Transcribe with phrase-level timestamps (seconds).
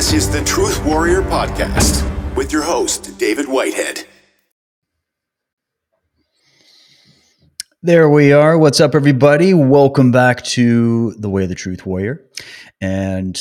[0.00, 4.06] This is the Truth Warrior Podcast with your host, David Whitehead.
[7.82, 8.56] There we are.
[8.56, 9.52] What's up, everybody?
[9.52, 12.24] Welcome back to The Way of the Truth Warrior.
[12.80, 13.38] And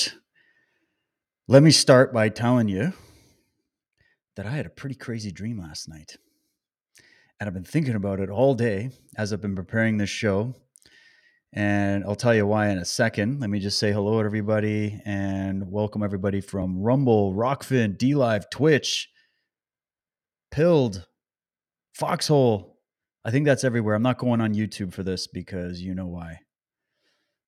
[1.48, 2.92] let me start by telling you
[4.36, 6.18] that I had a pretty crazy dream last night.
[7.40, 10.56] And I've been thinking about it all day as I've been preparing this show.
[11.53, 13.39] And I'll tell you why in a second.
[13.39, 18.52] Let me just say hello to everybody and welcome everybody from Rumble, Rokfin, D Live,
[18.52, 19.09] Twitch,
[20.52, 21.08] Pilled,
[21.95, 22.78] Foxhole.
[23.25, 23.95] I think that's everywhere.
[23.95, 26.39] I'm not going on YouTube for this because you know why.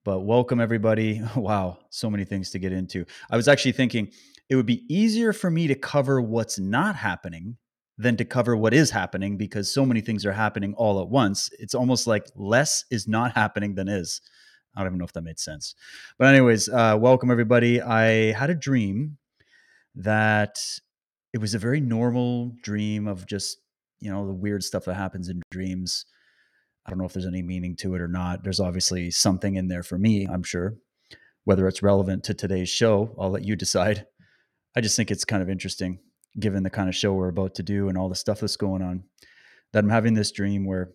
[0.03, 1.21] But welcome everybody.
[1.36, 3.05] Wow, so many things to get into.
[3.30, 4.11] I was actually thinking
[4.49, 7.58] it would be easier for me to cover what's not happening
[8.02, 11.49] than to cover what is happening because so many things are happening all at once.
[11.59, 14.21] It's almost like less is not happening than is.
[14.75, 15.75] I don't even know if that made sense.
[16.17, 17.80] But, anyways, uh, welcome everybody.
[17.80, 19.17] I had a dream
[19.95, 20.58] that
[21.31, 23.59] it was a very normal dream of just,
[23.99, 26.05] you know, the weird stuff that happens in dreams.
[26.86, 28.43] I don't know if there's any meaning to it or not.
[28.43, 30.76] There's obviously something in there for me, I'm sure.
[31.43, 34.08] Whether it's relevant to today's show, I'll let you decide.
[34.76, 35.99] I just think it's kind of interesting
[36.39, 38.81] given the kind of show we're about to do and all the stuff that's going
[38.81, 39.03] on,
[39.73, 40.92] that I'm having this dream where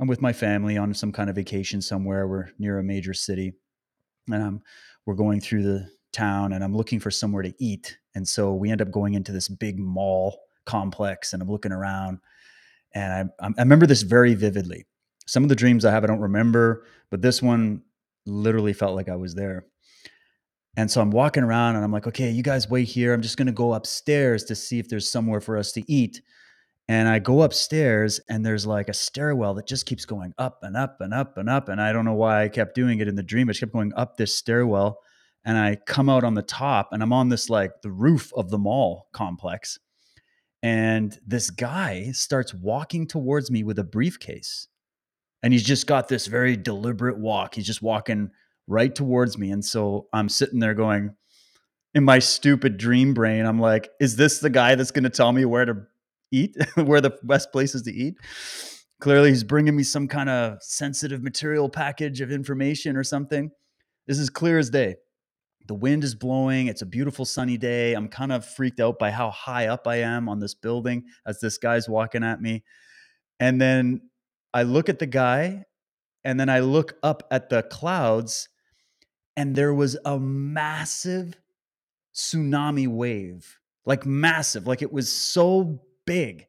[0.00, 2.26] I'm with my family on some kind of vacation somewhere.
[2.26, 3.54] We're near a major city,
[4.30, 4.62] and I'm
[5.06, 7.98] we're going through the town, and I'm looking for somewhere to eat.
[8.14, 12.18] And so we end up going into this big mall complex, and I'm looking around,
[12.94, 14.86] and I, I remember this very vividly.
[15.26, 17.82] Some of the dreams I have, I don't remember, but this one
[18.26, 19.66] literally felt like I was there.
[20.76, 23.14] And so I'm walking around and I'm like, okay, you guys wait here.
[23.14, 26.20] I'm just going to go upstairs to see if there's somewhere for us to eat.
[26.88, 30.76] And I go upstairs and there's like a stairwell that just keeps going up and
[30.76, 31.68] up and up and up.
[31.68, 33.48] And I don't know why I kept doing it in the dream.
[33.48, 34.98] I kept going up this stairwell.
[35.44, 38.50] And I come out on the top and I'm on this like the roof of
[38.50, 39.78] the mall complex.
[40.62, 44.68] And this guy starts walking towards me with a briefcase.
[45.42, 47.54] And he's just got this very deliberate walk.
[47.54, 48.30] He's just walking
[48.66, 49.50] right towards me.
[49.50, 51.14] And so I'm sitting there going,
[51.94, 55.32] in my stupid dream brain, I'm like, is this the guy that's going to tell
[55.32, 55.86] me where to
[56.30, 58.16] eat, where the best places to eat?
[59.00, 63.50] Clearly, he's bringing me some kind of sensitive material package of information or something.
[64.06, 64.96] This is clear as day.
[65.66, 66.68] The wind is blowing.
[66.68, 67.94] It's a beautiful sunny day.
[67.94, 71.40] I'm kind of freaked out by how high up I am on this building as
[71.40, 72.62] this guy's walking at me.
[73.40, 74.02] And then
[74.54, 75.64] I look at the guy
[76.24, 78.48] and then I look up at the clouds
[79.36, 81.34] and there was a massive
[82.14, 86.46] tsunami wave like massive like it was so big.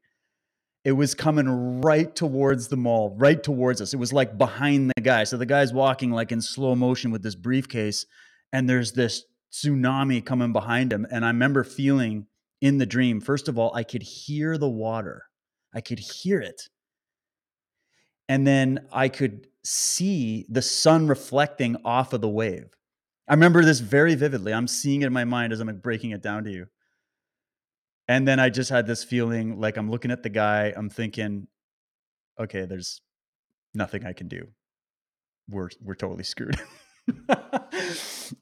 [0.83, 3.93] It was coming right towards the mall right towards us.
[3.93, 5.23] It was like behind the guy.
[5.23, 8.05] So the guy's walking like in slow motion with this briefcase
[8.51, 9.23] and there's this
[9.53, 12.27] tsunami coming behind him and i remember feeling
[12.59, 15.23] in the dream first of all i could hear the water.
[15.73, 16.63] I could hear it.
[18.27, 22.76] And then i could see the sun reflecting off of the wave
[23.27, 24.53] I remember this very vividly.
[24.53, 26.67] I'm seeing it in my mind as I'm like breaking it down to you.
[28.07, 31.47] And then I just had this feeling like I'm looking at the guy, I'm thinking,
[32.39, 33.01] okay, there's
[33.73, 34.47] nothing I can do.
[35.49, 36.55] We're we're totally screwed.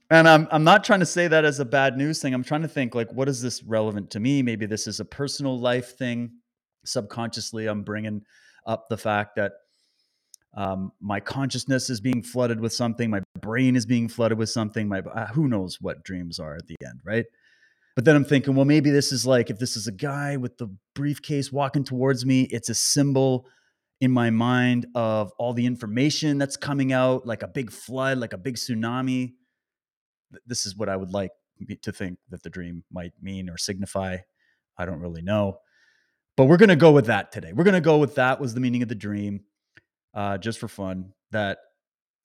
[0.09, 2.33] and I'm I'm not trying to say that as a bad news thing.
[2.33, 4.43] I'm trying to think like what is this relevant to me?
[4.43, 6.31] Maybe this is a personal life thing.
[6.85, 8.21] Subconsciously, I'm bringing
[8.67, 9.53] up the fact that
[10.55, 13.09] um, my consciousness is being flooded with something.
[13.09, 14.87] My brain is being flooded with something.
[14.87, 17.25] My uh, who knows what dreams are at the end right?
[17.95, 20.57] But then i'm thinking well maybe this is like if this is a guy with
[20.57, 23.47] the briefcase walking towards me it's a symbol
[24.01, 28.33] in my mind of all the information that's coming out like a big flood like
[28.33, 29.35] a big tsunami.
[30.45, 31.31] This is what i would like
[31.81, 34.17] to think that the dream might mean or signify.
[34.77, 35.59] I don't really know.
[36.35, 37.53] But we're going to go with that today.
[37.53, 39.45] We're going to go with that was the meaning of the dream
[40.15, 41.59] uh, just for fun, that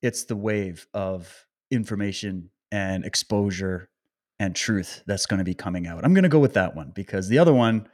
[0.03, 3.91] it's the wave of information and exposure
[4.39, 6.05] and truth that's going to be coming out.
[6.05, 7.87] I'm going to go with that one because the other one,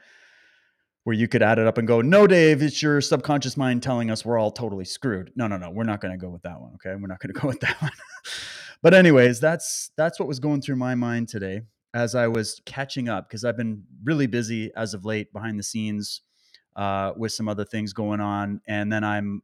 [1.03, 4.11] where you could add it up and go, no, Dave, it's your subconscious mind telling
[4.11, 5.31] us we're all totally screwed.
[5.35, 6.73] No, no, no, we're not going to go with that one.
[6.75, 7.91] Okay, we're not going to go with that one.
[8.81, 11.61] but anyways, that's that's what was going through my mind today
[11.93, 15.63] as I was catching up because I've been really busy as of late behind the
[15.63, 16.21] scenes
[16.75, 19.41] uh, with some other things going on, and then I'm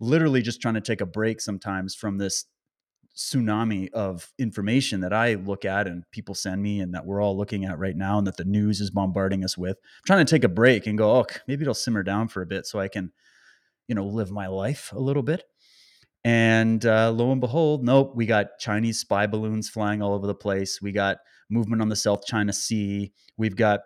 [0.00, 2.46] literally just trying to take a break sometimes from this
[3.16, 7.36] tsunami of information that I look at and people send me and that we're all
[7.36, 9.76] looking at right now and that the news is bombarding us with.
[9.76, 12.46] I'm trying to take a break and go, oh, maybe it'll simmer down for a
[12.46, 13.12] bit so I can,
[13.88, 15.44] you know, live my life a little bit.
[16.24, 20.34] And uh, lo and behold, nope, we got Chinese spy balloons flying all over the
[20.34, 20.80] place.
[20.80, 21.18] We got
[21.48, 23.12] movement on the South China Sea.
[23.36, 23.80] We've got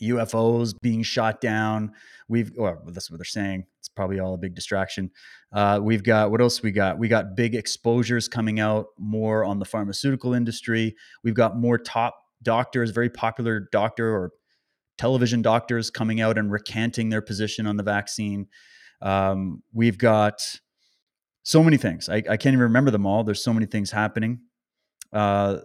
[0.00, 1.92] UFOs being shot down.
[2.28, 3.66] We've, well, that's what they're saying.
[3.78, 5.10] It's probably all a big distraction.
[5.52, 6.98] Uh, we've got, what else we got?
[6.98, 10.96] We got big exposures coming out more on the pharmaceutical industry.
[11.24, 14.32] We've got more top doctors, very popular doctor or
[14.98, 18.46] television doctors coming out and recanting their position on the vaccine.
[19.00, 20.42] Um, we've got
[21.42, 22.08] so many things.
[22.08, 23.24] I, I, can't even remember them all.
[23.24, 24.40] There's so many things happening
[25.12, 25.58] uh,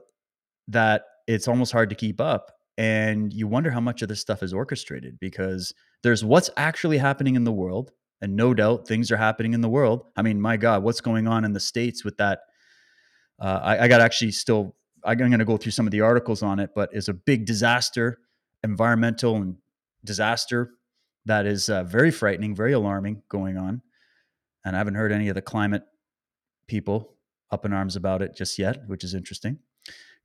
[0.70, 4.44] that it's almost hard to keep up and you wonder how much of this stuff
[4.44, 5.74] is orchestrated because
[6.04, 7.92] there's what's actually happening in the world
[8.22, 10.06] and no doubt things are happening in the world.
[10.16, 12.40] I mean my god what's going on in the states with that
[13.40, 16.42] uh, I, I got actually still i'm going to go through some of the articles
[16.42, 18.20] on it but it's a big disaster
[18.64, 19.56] environmental and
[20.04, 20.72] disaster
[21.26, 23.82] that is uh, very frightening very alarming going on
[24.64, 25.84] and i haven't heard any of the climate
[26.68, 27.16] people
[27.52, 29.60] up in arms about it just yet which is interesting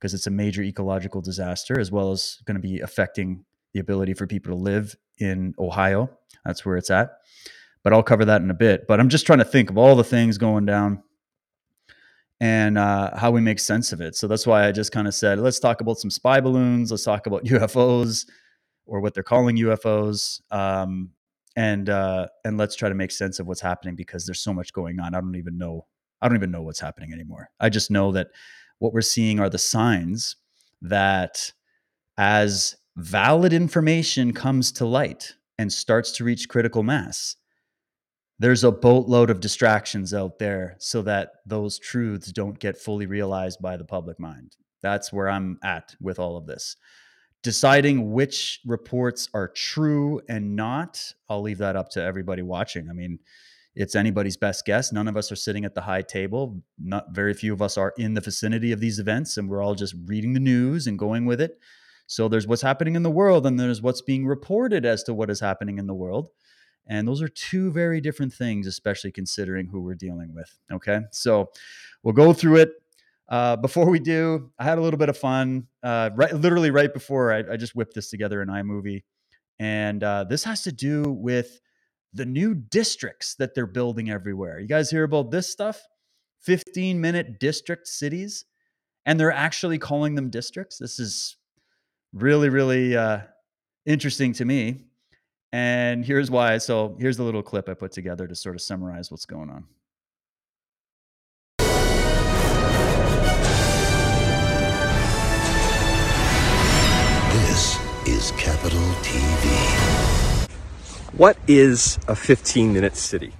[0.01, 4.15] because it's a major ecological disaster as well as going to be affecting the ability
[4.15, 6.09] for people to live in Ohio.
[6.43, 7.11] That's where it's at.
[7.83, 8.87] But I'll cover that in a bit.
[8.87, 11.03] But I'm just trying to think of all the things going down
[12.39, 14.15] and uh, how we make sense of it.
[14.15, 16.89] So that's why I just kind of said, let's talk about some spy balloons.
[16.89, 18.25] Let's talk about UFOs
[18.87, 20.41] or what they're calling UFOs.
[20.51, 21.11] Um,
[21.55, 24.73] and uh, and let's try to make sense of what's happening because there's so much
[24.73, 25.13] going on.
[25.13, 25.85] I don't even know.
[26.21, 27.49] I don't even know what's happening anymore.
[27.59, 28.27] I just know that
[28.81, 30.37] what we're seeing are the signs
[30.81, 31.51] that
[32.17, 37.35] as valid information comes to light and starts to reach critical mass,
[38.39, 43.61] there's a boatload of distractions out there so that those truths don't get fully realized
[43.61, 44.55] by the public mind.
[44.81, 46.75] That's where I'm at with all of this.
[47.43, 52.89] Deciding which reports are true and not, I'll leave that up to everybody watching.
[52.89, 53.19] I mean,
[53.75, 54.91] it's anybody's best guess.
[54.91, 56.61] None of us are sitting at the high table.
[56.77, 59.75] Not very few of us are in the vicinity of these events, and we're all
[59.75, 61.57] just reading the news and going with it.
[62.07, 65.29] So there's what's happening in the world, and there's what's being reported as to what
[65.29, 66.29] is happening in the world.
[66.87, 70.57] And those are two very different things, especially considering who we're dealing with.
[70.71, 71.01] Okay.
[71.11, 71.51] So
[72.03, 72.73] we'll go through it.
[73.29, 75.67] Uh, before we do, I had a little bit of fun.
[75.81, 79.03] Uh, right, literally right before I, I, just whipped this together in iMovie.
[79.57, 81.61] And uh, this has to do with
[82.13, 84.59] the new districts that they're building everywhere.
[84.59, 85.81] You guys hear about this stuff?
[86.41, 88.45] 15 minute district cities,
[89.05, 90.77] and they're actually calling them districts.
[90.77, 91.37] This is
[92.13, 93.19] really, really uh,
[93.85, 94.85] interesting to me.
[95.53, 96.57] And here's why.
[96.57, 99.65] So here's the little clip I put together to sort of summarize what's going on.
[107.33, 109.90] This is Capitol TV.
[111.13, 113.33] What is a 15 minute city?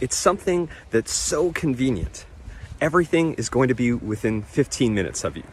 [0.00, 2.26] It's something that's so convenient.
[2.80, 5.44] Everything is going to be within 15 minutes of you.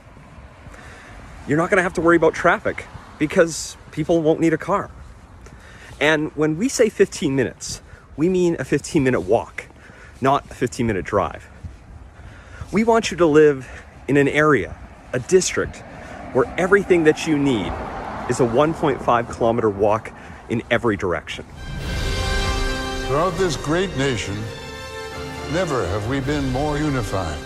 [1.47, 2.87] You're not going to have to worry about traffic
[3.19, 4.89] because people won't need a car.
[5.99, 7.83] And when we say 15 minutes,
[8.17, 9.67] we mean a 15 minute walk,
[10.21, 11.47] not a 15 minute drive.
[12.71, 13.69] We want you to live
[14.07, 14.75] in an area,
[15.13, 15.83] a district,
[16.33, 17.71] where everything that you need
[18.27, 20.11] is a 1.5 kilometer walk
[20.51, 21.45] in every direction.
[23.07, 24.35] Throughout this great nation,
[25.53, 27.39] never have we been more unified.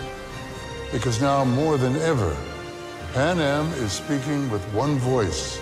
[0.92, 2.36] Because now more than ever,
[3.12, 5.60] Panem is speaking with one voice.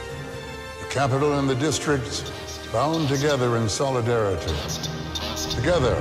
[0.81, 2.33] The capital and the districts
[2.73, 4.55] bound together in solidarity.
[5.51, 5.95] Together.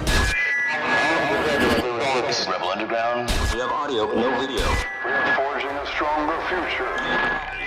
[2.25, 3.29] This is Rebel Underground.
[3.53, 4.65] We have audio, but no video.
[5.05, 7.62] We are forging a stronger future.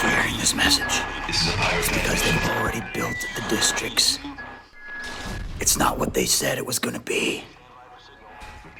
[0.00, 4.18] If you're hearing this message, it's because they've already built the districts.
[5.60, 7.44] It's not what they said it was gonna be.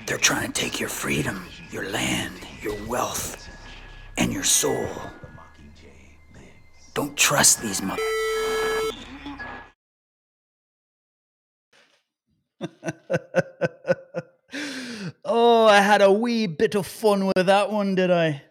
[0.07, 3.51] They're trying to take your freedom, your land, your wealth,
[4.17, 4.89] and your soul.
[6.95, 8.01] Don't trust these mother.
[15.27, 18.43] oh, I had a wee bit of fun with that one, did I?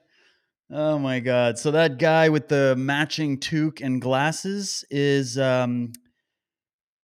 [0.72, 1.58] Oh my god!
[1.58, 5.94] So that guy with the matching toque and glasses is um,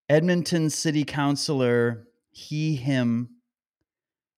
[0.08, 2.06] Edmonton City Councilor.
[2.30, 3.30] He, him,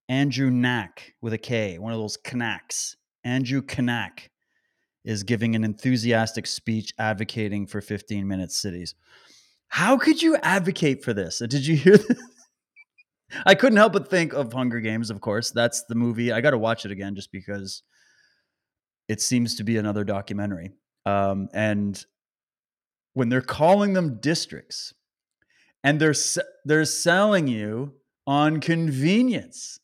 [0.09, 2.97] Andrew Knack with a K, one of those Knacks.
[3.25, 4.31] Andrew Knack
[5.05, 8.95] is giving an enthusiastic speech advocating for 15 minute cities.
[9.69, 11.39] How could you advocate for this?
[11.39, 12.23] Did you hear this?
[13.47, 15.51] I couldn't help but think of Hunger Games, of course.
[15.51, 16.31] That's the movie.
[16.31, 17.83] I got to watch it again just because
[19.09, 20.73] it seems to be another documentary.
[21.05, 22.05] Um, and
[23.15, 24.93] when they're calling them districts
[25.83, 26.15] and they're
[26.65, 27.95] they're selling you
[28.27, 29.79] on convenience.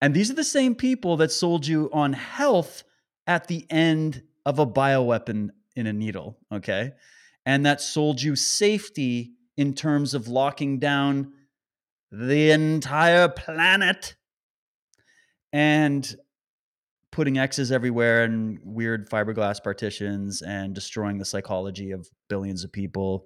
[0.00, 2.82] And these are the same people that sold you on health
[3.26, 6.92] at the end of a bioweapon in a needle, okay?
[7.46, 11.32] And that sold you safety in terms of locking down
[12.10, 14.16] the entire planet
[15.52, 16.14] and
[17.16, 23.24] putting X's everywhere and weird fiberglass partitions and destroying the psychology of billions of people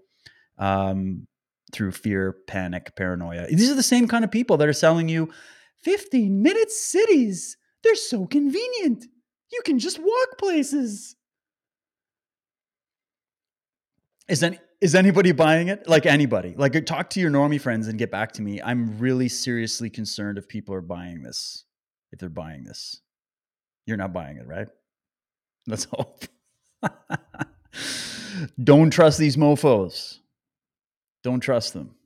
[0.59, 1.27] um,
[1.73, 3.49] through fear, panic, paranoia.
[3.49, 5.29] These are the same kind of people that are selling you
[5.83, 7.57] 15 minute cities.
[7.83, 9.07] They're so convenient.
[9.51, 11.17] You can just walk places.
[14.29, 15.89] Is any, is anybody buying it?
[15.89, 16.55] Like anybody?
[16.57, 18.63] Like talk to your normie friends and get back to me.
[18.63, 21.65] I'm really seriously concerned if people are buying this.
[22.13, 23.01] If they're buying this.
[23.91, 24.69] You're not buying it, right?
[25.67, 26.25] Let's hope.
[28.63, 30.21] Don't trust these mofos.
[31.25, 31.97] Don't trust them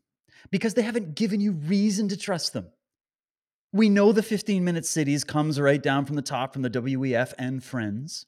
[0.51, 2.69] because they haven't given you reason to trust them.
[3.71, 7.35] We know the 15 minute cities comes right down from the top from the WEF
[7.39, 8.25] and friends.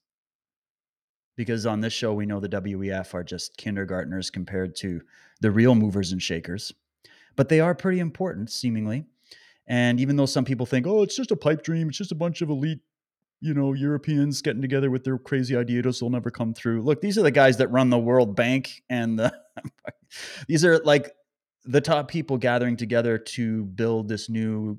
[1.35, 5.01] Because on this show, we know the WEF are just kindergartners compared to
[5.41, 6.75] the real movers and shakers.
[7.37, 9.07] But they are pretty important, seemingly.
[9.67, 12.17] And even though some people think, oh, it's just a pipe dream, it's just a
[12.17, 12.81] bunch of elite
[13.41, 16.83] you know, Europeans getting together with their crazy ideas will never come through.
[16.83, 19.33] Look, these are the guys that run the World Bank and the
[20.49, 21.13] these are like
[21.65, 24.79] the top people gathering together to build this new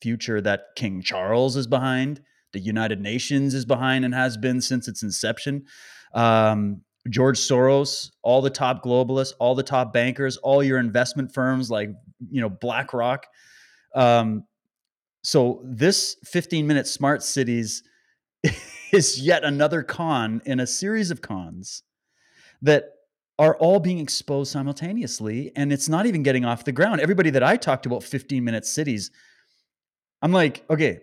[0.00, 2.22] future that King Charles is behind,
[2.52, 5.66] the United Nations is behind and has been since its inception.
[6.14, 11.70] Um, George Soros, all the top globalists, all the top bankers, all your investment firms
[11.70, 11.90] like
[12.30, 13.26] you know BlackRock.
[13.94, 14.44] Um,
[15.22, 17.82] so this 15 minute smart cities
[18.92, 21.82] is yet another con in a series of cons
[22.62, 22.92] that
[23.38, 27.00] are all being exposed simultaneously and it's not even getting off the ground.
[27.00, 29.10] Everybody that I talked about 15 minute cities,
[30.22, 31.00] I'm like, okay,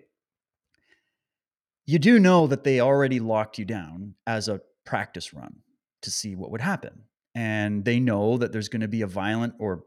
[1.86, 5.55] you do know that they already locked you down as a practice run
[6.01, 7.03] to see what would happen.
[7.33, 9.83] And they know that there's going to be a violent or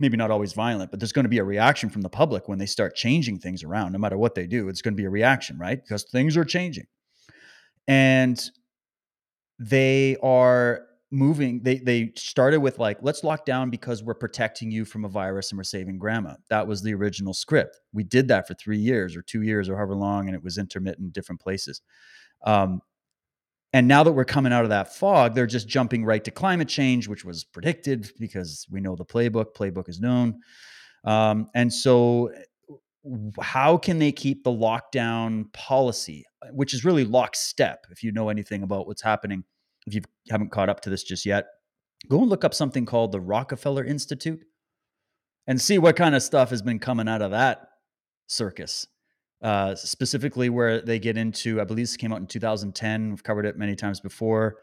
[0.00, 2.58] maybe not always violent, but there's going to be a reaction from the public when
[2.58, 3.92] they start changing things around.
[3.92, 5.80] No matter what they do, it's going to be a reaction, right?
[5.80, 6.86] Because things are changing.
[7.86, 8.42] And
[9.58, 14.84] they are moving they they started with like let's lock down because we're protecting you
[14.84, 18.46] from a virus and we're saving grandma that was the original script we did that
[18.46, 21.82] for three years or two years or however long and it was intermittent different places
[22.46, 22.80] um,
[23.72, 26.68] and now that we're coming out of that fog, they're just jumping right to climate
[26.68, 29.54] change, which was predicted because we know the playbook.
[29.56, 30.40] Playbook is known.
[31.04, 32.32] Um, and so,
[33.40, 37.86] how can they keep the lockdown policy, which is really lockstep?
[37.90, 39.44] If you know anything about what's happening,
[39.86, 41.46] if you haven't caught up to this just yet,
[42.08, 44.44] go and look up something called the Rockefeller Institute
[45.46, 47.68] and see what kind of stuff has been coming out of that
[48.26, 48.86] circus
[49.42, 53.10] uh, specifically where they get into, I believe this came out in 2010.
[53.10, 54.56] We've covered it many times before.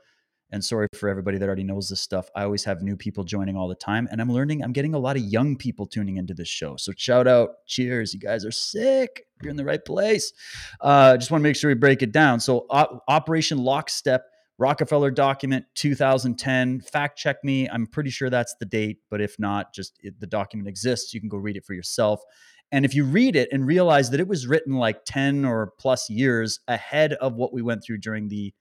[0.50, 2.29] And sorry for everybody that already knows this stuff.
[2.34, 4.63] I always have new people joining all the time, and I'm learning.
[4.63, 6.77] I'm getting a lot of young people tuning into this show.
[6.77, 8.13] So shout out, cheers!
[8.13, 9.25] You guys are sick.
[9.41, 10.31] You're in the right place.
[10.79, 12.39] Uh, just want to make sure we break it down.
[12.39, 14.24] So op- Operation Lockstep,
[14.57, 16.79] Rockefeller document 2010.
[16.79, 17.67] Fact check me.
[17.69, 21.13] I'm pretty sure that's the date, but if not, just it, the document exists.
[21.13, 22.22] You can go read it for yourself.
[22.71, 26.09] And if you read it and realize that it was written like 10 or plus
[26.09, 28.53] years ahead of what we went through during the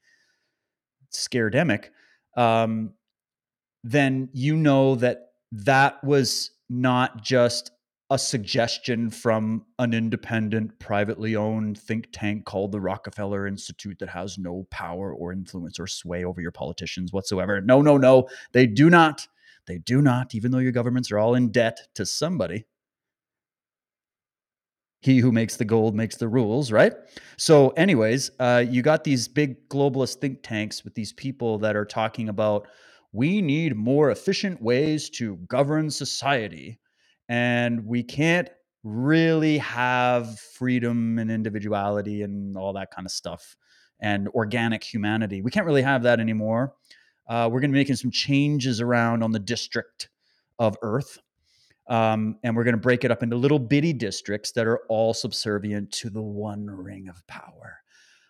[1.12, 1.86] scaredemic,
[2.36, 2.92] um,
[3.82, 7.70] then you know that that was not just
[8.10, 14.38] a suggestion from an independent, privately owned think tank called the Rockefeller Institute that has
[14.38, 17.60] no power or influence or sway over your politicians whatsoever.
[17.60, 18.28] No, no, no.
[18.52, 19.26] They do not.
[19.66, 22.66] They do not, even though your governments are all in debt to somebody
[25.00, 26.92] he who makes the gold makes the rules, right?
[27.36, 31.84] So, anyways, uh, you got these big globalist think tanks with these people that are
[31.84, 32.66] talking about
[33.12, 36.78] we need more efficient ways to govern society,
[37.28, 38.48] and we can't
[38.84, 43.56] really have freedom and individuality and all that kind of stuff
[44.00, 45.42] and organic humanity.
[45.42, 46.74] We can't really have that anymore.
[47.28, 50.10] Uh, we're going to be making some changes around on the district
[50.58, 51.18] of Earth
[51.88, 55.14] um, and we're going to break it up into little bitty districts that are all
[55.14, 57.78] subservient to the one ring of power.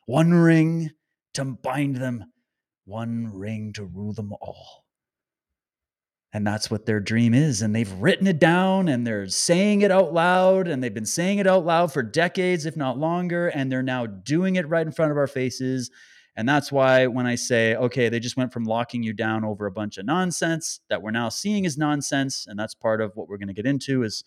[0.06, 0.90] One ring
[1.34, 2.24] to bind them,
[2.84, 4.84] one ring to rule them all.
[6.32, 7.62] And that's what their dream is.
[7.62, 10.68] And they've written it down and they're saying it out loud.
[10.68, 13.48] And they've been saying it out loud for decades, if not longer.
[13.48, 15.90] And they're now doing it right in front of our faces.
[16.36, 19.66] And that's why when I say, okay, they just went from locking you down over
[19.66, 23.28] a bunch of nonsense that we're now seeing is nonsense, and that's part of what
[23.28, 24.22] we're going to get into is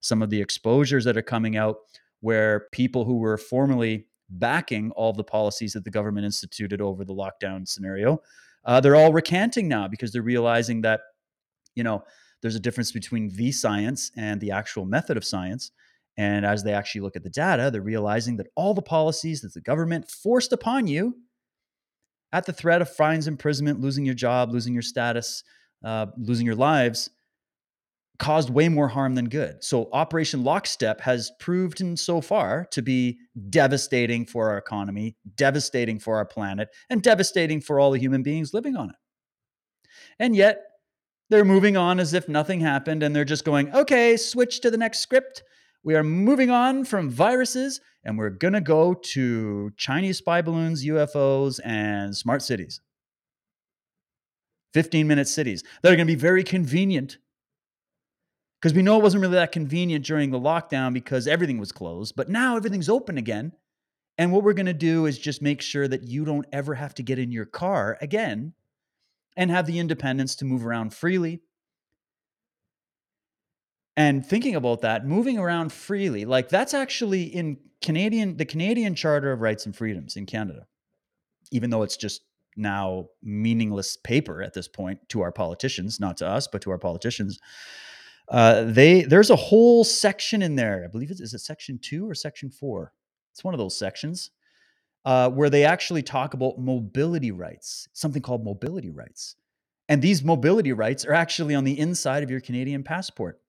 [0.00, 1.76] some of the exposures that are coming out
[2.20, 7.14] where people who were formerly backing all the policies that the government instituted over the
[7.14, 8.20] lockdown scenario,
[8.64, 11.00] uh, they're all recanting now because they're realizing that,
[11.74, 12.02] you know,
[12.42, 15.70] there's a difference between the science and the actual method of science.
[16.16, 19.54] And as they actually look at the data, they're realizing that all the policies that
[19.54, 21.16] the government forced upon you
[22.34, 25.44] at the threat of fines, imprisonment, losing your job, losing your status,
[25.84, 27.08] uh, losing your lives,
[28.18, 29.62] caused way more harm than good.
[29.62, 36.00] So Operation Lockstep has proved in so far to be devastating for our economy, devastating
[36.00, 38.96] for our planet, and devastating for all the human beings living on it.
[40.18, 40.60] And yet
[41.30, 44.76] they're moving on as if nothing happened and they're just going, okay, switch to the
[44.76, 45.44] next script.
[45.84, 50.84] We are moving on from viruses and we're going to go to Chinese spy balloons,
[50.84, 52.80] UFOs, and smart cities.
[54.74, 57.18] 15 minute cities that are going to be very convenient
[58.60, 62.16] because we know it wasn't really that convenient during the lockdown because everything was closed,
[62.16, 63.52] but now everything's open again.
[64.16, 66.94] And what we're going to do is just make sure that you don't ever have
[66.94, 68.54] to get in your car again
[69.36, 71.42] and have the independence to move around freely.
[73.96, 79.30] And thinking about that, moving around freely, like that's actually in Canadian, the Canadian Charter
[79.30, 80.66] of Rights and Freedoms in Canada,
[81.52, 82.22] even though it's just
[82.56, 86.78] now meaningless paper at this point to our politicians, not to us, but to our
[86.78, 87.38] politicians.
[88.28, 90.82] Uh, they there's a whole section in there.
[90.84, 92.92] I believe it's is it section two or section four.
[93.32, 94.30] It's one of those sections
[95.04, 99.36] uh, where they actually talk about mobility rights, something called mobility rights,
[99.88, 103.40] and these mobility rights are actually on the inside of your Canadian passport.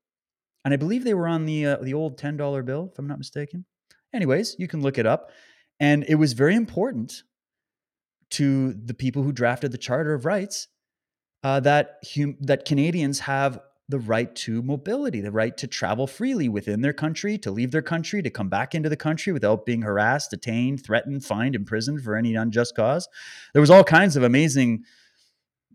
[0.65, 3.07] And I believe they were on the uh, the old ten dollar bill, if I'm
[3.07, 3.65] not mistaken.
[4.13, 5.31] Anyways, you can look it up,
[5.79, 7.23] and it was very important
[8.31, 10.67] to the people who drafted the Charter of Rights
[11.43, 16.49] uh, that hum- that Canadians have the right to mobility, the right to travel freely
[16.49, 19.83] within their country, to leave their country, to come back into the country without being
[19.83, 23.07] harassed, detained, threatened, fined, imprisoned for any unjust cause.
[23.53, 24.85] There was all kinds of amazing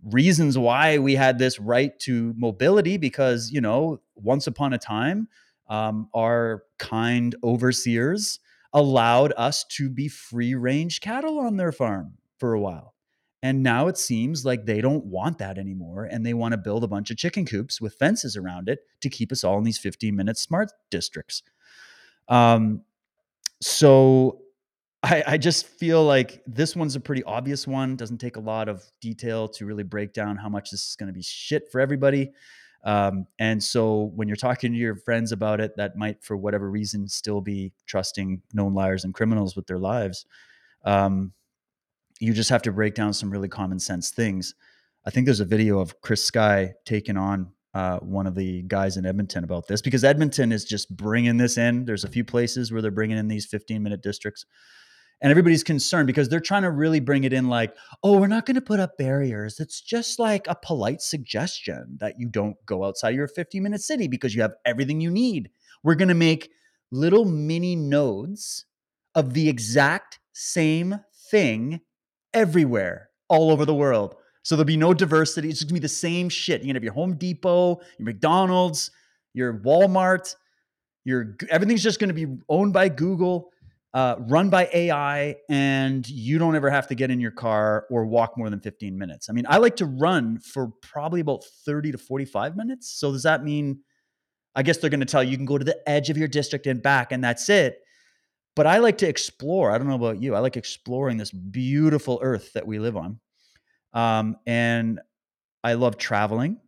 [0.05, 5.29] reasons why we had this right to mobility because, you know, once upon a time,
[5.69, 8.41] um, our kind overseers
[8.73, 12.95] allowed us to be free range cattle on their farm for a while.
[13.43, 16.05] And now it seems like they don't want that anymore.
[16.05, 19.09] And they want to build a bunch of chicken coops with fences around it to
[19.09, 21.43] keep us all in these 15 minute smart districts.
[22.29, 22.83] Um,
[23.63, 24.43] so
[25.03, 27.97] I, I just feel like this one's a pretty obvious one.
[27.97, 31.07] Doesn't take a lot of detail to really break down how much this is going
[31.07, 32.33] to be shit for everybody.
[32.85, 36.71] Um, and so when you're talking to your friends about it, that might, for whatever
[36.71, 40.27] reason, still be trusting known liars and criminals with their lives.
[40.85, 41.33] Um,
[42.21, 44.55] you just have to break down some really common sense things.
[45.07, 48.97] I think there's a video of Chris Sky taking on uh, one of the guys
[48.97, 51.85] in Edmonton about this because Edmonton is just bringing this in.
[51.85, 54.45] There's a few places where they're bringing in these 15 minute districts.
[55.23, 58.47] And everybody's concerned because they're trying to really bring it in like, oh, we're not
[58.47, 59.61] going to put up barriers.
[59.61, 64.09] It's just like a polite suggestion that you don't go outside your 15 minute city
[64.09, 65.51] because you have everything you need.
[65.83, 66.51] We're going to make
[66.91, 68.65] little mini nodes
[69.15, 71.81] of the exact same thing
[72.33, 74.17] everywhere, all over the world.
[74.43, 75.49] So there'll be no diversity.
[75.49, 76.61] It's just gonna be the same shit.
[76.61, 78.91] You're gonna have your Home Depot, your McDonald's,
[79.35, 80.35] your Walmart,
[81.05, 83.51] your everything's just gonna be owned by Google,
[83.93, 88.07] uh, run by AI, and you don't ever have to get in your car or
[88.07, 89.29] walk more than 15 minutes.
[89.29, 92.91] I mean, I like to run for probably about 30 to 45 minutes.
[92.91, 93.81] So does that mean?
[94.55, 96.27] I guess they're going to tell you you can go to the edge of your
[96.27, 97.81] district and back, and that's it
[98.57, 99.71] but I like to explore.
[99.71, 100.35] I don't know about you.
[100.35, 103.21] I like exploring this beautiful earth that we live on.
[103.93, 105.01] Um, and
[105.63, 106.59] I love traveling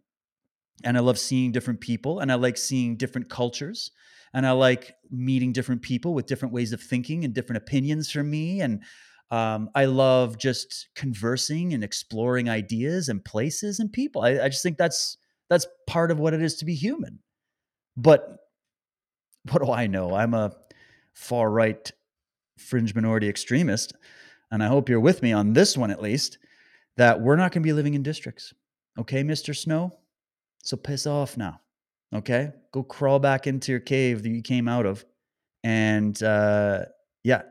[0.85, 3.91] and I love seeing different people and I like seeing different cultures
[4.35, 8.31] and I like meeting different people with different ways of thinking and different opinions from
[8.31, 8.61] me.
[8.61, 8.83] And
[9.31, 14.23] um, I love just conversing and exploring ideas and places and people.
[14.23, 15.17] I, I just think that's
[15.51, 17.19] that's part of what it is to be human.
[17.97, 18.39] But
[19.51, 20.15] what do I know?
[20.15, 20.53] I'm a
[21.15, 21.91] far right
[22.59, 23.93] fringe minority extremist,
[24.51, 26.39] and I hope you're with me on this one at least,
[26.97, 28.55] that we're not going to be living in districts.
[28.99, 29.57] Okay, Mr.
[29.57, 29.91] Snow?
[30.63, 31.61] So piss off now.
[32.15, 32.51] Okay?
[32.73, 35.05] Go crawl back into your cave that you came out of.
[35.65, 36.87] And uh,
[37.25, 37.43] yeah,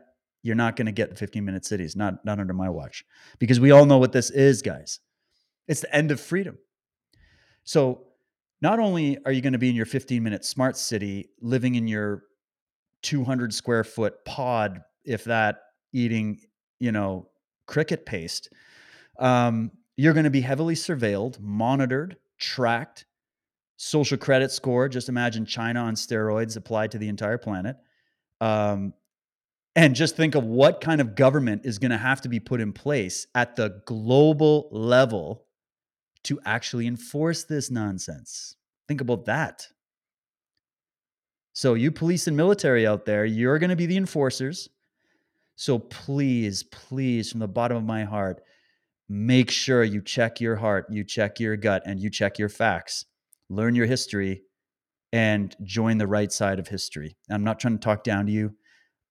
[0.42, 3.04] you're not going to get the 15 minute cities, not, not under my watch.
[3.38, 5.00] Because we all know what this is, guys.
[5.68, 6.58] It's the end of freedom.
[7.64, 8.06] So
[8.60, 11.86] not only are you going to be in your 15 minute smart city, living in
[11.86, 12.24] your
[13.02, 15.60] 200 square foot pod, if that,
[15.92, 16.38] eating,
[16.78, 17.28] you know,
[17.66, 18.48] cricket paste,
[19.18, 23.04] um, you're going to be heavily surveilled, monitored, tracked,
[23.82, 24.88] social credit score.
[24.88, 27.76] Just imagine China on steroids applied to the entire planet.
[28.40, 28.94] Um,
[29.74, 32.60] and just think of what kind of government is going to have to be put
[32.60, 35.46] in place at the global level
[36.24, 38.54] to actually enforce this nonsense.
[38.86, 39.66] Think about that.
[41.52, 44.68] So, you police and military out there, you're going to be the enforcers.
[45.56, 48.42] So, please, please, from the bottom of my heart,
[49.08, 53.06] make sure you check your heart, you check your gut, and you check your facts.
[53.52, 54.44] Learn your history
[55.12, 57.18] and join the right side of history.
[57.30, 58.54] I'm not trying to talk down to you.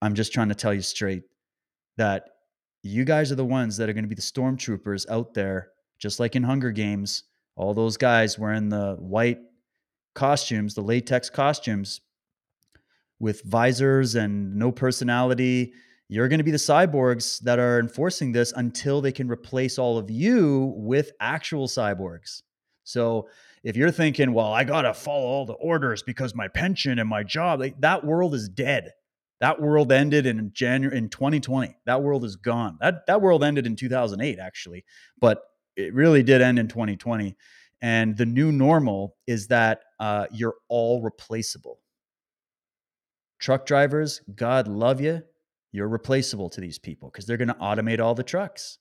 [0.02, 1.22] I'm just trying to tell you straight
[1.98, 2.24] that
[2.82, 6.20] you guys are the ones that are going to be the stormtroopers out there, just
[6.20, 7.24] like in Hunger Games.
[7.56, 9.38] All those guys wearing the white
[10.16, 12.02] costumes, the latex costumes
[13.20, 15.74] with visors and no personality.
[16.10, 20.00] You're going to be the cyborgs that are enforcing this until they can replace all
[20.00, 22.42] of you with actual cyborgs.
[22.84, 23.30] So
[23.64, 27.08] if you're thinking, well, I got to follow all the orders because my pension and
[27.08, 28.92] my job, like, that world is dead.
[29.40, 31.76] That world ended in January in 2020.
[31.86, 32.78] That world is gone.
[32.80, 34.86] That that world ended in 2008 actually,
[35.20, 35.42] but
[35.76, 37.36] it really did end in 2020.
[37.82, 41.80] And the new normal is that uh, you're all replaceable.
[43.40, 45.24] Truck drivers, God love you,
[45.72, 48.78] you're replaceable to these people because they're going to automate all the trucks.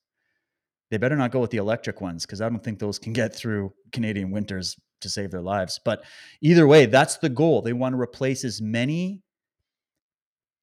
[0.90, 3.34] They better not go with the electric ones because I don't think those can get
[3.34, 5.80] through Canadian winters to save their lives.
[5.84, 6.04] But
[6.40, 7.62] either way, that's the goal.
[7.62, 9.22] They want to replace as many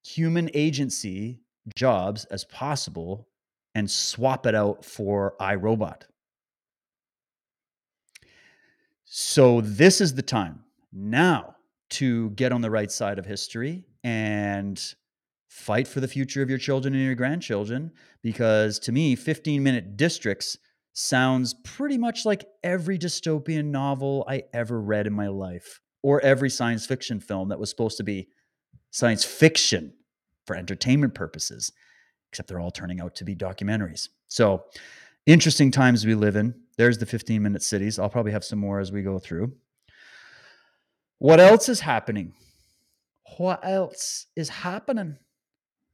[0.05, 1.39] human agency
[1.75, 3.27] jobs as possible
[3.75, 6.03] and swap it out for iRobot.
[9.05, 11.55] So, this is the time now
[11.91, 14.81] to get on the right side of history and
[15.47, 17.91] fight for the future of your children and your grandchildren.
[18.21, 20.57] Because to me, 15 minute districts
[20.93, 26.49] sounds pretty much like every dystopian novel I ever read in my life or every
[26.49, 28.27] science fiction film that was supposed to be
[28.91, 29.93] science fiction
[30.45, 31.71] for entertainment purposes,
[32.31, 34.07] except they're all turning out to be documentaries.
[34.27, 34.63] So,
[35.25, 36.55] interesting times we live in.
[36.77, 37.99] There's the 15 minute cities.
[37.99, 39.53] I'll probably have some more as we go through.
[41.19, 42.33] What else is happening?
[43.37, 45.17] What else is happening?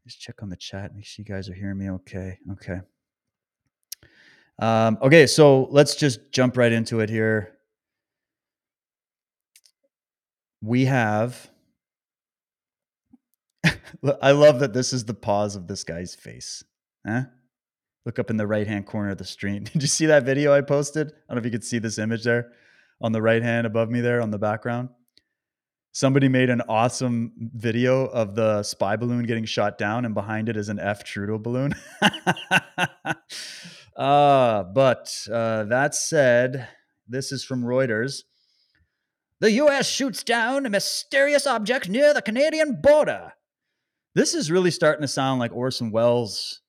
[0.06, 2.38] Just check on the chat, make sure you guys are hearing me okay.
[2.52, 2.82] Okay.
[4.60, 7.58] Um, okay, so let's just jump right into it here.
[10.62, 11.50] We have
[14.22, 16.64] I love that this is the pause of this guy's face.
[17.08, 17.24] Huh?
[18.06, 19.64] Look up in the right hand corner of the screen.
[19.74, 21.08] Did you see that video I posted?
[21.08, 22.52] I don't know if you could see this image there
[23.02, 24.90] on the right hand above me there on the background.
[25.96, 30.58] Somebody made an awesome video of the spy balloon getting shot down, and behind it
[30.58, 31.76] is an F Trudeau balloon.
[33.96, 36.68] uh, but uh, that said,
[37.08, 38.24] this is from Reuters.
[39.40, 39.88] The U.S.
[39.88, 43.34] shoots down a mysterious object near the Canadian border.
[44.16, 46.62] This is really starting to sound like Orson Welles,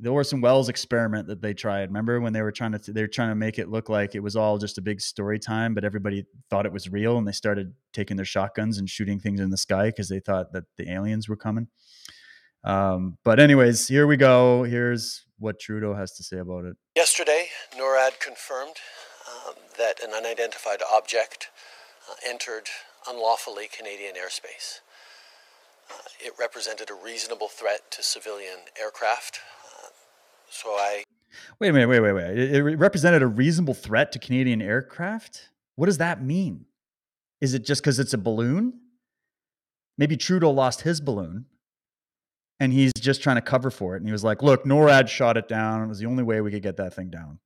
[0.00, 1.88] the Orson Welles experiment that they tried.
[1.88, 4.20] Remember when they were trying to they were trying to make it look like it
[4.20, 7.32] was all just a big story time, but everybody thought it was real, and they
[7.32, 10.90] started taking their shotguns and shooting things in the sky because they thought that the
[10.90, 11.68] aliens were coming.
[12.64, 14.62] Um, but anyways, here we go.
[14.62, 16.76] Here's what Trudeau has to say about it.
[16.94, 18.76] Yesterday, NORAD confirmed
[19.28, 21.48] um, that an unidentified object
[22.08, 22.68] uh, entered
[23.08, 24.80] unlawfully Canadian airspace.
[25.90, 29.40] Uh, it represented a reasonable threat to civilian aircraft.
[30.52, 31.04] So I.
[31.58, 32.38] Wait a minute, wait, wait, wait.
[32.38, 35.48] It, it represented a reasonable threat to Canadian aircraft?
[35.76, 36.66] What does that mean?
[37.40, 38.74] Is it just because it's a balloon?
[39.96, 41.46] Maybe Trudeau lost his balloon
[42.60, 43.98] and he's just trying to cover for it.
[43.98, 45.82] And he was like, look, NORAD shot it down.
[45.82, 47.38] It was the only way we could get that thing down.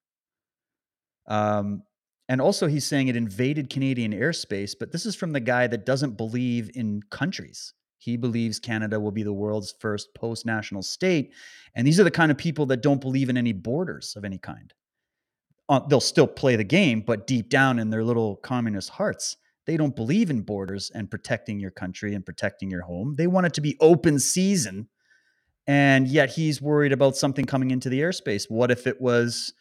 [1.26, 1.82] Um,
[2.28, 5.86] and also, he's saying it invaded Canadian airspace, but this is from the guy that
[5.86, 7.72] doesn't believe in countries.
[7.98, 11.32] He believes Canada will be the world's first post national state.
[11.74, 14.38] And these are the kind of people that don't believe in any borders of any
[14.38, 14.72] kind.
[15.68, 19.76] Uh, they'll still play the game, but deep down in their little communist hearts, they
[19.76, 23.14] don't believe in borders and protecting your country and protecting your home.
[23.16, 24.88] They want it to be open season.
[25.66, 28.44] And yet he's worried about something coming into the airspace.
[28.48, 29.52] What if it was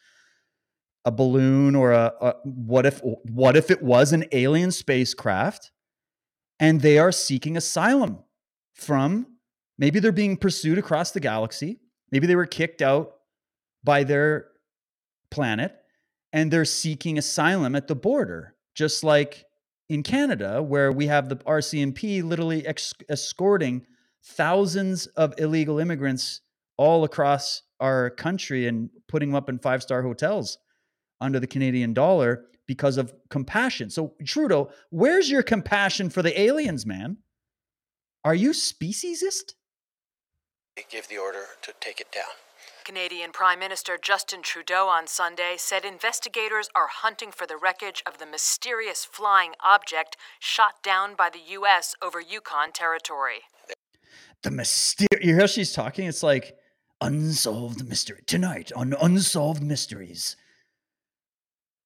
[1.06, 5.72] a balloon or a, a what if what if it was an alien spacecraft
[6.60, 8.20] and they are seeking asylum
[8.74, 9.28] from
[9.78, 11.80] maybe they're being pursued across the galaxy.
[12.12, 13.16] Maybe they were kicked out
[13.84, 14.48] by their
[15.32, 15.76] planet
[16.34, 19.46] and they're seeking asylum at the border, just like
[19.90, 23.86] in Canada, where we have the RCMP literally ex- escorting
[24.24, 26.42] thousands of illegal immigrants
[26.78, 30.58] all across our country and putting them up in five star hotels
[31.22, 33.90] under the Canadian dollar because of compassion.
[33.90, 37.18] So, Trudeau, where's your compassion for the aliens, man?
[38.24, 39.54] Are you speciesist?
[40.76, 42.34] They gave the order to take it down.
[42.84, 48.20] Canadian Prime Minister Justin Trudeau on Sunday said investigators are hunting for the wreckage of
[48.20, 51.96] the mysterious flying object shot down by the U.S.
[52.02, 53.42] over Yukon territory.
[54.44, 55.26] The mysterious.
[55.26, 56.06] You hear how she's talking?
[56.06, 56.58] It's like
[57.02, 58.22] unsolved mystery.
[58.28, 60.36] Tonight on Unsolved Mysteries,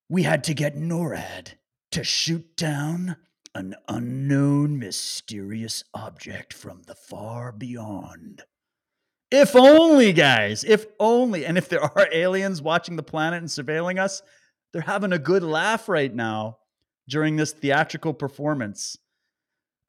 [0.10, 1.54] we had to get NORAD
[1.92, 3.16] to shoot down
[3.54, 8.44] an unknown mysterious object from the far beyond.
[9.32, 11.46] If only, guys, if only.
[11.46, 14.22] And if there are aliens watching the planet and surveilling us,
[14.74, 16.58] they're having a good laugh right now
[17.08, 18.98] during this theatrical performance.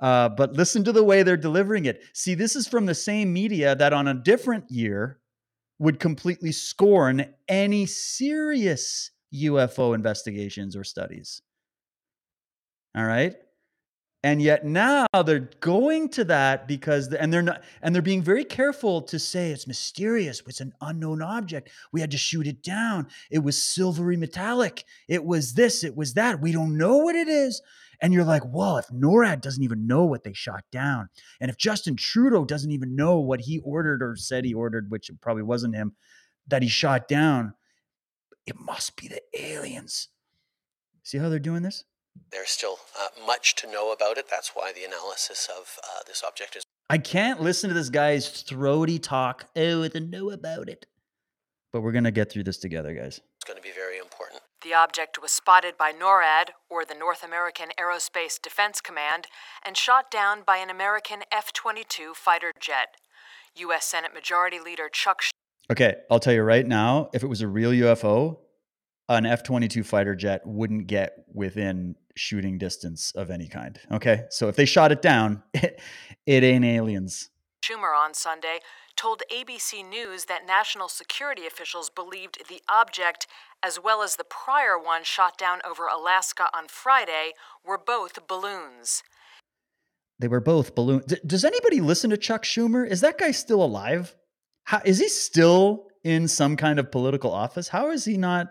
[0.01, 2.03] Uh, but listen to the way they're delivering it.
[2.15, 5.19] See, this is from the same media that on a different year
[5.79, 11.43] would completely scorn any serious UFO investigations or studies.
[12.97, 13.35] All right
[14.23, 18.45] and yet now they're going to that because and they're not and they're being very
[18.45, 23.07] careful to say it's mysterious it's an unknown object we had to shoot it down
[23.31, 27.29] it was silvery metallic it was this it was that we don't know what it
[27.29, 27.63] is
[28.03, 31.09] and you're like well if norad doesn't even know what they shot down
[31.41, 35.11] and if justin trudeau doesn't even know what he ordered or said he ordered which
[35.21, 35.95] probably wasn't him
[36.47, 37.55] that he shot down
[38.47, 40.09] it must be the aliens
[41.03, 41.85] see how they're doing this
[42.31, 44.27] there's still uh, much to know about it.
[44.31, 46.63] That's why the analysis of uh, this object is.
[46.89, 49.47] I can't listen to this guy's throaty talk.
[49.57, 50.87] Oh, to know about it.
[51.73, 53.21] But we're going to get through this together, guys.
[53.37, 54.43] It's going to be very important.
[54.63, 59.27] The object was spotted by NORAD, or the North American Aerospace Defense Command,
[59.65, 62.97] and shot down by an American F 22 fighter jet.
[63.57, 63.87] U.S.
[63.87, 65.23] Senate Majority Leader Chuck.
[65.71, 68.39] Okay, I'll tell you right now if it was a real UFO,
[69.09, 73.79] an F 22 fighter jet wouldn't get within shooting distance of any kind.
[73.93, 74.25] Okay.
[74.31, 75.81] So if they shot it down, it,
[76.27, 77.31] it ain't aliens.
[77.65, 78.59] Schumer on Sunday
[78.97, 83.27] told ABC News that national security officials believed the object,
[83.63, 87.33] as well as the prior one shot down over Alaska on Friday,
[87.65, 89.03] were both balloons.
[90.19, 91.05] They were both balloons.
[91.07, 92.87] D- does anybody listen to Chuck Schumer?
[92.87, 94.17] Is that guy still alive?
[94.71, 97.67] How, is he still in some kind of political office?
[97.67, 98.51] How is he not?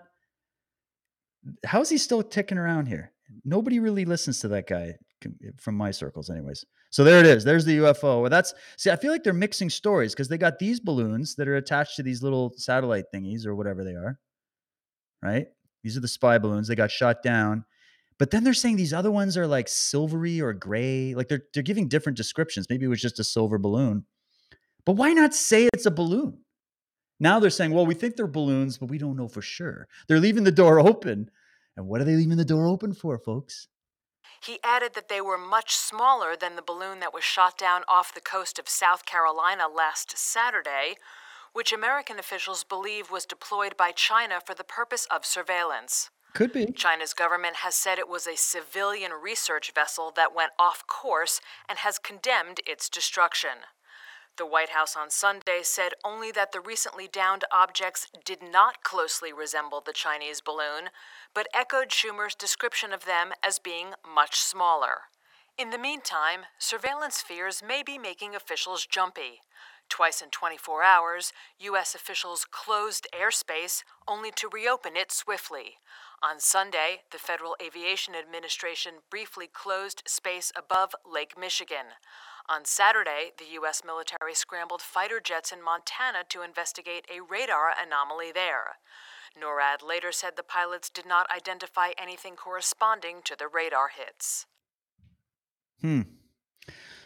[1.65, 3.13] how is he still ticking around here?
[3.45, 4.95] Nobody really listens to that guy
[5.57, 6.65] from my circles, anyways.
[6.89, 7.45] So there it is.
[7.45, 8.19] There's the UFO.
[8.19, 8.91] Well, that's see.
[8.91, 12.03] I feel like they're mixing stories because they got these balloons that are attached to
[12.03, 14.19] these little satellite thingies or whatever they are.
[15.23, 15.47] Right?
[15.83, 16.67] These are the spy balloons.
[16.67, 17.63] They got shot down.
[18.17, 21.15] But then they're saying these other ones are like silvery or gray.
[21.15, 22.67] Like they're they're giving different descriptions.
[22.69, 24.03] Maybe it was just a silver balloon.
[24.89, 26.39] But why not say it's a balloon?
[27.19, 29.87] Now they're saying, well, we think they're balloons, but we don't know for sure.
[30.07, 31.29] They're leaving the door open.
[31.77, 33.67] And what are they leaving the door open for, folks?
[34.43, 38.15] He added that they were much smaller than the balloon that was shot down off
[38.15, 40.95] the coast of South Carolina last Saturday,
[41.53, 46.09] which American officials believe was deployed by China for the purpose of surveillance.
[46.33, 46.65] Could be.
[46.65, 51.77] China's government has said it was a civilian research vessel that went off course and
[51.77, 53.69] has condemned its destruction.
[54.39, 59.33] The White House on Sunday said only that the recently downed objects did not closely
[59.33, 60.91] resemble the Chinese balloon,
[61.33, 65.09] but echoed Schumer's description of them as being much smaller.
[65.57, 69.41] In the meantime, surveillance fears may be making officials jumpy.
[69.89, 71.93] Twice in 24 hours, U.S.
[71.93, 75.79] officials closed airspace only to reopen it swiftly.
[76.23, 81.97] On Sunday, the Federal Aviation Administration briefly closed space above Lake Michigan.
[82.51, 83.83] On Saturday, the U.S.
[83.85, 88.77] military scrambled fighter jets in Montana to investigate a radar anomaly there.
[89.39, 94.47] NORAD later said the pilots did not identify anything corresponding to the radar hits.
[95.81, 96.01] Hmm.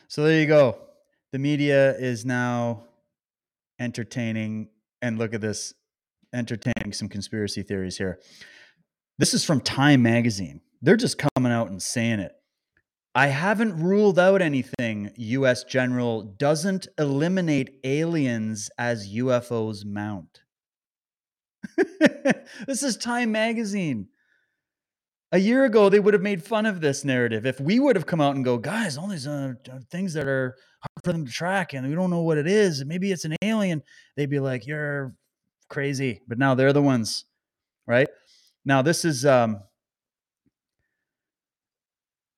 [0.08, 0.77] So there you go.
[1.34, 2.86] The media is now
[3.82, 4.69] entertaining,
[5.01, 5.73] and look at this,
[6.34, 8.19] entertaining some conspiracy theories here.
[9.17, 10.62] This is from Time Magazine.
[10.82, 12.34] They're just coming out and saying it.
[13.15, 20.41] I haven't ruled out anything, US General doesn't eliminate aliens as UFOs mount.
[22.67, 24.08] this is Time Magazine.
[25.32, 27.45] A year ago, they would have made fun of this narrative.
[27.45, 29.54] If we would have come out and go, guys, all these uh,
[29.91, 32.84] things that are hard for them to track and we don't know what it is,
[32.84, 33.84] maybe it's an alien,
[34.15, 35.15] they'd be like, you're
[35.69, 36.21] crazy.
[36.28, 37.26] But now they're the ones,
[37.88, 38.08] right?
[38.65, 39.60] Now, this is um,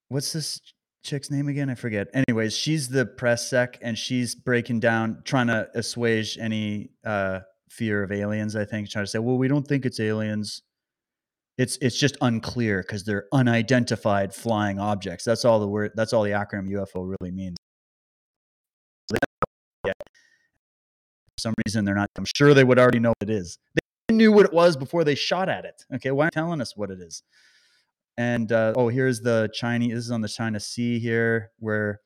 [0.09, 0.61] what's this
[1.03, 1.69] chick's name again?
[1.69, 2.07] I forget.
[2.13, 8.03] Anyways, she's the press sec and she's breaking down, trying to assuage any uh, fear
[8.03, 10.61] of aliens, I think, trying to say, well, we don't think it's aliens.
[11.57, 15.23] It's it's just unclear because they're unidentified flying objects.
[15.23, 15.91] That's all the word.
[15.95, 17.55] That's all the acronym UFO really means.
[19.87, 19.93] For
[21.39, 22.09] some reason, they're not.
[22.17, 23.57] I'm sure they would already know what it is.
[24.09, 25.81] They knew what it was before they shot at it.
[25.95, 27.23] Okay, why aren't telling us what it is?
[28.17, 29.93] And uh, oh, here's the Chinese.
[29.93, 31.99] This is on the China Sea here, where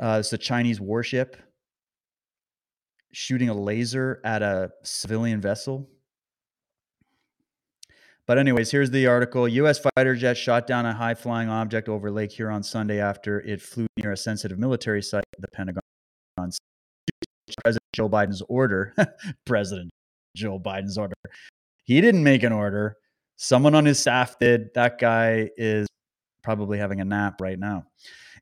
[0.00, 1.36] uh, it's a Chinese warship
[3.12, 5.88] shooting a laser at a civilian vessel.
[8.26, 9.48] But anyways, here's the article.
[9.48, 9.80] U.S.
[9.96, 14.12] fighter jet shot down a high-flying object over Lake Huron Sunday after it flew near
[14.12, 15.24] a sensitive military site.
[15.38, 15.80] The Pentagon.
[16.36, 16.50] On
[17.64, 18.94] President Joe Biden's order.
[19.46, 19.90] President
[20.36, 21.14] Joe Biden's order.
[21.84, 22.96] He didn't make an order.
[23.40, 24.74] Someone on his staff did.
[24.74, 25.86] That guy is
[26.42, 27.84] probably having a nap right now.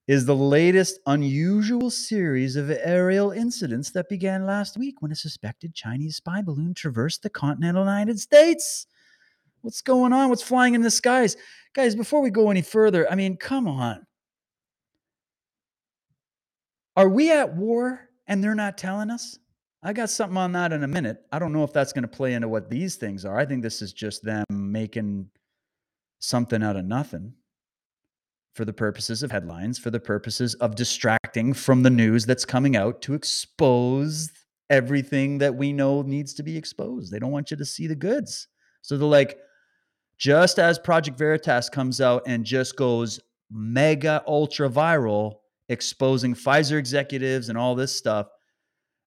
[0.08, 5.74] Is the latest unusual series of aerial incidents that began last week when a suspected
[5.74, 8.86] Chinese spy balloon traversed the continental United States.
[9.60, 10.30] What's going on?
[10.30, 11.36] What's flying in the skies?
[11.74, 14.06] Guys, before we go any further, I mean, come on.
[16.96, 19.38] Are we at war and they're not telling us?
[19.86, 21.18] I got something on that in a minute.
[21.30, 23.38] I don't know if that's going to play into what these things are.
[23.38, 25.30] I think this is just them making
[26.18, 27.34] something out of nothing
[28.56, 32.74] for the purposes of headlines, for the purposes of distracting from the news that's coming
[32.74, 34.32] out to expose
[34.70, 37.12] everything that we know needs to be exposed.
[37.12, 38.48] They don't want you to see the goods.
[38.82, 39.38] So they're like,
[40.18, 43.20] just as Project Veritas comes out and just goes
[43.52, 45.36] mega ultra viral,
[45.68, 48.26] exposing Pfizer executives and all this stuff,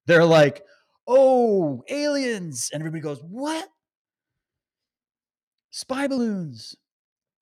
[0.10, 0.64] they're like,
[1.08, 2.70] oh, aliens.
[2.74, 3.68] And everybody goes, what?
[5.70, 6.76] Spy balloons.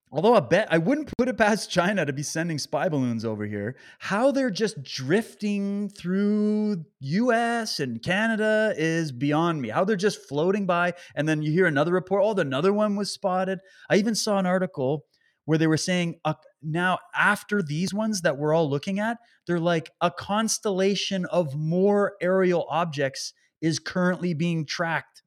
[0.10, 3.46] Although I bet I wouldn't put it past China to be sending spy balloons over
[3.46, 3.76] here.
[4.00, 9.68] How they're just drifting through US and Canada is beyond me.
[9.70, 13.12] How they're just floating by and then you hear another report, oh, another one was
[13.12, 13.60] spotted.
[13.90, 15.06] I even saw an article
[15.48, 19.60] where they were saying uh, now after these ones that we're all looking at, they're
[19.60, 25.24] like a constellation of more aerial objects is currently being tracked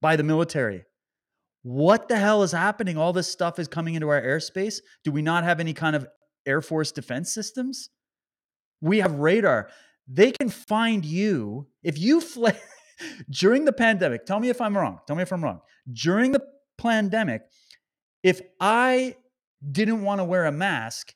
[0.00, 0.84] by the military
[1.66, 2.96] what the hell is happening?
[2.96, 4.76] All this stuff is coming into our airspace.
[5.02, 6.06] Do we not have any kind of
[6.46, 7.90] Air Force defense systems?
[8.80, 9.68] We have radar.
[10.06, 12.56] They can find you if you fly
[13.30, 14.26] during the pandemic.
[14.26, 15.00] Tell me if I'm wrong.
[15.08, 15.60] Tell me if I'm wrong.
[15.92, 16.46] During the
[16.78, 17.42] pandemic,
[18.22, 19.16] if I
[19.72, 21.14] didn't want to wear a mask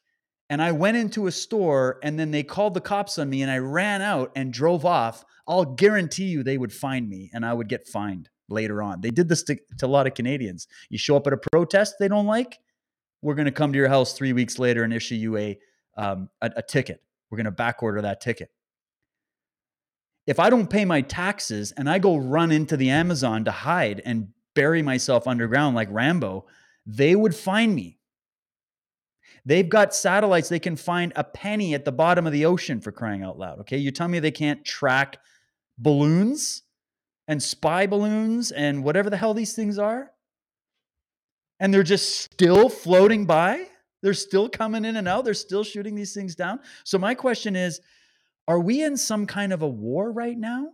[0.50, 3.50] and I went into a store and then they called the cops on me and
[3.50, 7.55] I ran out and drove off, I'll guarantee you they would find me and I
[7.55, 9.00] would get fined later on.
[9.00, 10.66] They did this to, to a lot of Canadians.
[10.88, 12.59] You show up at a protest they don't like,
[13.22, 15.59] we're going to come to your house three weeks later and issue you a,
[15.96, 17.00] um, a, a ticket.
[17.31, 18.50] We're going to back order that ticket.
[20.26, 24.03] If I don't pay my taxes and I go run into the Amazon to hide
[24.05, 26.46] and bury myself underground like Rambo,
[26.87, 28.00] they would find me.
[29.44, 30.48] They've got satellites.
[30.48, 33.61] They can find a penny at the bottom of the ocean for crying out loud.
[33.61, 33.79] Okay.
[33.79, 35.18] You tell me they can't track
[35.79, 36.62] balloons?
[37.31, 40.11] and spy balloons and whatever the hell these things are.
[41.61, 43.68] And they're just still floating by.
[44.03, 45.24] They're still coming in and out.
[45.24, 46.59] They're still shooting these things down.
[46.82, 47.80] So, my question is
[48.49, 50.70] are we in some kind of a war right now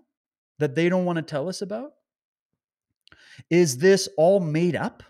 [0.58, 1.92] that they don't want to tell us about?
[3.50, 5.02] Is this all made up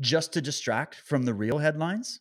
[0.00, 2.20] just to distract from the real headlines?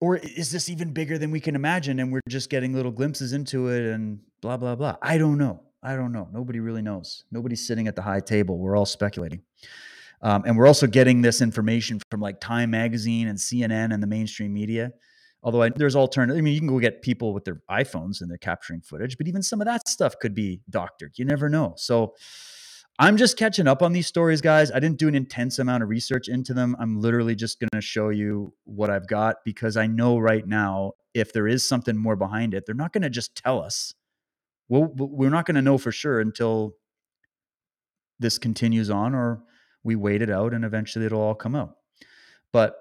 [0.00, 3.34] Or is this even bigger than we can imagine and we're just getting little glimpses
[3.34, 4.96] into it and blah, blah, blah?
[5.02, 5.60] I don't know.
[5.82, 6.28] I don't know.
[6.32, 7.24] Nobody really knows.
[7.30, 8.58] Nobody's sitting at the high table.
[8.58, 9.42] We're all speculating.
[10.22, 14.06] Um, and we're also getting this information from like Time Magazine and CNN and the
[14.06, 14.92] mainstream media.
[15.42, 16.38] Although I, there's alternative.
[16.38, 19.26] I mean, you can go get people with their iPhones and they're capturing footage, but
[19.26, 21.12] even some of that stuff could be doctored.
[21.16, 21.74] You never know.
[21.76, 22.14] So
[23.00, 24.70] I'm just catching up on these stories, guys.
[24.70, 26.76] I didn't do an intense amount of research into them.
[26.78, 30.92] I'm literally just going to show you what I've got because I know right now
[31.14, 33.94] if there is something more behind it, they're not going to just tell us
[34.68, 36.76] we'll, we're not going to know for sure until
[38.18, 39.44] this continues on or
[39.82, 41.76] we wait it out and eventually it'll all come out.
[42.52, 42.76] But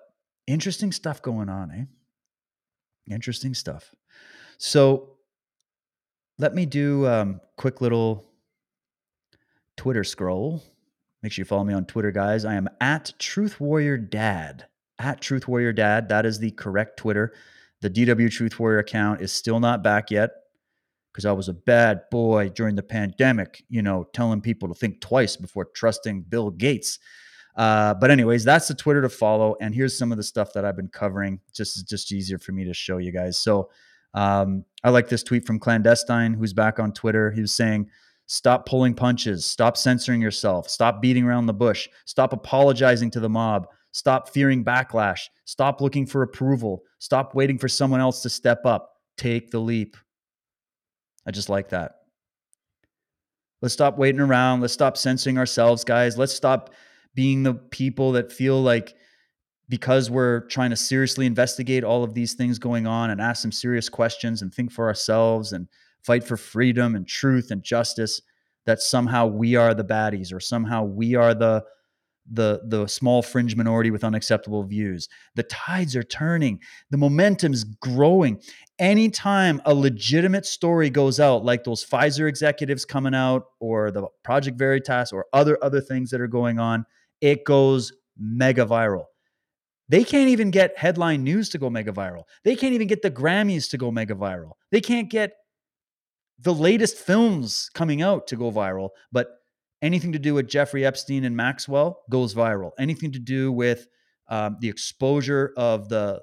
[0.48, 3.14] interesting stuff going on, eh?
[3.14, 3.96] Interesting stuff.
[4.58, 5.16] So
[6.38, 8.29] let me do um, quick little
[9.80, 10.62] Twitter scroll.
[11.24, 12.44] Make sure you follow me on Twitter, guys.
[12.44, 14.66] I am at Truth Warrior Dad.
[15.00, 16.10] At Truth Warrior Dad.
[16.10, 17.34] That is the correct Twitter.
[17.80, 20.32] The DW Truth Warrior account is still not back yet
[21.14, 25.00] because I was a bad boy during the pandemic, you know, telling people to think
[25.00, 27.00] twice before trusting Bill Gates.
[27.56, 29.56] Uh, but anyways, that's the Twitter to follow.
[29.62, 31.40] And here's some of the stuff that I've been covering.
[31.54, 33.38] Just just easier for me to show you guys.
[33.38, 33.70] So
[34.14, 37.32] um, I like this tweet from Clandestine, who's back on Twitter.
[37.32, 37.90] He was saying
[38.32, 39.44] Stop pulling punches.
[39.44, 40.70] Stop censoring yourself.
[40.70, 41.90] Stop beating around the bush.
[42.06, 43.66] Stop apologizing to the mob.
[43.92, 45.22] Stop fearing backlash.
[45.46, 46.84] Stop looking for approval.
[47.00, 48.92] Stop waiting for someone else to step up.
[49.18, 49.98] Take the leap.
[51.26, 51.94] I just like that.
[53.64, 54.62] Let's stop waiting around.
[54.62, 56.16] Let's stop censoring ourselves, guys.
[56.16, 56.70] Let's stop
[57.16, 58.94] being the people that feel like
[59.70, 63.52] because we're trying to seriously investigate all of these things going on and ask some
[63.52, 65.68] serious questions and think for ourselves and
[66.04, 68.22] fight for freedom and truth and justice
[68.66, 71.64] that somehow we are the baddies or somehow we are the
[72.32, 75.10] the the small fringe minority with unacceptable views.
[75.36, 76.60] The tides are turning.
[76.92, 78.42] The momentum's growing.
[78.78, 84.58] Anytime a legitimate story goes out, like those Pfizer executives coming out, or the Project
[84.58, 86.86] Veritas, or other other things that are going on,
[87.22, 89.06] it goes mega viral.
[89.88, 92.24] They can't even get headline news to go mega viral.
[92.44, 94.52] They can't even get the Grammys to go mega viral.
[94.72, 95.34] They can't get
[96.42, 98.90] the latest films coming out to go viral.
[99.12, 99.28] But
[99.82, 102.72] anything to do with Jeffrey Epstein and Maxwell goes viral.
[102.80, 103.88] Anything to do with
[104.30, 106.22] um, the exposure of the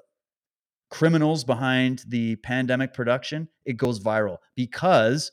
[0.89, 5.31] criminals behind the pandemic production, it goes viral because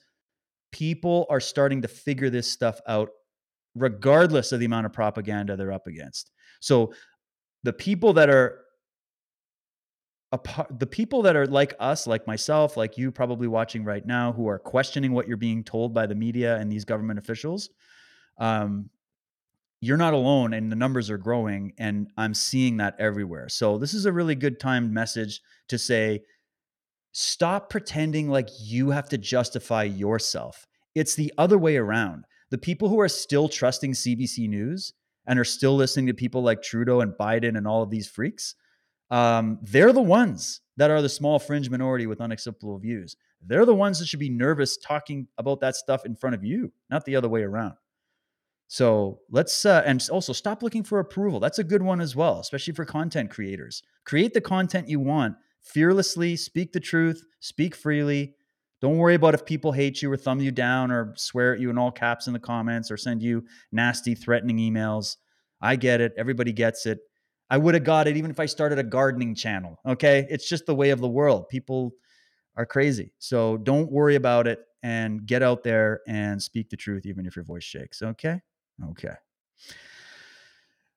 [0.73, 3.11] people are starting to figure this stuff out
[3.77, 6.31] regardless of the amount of propaganda they're up against.
[6.61, 6.93] So
[7.63, 8.64] the people that are
[10.71, 14.49] the people that are like us, like myself, like you probably watching right now, who
[14.49, 17.71] are questioning what you're being told by the media and these government officials,
[18.39, 18.91] um,
[19.81, 23.49] you're not alone and the numbers are growing and i'm seeing that everywhere.
[23.49, 26.23] So this is a really good timed message to say
[27.13, 30.67] stop pretending like you have to justify yourself.
[30.95, 32.25] It's the other way around.
[32.51, 34.95] The people who are still trusting cbc news
[35.27, 38.55] and are still listening to people like trudeau and biden and all of these freaks
[39.15, 43.75] um, they're the ones that are the small fringe minority with unacceptable views they're the
[43.75, 47.17] ones that should be nervous talking about that stuff in front of you not the
[47.17, 47.75] other way around
[48.67, 51.39] so let's uh, and also stop looking for approval.
[51.39, 53.83] That's a good one as well, especially for content creators.
[54.05, 56.37] Create the content you want fearlessly.
[56.37, 57.25] Speak the truth.
[57.41, 58.35] Speak freely.
[58.81, 61.71] Don't worry about if people hate you or thumb you down or swear at you
[61.71, 65.17] in all caps in the comments or send you nasty, threatening emails.
[65.61, 66.13] I get it.
[66.19, 66.99] Everybody gets it.
[67.51, 69.79] I would have got it even if I started a gardening channel.
[69.87, 70.27] Okay.
[70.31, 71.49] It's just the way of the world.
[71.49, 71.93] People
[72.57, 73.13] are crazy.
[73.19, 77.37] So don't worry about it and get out there and speak the truth, even if
[77.37, 78.03] your voice shakes.
[78.03, 78.41] Okay.
[78.91, 79.15] Okay.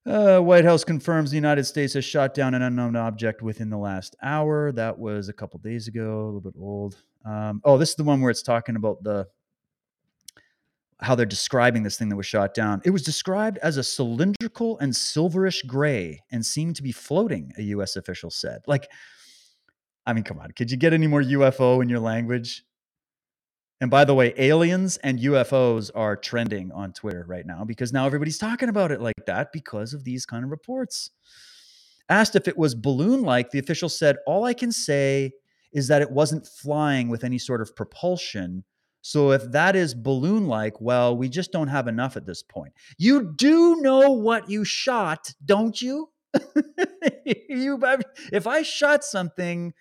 [0.05, 3.77] Uh, White House confirms the United States has shot down an unknown object within the
[3.77, 4.71] last hour.
[4.71, 6.95] That was a couple days ago, a little bit old.
[7.25, 9.27] Um, oh, this is the one where it's talking about the
[10.99, 12.81] how they're describing this thing that was shot down.
[12.83, 17.61] It was described as a cylindrical and silverish gray and seemed to be floating, a
[17.63, 17.95] U.S.
[17.95, 18.61] official said.
[18.65, 18.89] Like,
[20.05, 22.63] I mean, come on, could you get any more UFO in your language?
[23.79, 28.07] And by the way, aliens and UFOs are trending on Twitter right now because now
[28.07, 31.11] everybody's talking about it like that because of these kind of reports.
[32.09, 35.33] Asked if it was balloon like, the official said, All I can say
[35.73, 38.63] is that it wasn't flying with any sort of propulsion.
[39.08, 42.74] So if that is balloon like, well, we just don't have enough at this point.
[42.97, 46.10] You do know what you shot, don't you?
[47.26, 47.80] you
[48.34, 49.74] if I shot something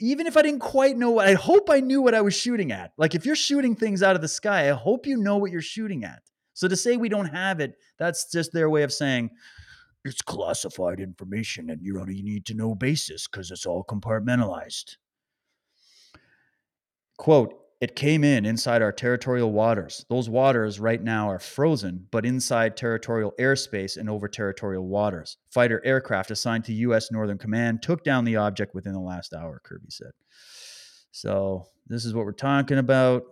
[0.00, 2.72] even if I didn't quite know what I hope I knew what I was shooting
[2.72, 2.90] at.
[2.98, 5.62] Like if you're shooting things out of the sky, I hope you know what you're
[5.62, 6.20] shooting at.
[6.52, 9.30] So to say we don't have it, that's just their way of saying
[10.04, 14.96] it's classified information and you're on a need to know basis because it's all compartmentalized.
[17.18, 20.06] Quote, it came in inside our territorial waters.
[20.08, 25.36] Those waters right now are frozen, but inside territorial airspace and over territorial waters.
[25.50, 27.12] Fighter aircraft assigned to U.S.
[27.12, 30.12] Northern Command took down the object within the last hour, Kirby said.
[31.10, 33.24] So, this is what we're talking about.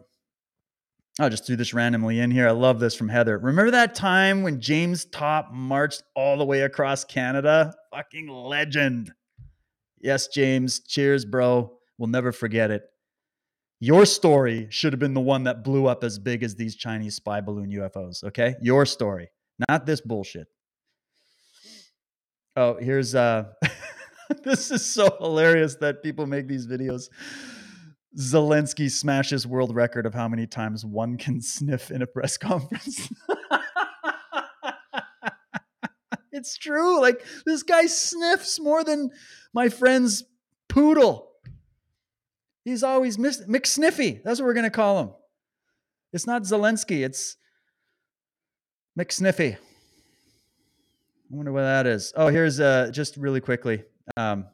[1.21, 2.49] I'll just do this randomly in here.
[2.49, 3.39] I love this from Heather.
[3.39, 7.73] Remember that time when James Topp marched all the way across Canada?
[7.95, 9.13] Fucking legend.
[10.01, 10.81] Yes, James.
[10.81, 11.79] Cheers, bro.
[11.99, 12.83] We'll never forget it.
[13.85, 17.16] Your story should have been the one that blew up as big as these Chinese
[17.16, 18.24] spy balloon UFOs.
[18.24, 18.55] Okay.
[18.62, 19.28] Your story,
[19.68, 20.47] not this bullshit.
[22.57, 23.45] Oh, here's uh
[24.43, 27.11] this is so hilarious that people make these videos.
[28.18, 33.12] Zelensky smashes world record of how many times one can sniff in a press conference.
[36.32, 37.03] it's true.
[37.03, 39.11] Like this guy sniffs more than
[39.53, 40.24] my friend's
[40.70, 41.34] poodle.
[42.65, 44.23] He's always miss- McSniffy.
[44.23, 45.11] That's what we're going to call him.
[46.12, 47.37] It's not Zelensky, it's
[48.99, 49.57] McSniffy.
[49.57, 49.59] I
[51.37, 52.12] wonder what that is.
[52.17, 53.83] Oh, here's uh, just really quickly.
[54.17, 54.47] Um,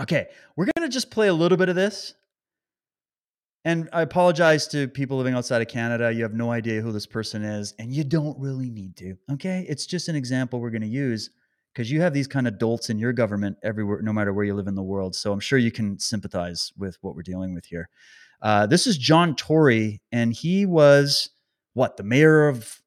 [0.00, 2.14] okay, we're going to just play a little bit of this.
[3.66, 6.12] And I apologize to people living outside of Canada.
[6.12, 9.16] You have no idea who this person is, and you don't really need to.
[9.32, 9.66] Okay.
[9.68, 11.30] It's just an example we're going to use
[11.76, 14.54] because you have these kind of dolts in your government everywhere, no matter where you
[14.54, 15.14] live in the world.
[15.14, 17.90] So I'm sure you can sympathize with what we're dealing with here.
[18.40, 21.28] Uh, this is John Tory, and he was
[21.74, 22.80] what the mayor of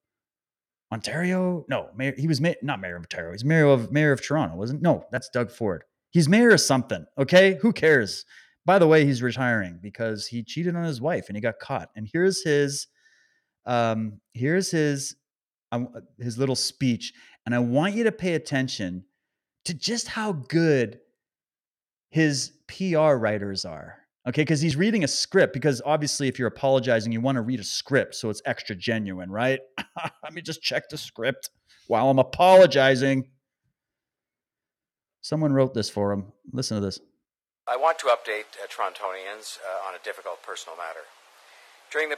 [0.92, 1.66] Ontario?
[1.70, 3.32] No, mayor, he was ma- not mayor of Ontario.
[3.32, 4.82] He's mayor of mayor of Toronto, wasn't?
[4.82, 5.84] No, that's Doug Ford.
[6.10, 7.06] He's mayor of something.
[7.16, 8.26] Okay, who cares?
[8.66, 11.90] By the way, he's retiring because he cheated on his wife and he got caught.
[11.96, 12.88] And here's his,
[13.68, 15.16] um, here's his,
[15.72, 17.14] um, his little speech.
[17.46, 19.06] And I want you to pay attention
[19.66, 21.00] to just how good
[22.10, 23.98] his PR writers are.
[24.28, 25.54] Okay, because he's reading a script.
[25.54, 29.32] Because obviously, if you're apologizing, you want to read a script so it's extra genuine,
[29.32, 29.60] right?
[30.24, 31.50] Let me just check the script
[31.88, 33.30] while I'm apologizing.
[35.22, 36.32] Someone wrote this for him.
[36.52, 37.00] Listen to this.
[37.68, 41.02] I want to update uh, Torontonians uh, on a difficult personal matter.
[41.92, 42.18] During the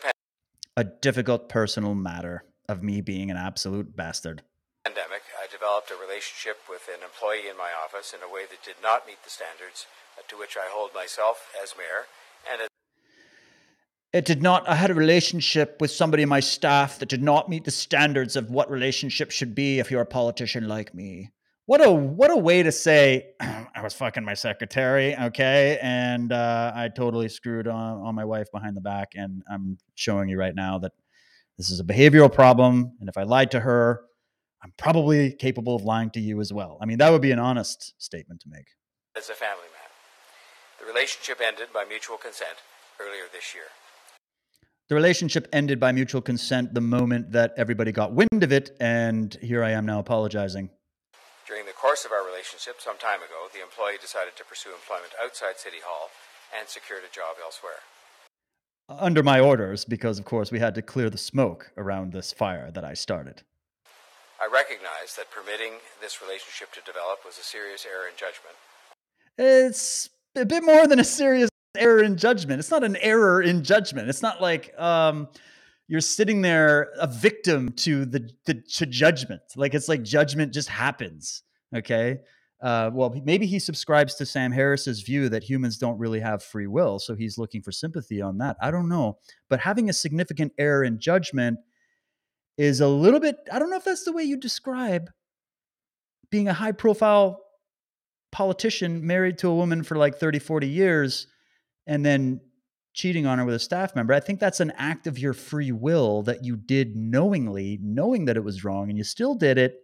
[0.78, 4.42] A difficult personal matter of me being an absolute bastard.
[4.86, 8.64] pandemic, I developed a relationship with an employee in my office in a way that
[8.64, 9.86] did not meet the standards
[10.18, 12.06] uh, to which I hold myself as mayor
[12.52, 12.68] and as
[14.14, 14.68] It did not.
[14.68, 18.36] I had a relationship with somebody in my staff that did not meet the standards
[18.36, 21.32] of what relationship should be if you're a politician like me.
[21.68, 26.72] What a what a way to say I was fucking my secretary, okay, and uh,
[26.76, 30.56] I totally screwed on, on my wife behind the back, and I'm showing you right
[30.56, 30.92] now that
[31.62, 34.02] this is a behavioral problem, and if I lied to her,
[34.64, 36.80] I'm probably capable of lying to you as well.
[36.82, 38.66] I mean, that would be an honest statement to make.
[39.16, 39.90] as a family man.
[40.80, 42.58] The relationship ended by mutual consent
[43.00, 43.70] earlier this year.
[44.90, 49.38] The relationship ended by mutual consent the moment that everybody got wind of it, and
[49.40, 50.72] here I am now apologizing.
[51.46, 55.14] During the course of our relationship some time ago, the employee decided to pursue employment
[55.24, 56.10] outside City Hall
[56.58, 57.86] and secured a job elsewhere.
[59.00, 62.72] Under my orders, because of course we had to clear the smoke around this fire
[62.72, 63.44] that I started.
[64.42, 68.56] I recognize that permitting this relationship to develop was a serious error in judgment.
[69.38, 72.60] It's a bit more than a serious error in judgment.
[72.60, 74.10] It's not an error in judgment.
[74.10, 75.30] It's not like um,
[75.88, 79.42] you're sitting there a victim to the, the to judgment.
[79.56, 81.44] Like it's like judgment just happens.
[81.76, 82.20] Okay.
[82.62, 86.68] Uh, well, maybe he subscribes to Sam Harris's view that humans don't really have free
[86.68, 88.56] will, so he's looking for sympathy on that.
[88.62, 89.18] I don't know,
[89.50, 91.58] but having a significant error in judgment
[92.58, 93.38] is a little bit.
[93.52, 95.10] I don't know if that's the way you describe
[96.30, 97.42] being a high profile
[98.32, 101.28] politician married to a woman for like 30, 40 years
[101.86, 102.40] and then
[102.94, 104.14] cheating on her with a staff member.
[104.14, 108.38] I think that's an act of your free will that you did knowingly, knowing that
[108.38, 109.76] it was wrong and you still did it.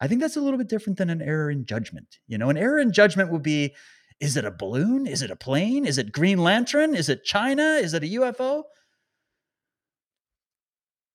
[0.00, 2.18] I think that's a little bit different than an error in judgment.
[2.26, 3.74] You know, an error in judgment would be
[4.20, 5.06] is it a balloon?
[5.06, 5.86] Is it a plane?
[5.86, 6.94] Is it Green Lantern?
[6.94, 7.78] Is it China?
[7.78, 8.64] Is it a UFO?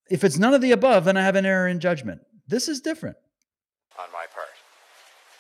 [0.09, 2.21] If it's none of the above, then I have an error in judgment.
[2.47, 3.17] This is different.
[3.99, 4.51] on my part.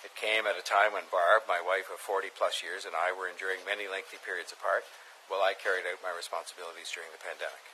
[0.03, 3.15] It came at a time when Barb, my wife of 40 plus years, and I
[3.15, 4.83] were enduring many lengthy periods apart
[5.27, 7.72] while I carried out my responsibilities during the pandemic.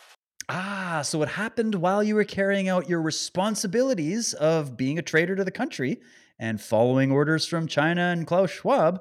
[0.52, 5.36] Ah, so it happened while you were carrying out your responsibilities of being a traitor
[5.36, 6.00] to the country
[6.40, 9.00] and following orders from China and Klaus Schwab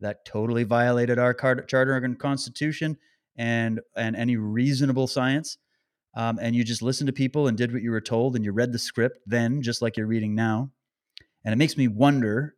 [0.00, 2.96] that totally violated our charter and constitution
[3.36, 5.58] and and any reasonable science.
[6.16, 8.50] Um, and you just listened to people and did what you were told, and you
[8.50, 10.72] read the script then, just like you're reading now.
[11.44, 12.56] And it makes me wonder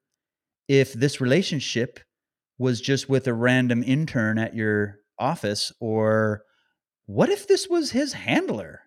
[0.68, 2.00] if this relationship
[2.56, 6.44] was just with a random intern at your office, or
[7.06, 8.80] what if this was his handler?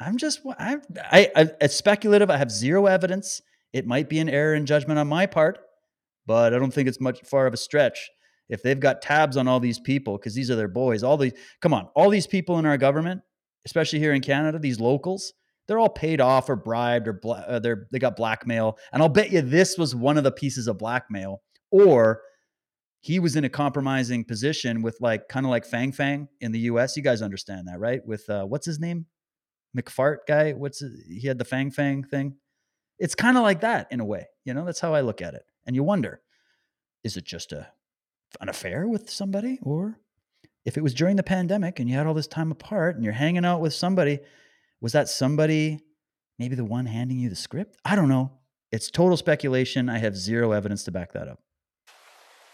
[0.00, 0.78] I'm just, I,
[1.12, 2.30] I, I, it's speculative.
[2.30, 3.42] I have zero evidence.
[3.72, 5.58] It might be an error in judgment on my part,
[6.26, 8.08] but I don't think it's much far of a stretch.
[8.48, 11.34] If they've got tabs on all these people, because these are their boys, all these,
[11.60, 13.20] come on, all these people in our government,
[13.64, 15.32] especially here in Canada, these locals,
[15.68, 18.76] they're all paid off or bribed or bla- uh, they're they got blackmail.
[18.92, 22.22] And I'll bet you this was one of the pieces of blackmail, or
[23.00, 26.60] he was in a compromising position with like kind of like Fang Fang in the
[26.60, 26.96] U.S.
[26.96, 28.00] You guys understand that, right?
[28.06, 29.06] With uh, what's his name,
[29.76, 30.52] McFart guy.
[30.52, 32.36] What's his, he had the Fang Fang thing.
[32.98, 34.66] It's kind of like that in a way, you know.
[34.66, 35.42] That's how I look at it.
[35.66, 36.20] And you wonder,
[37.02, 37.68] is it just a
[38.40, 39.98] an affair with somebody, or
[40.64, 43.14] if it was during the pandemic and you had all this time apart and you're
[43.14, 44.20] hanging out with somebody,
[44.80, 45.80] was that somebody
[46.38, 47.76] maybe the one handing you the script?
[47.84, 48.32] I don't know.
[48.70, 49.88] It's total speculation.
[49.88, 51.40] I have zero evidence to back that up.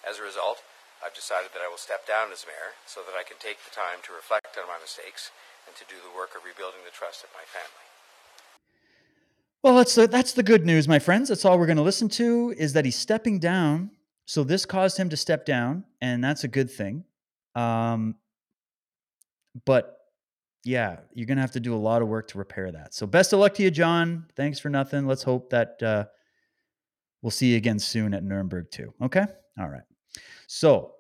[0.08, 0.62] As a result,
[1.04, 3.74] I've decided that I will step down as mayor so that I can take the
[3.74, 5.30] time to reflect on my mistakes
[5.66, 7.86] and to do the work of rebuilding the trust of my family.
[9.62, 11.28] Well, that's the, that's the good news, my friends.
[11.28, 13.90] That's all we're going to listen to is that he's stepping down.
[14.26, 17.04] So this caused him to step down, and that's a good thing.
[17.54, 18.16] Um,
[19.64, 19.96] but
[20.64, 22.92] yeah, you're gonna have to do a lot of work to repair that.
[22.92, 24.26] So best of luck to you, John.
[24.34, 25.06] Thanks for nothing.
[25.06, 26.04] Let's hope that uh,
[27.22, 28.92] we'll see you again soon at Nuremberg too.
[29.00, 29.24] Okay.
[29.58, 29.82] All right.
[30.46, 30.92] So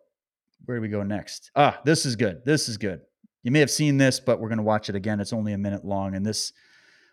[0.64, 1.50] where do we go next?
[1.54, 2.44] Ah, this is good.
[2.44, 3.00] This is good.
[3.42, 5.20] You may have seen this, but we're gonna watch it again.
[5.20, 6.52] It's only a minute long, and this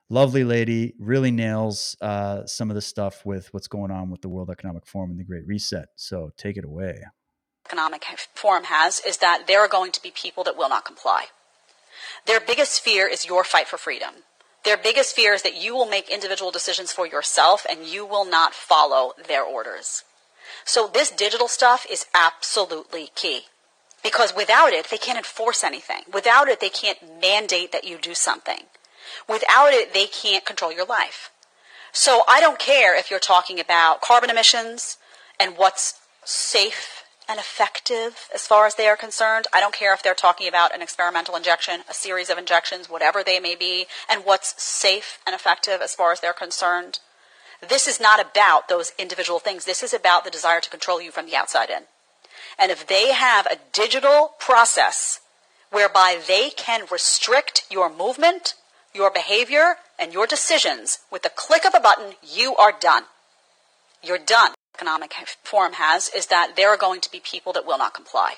[0.09, 4.29] lovely lady really nails uh, some of the stuff with what's going on with the
[4.29, 5.89] World Economic Forum and the Great Reset.
[5.95, 7.03] So take it away.
[7.65, 11.25] Economic Forum has is that there are going to be people that will not comply.
[12.25, 14.13] Their biggest fear is your fight for freedom.
[14.65, 18.25] Their biggest fear is that you will make individual decisions for yourself and you will
[18.25, 20.03] not follow their orders.
[20.65, 23.43] So this digital stuff is absolutely key.
[24.03, 26.03] Because without it, they can't enforce anything.
[26.11, 28.63] Without it, they can't mandate that you do something.
[29.29, 31.31] Without it, they can't control your life.
[31.91, 34.97] So I don't care if you're talking about carbon emissions
[35.39, 39.45] and what's safe and effective as far as they are concerned.
[39.53, 43.23] I don't care if they're talking about an experimental injection, a series of injections, whatever
[43.23, 46.99] they may be, and what's safe and effective as far as they're concerned.
[47.69, 49.65] This is not about those individual things.
[49.65, 51.83] This is about the desire to control you from the outside in.
[52.57, 55.21] And if they have a digital process
[55.71, 58.55] whereby they can restrict your movement,
[58.93, 63.03] your behavior, and your decisions with the click of a button, you are done.
[64.03, 64.51] You're done.
[64.75, 68.35] Economic Forum has is that there are going to be people that will not comply.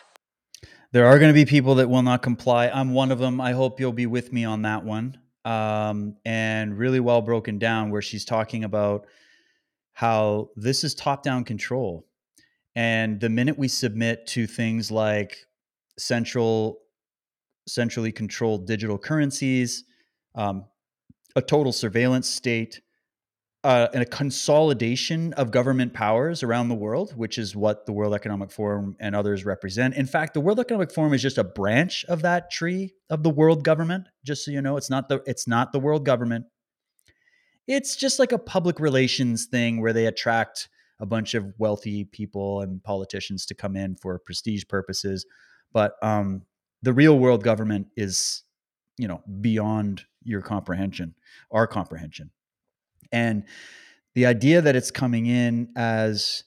[0.91, 2.67] There are going to be people that will not comply.
[2.67, 3.41] I'm one of them.
[3.41, 5.17] I hope you'll be with me on that one.
[5.45, 9.05] Um, and really well broken down, where she's talking about
[9.93, 12.05] how this is top down control.
[12.75, 15.37] And the minute we submit to things like
[15.97, 16.79] central,
[17.67, 19.85] centrally controlled digital currencies,
[20.33, 20.65] um,
[21.35, 22.81] a total surveillance state,
[23.65, 28.13] uh, and a consolidation of government powers around the world, which is what the World
[28.13, 29.95] Economic Forum and others represent.
[29.95, 33.31] In fact, the World Economic Forum is just a branch of that tree of the
[33.31, 34.05] world government.
[34.23, 36.45] Just so you know, it's not the it's not the world government.
[37.65, 42.61] It's just like a public relations thing where they attract a bunch of wealthy people
[42.61, 45.25] and politicians to come in for prestige purposes.
[45.73, 46.43] But um,
[46.83, 48.43] the real world government is,
[48.99, 51.15] you know, beyond your comprehension,
[51.49, 52.29] our comprehension.
[53.11, 53.43] And
[54.13, 56.43] the idea that it's coming in as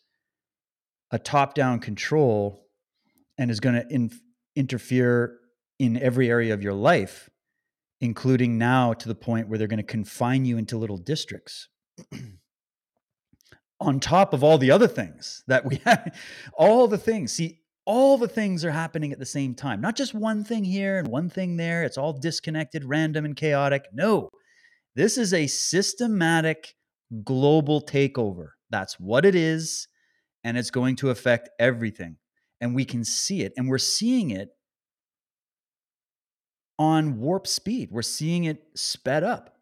[1.11, 2.67] a top down control
[3.37, 4.11] and is going to in-
[4.57, 5.39] interfere
[5.79, 7.31] in every area of your life,
[8.01, 11.69] including now to the point where they're going to confine you into little districts.
[13.81, 16.13] On top of all the other things that we have,
[16.55, 17.33] all the things.
[17.33, 20.99] See, all the things are happening at the same time, not just one thing here
[20.99, 21.85] and one thing there.
[21.85, 23.87] It's all disconnected, random, and chaotic.
[23.93, 24.31] No,
[24.99, 26.75] this is a systematic
[27.23, 28.49] global takeover.
[28.69, 29.87] That's what it is.
[30.43, 32.17] And it's going to affect everything.
[32.61, 33.53] And we can see it.
[33.57, 34.49] And we're seeing it
[36.81, 37.91] on warp speed.
[37.93, 39.59] We're seeing it sped up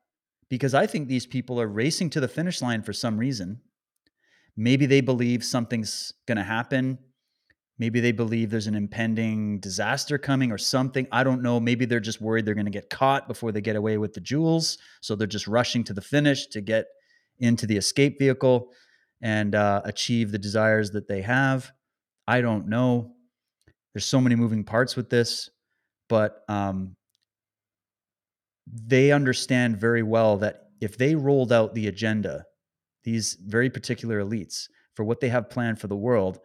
[0.48, 3.60] because I think these people are racing to the finish line for some reason.
[4.56, 6.96] Maybe they believe something's going to happen.
[7.78, 11.06] Maybe they believe there's an impending disaster coming or something.
[11.12, 11.60] I don't know.
[11.60, 14.20] Maybe they're just worried they're going to get caught before they get away with the
[14.20, 14.78] jewels.
[15.02, 16.86] So they're just rushing to the finish to get
[17.38, 18.70] into the escape vehicle
[19.20, 21.70] and uh, achieve the desires that they have.
[22.26, 23.12] I don't know.
[23.92, 25.50] There's so many moving parts with this,
[26.08, 26.96] but um,
[28.66, 32.44] they understand very well that if they rolled out the agenda,
[33.04, 36.40] these very particular elites, for what they have planned for the world,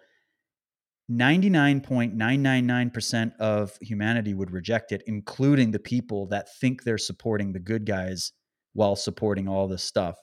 [1.12, 7.86] 99.999% of humanity would reject it, including the people that think they're supporting the good
[7.86, 8.32] guys
[8.74, 10.16] while supporting all this stuff.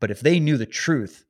[0.00, 1.24] But if they knew the truth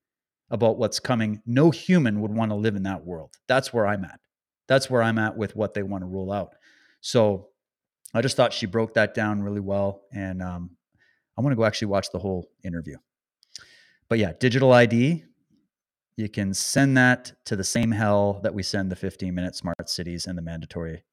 [0.51, 3.35] about what's coming, no human would want to live in that world.
[3.49, 4.20] That's where I'm at.
[4.68, 6.55] That's where I'm at with what they want to rule out.
[7.01, 7.49] So
[8.12, 10.03] I just thought she broke that down really well.
[10.12, 10.70] And um,
[11.37, 12.97] I want to go actually watch the whole interview.
[14.09, 15.24] But yeah, digital ID,
[16.17, 19.89] you can send that to the same hell that we send the 15 minute smart
[19.89, 21.05] cities and the mandatory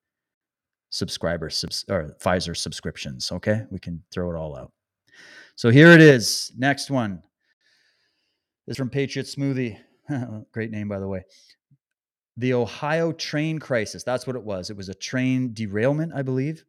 [0.89, 3.32] subscriber subs- or Pfizer subscriptions.
[3.32, 4.72] Okay, we can throw it all out.
[5.56, 6.52] So here it is.
[6.58, 7.24] Next one
[8.68, 9.78] this is from Patriot Smoothie.
[10.52, 11.24] Great name, by the way.
[12.38, 14.04] The Ohio train crisis.
[14.04, 14.70] That's what it was.
[14.70, 16.64] It was a train derailment, I believe.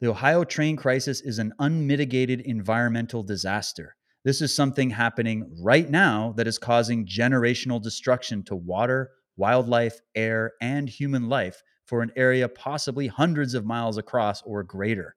[0.00, 3.95] The Ohio train crisis is an unmitigated environmental disaster.
[4.26, 10.54] This is something happening right now that is causing generational destruction to water, wildlife, air,
[10.60, 15.14] and human life for an area possibly hundreds of miles across or greater.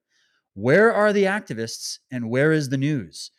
[0.53, 3.32] Where are the activists and where is the news?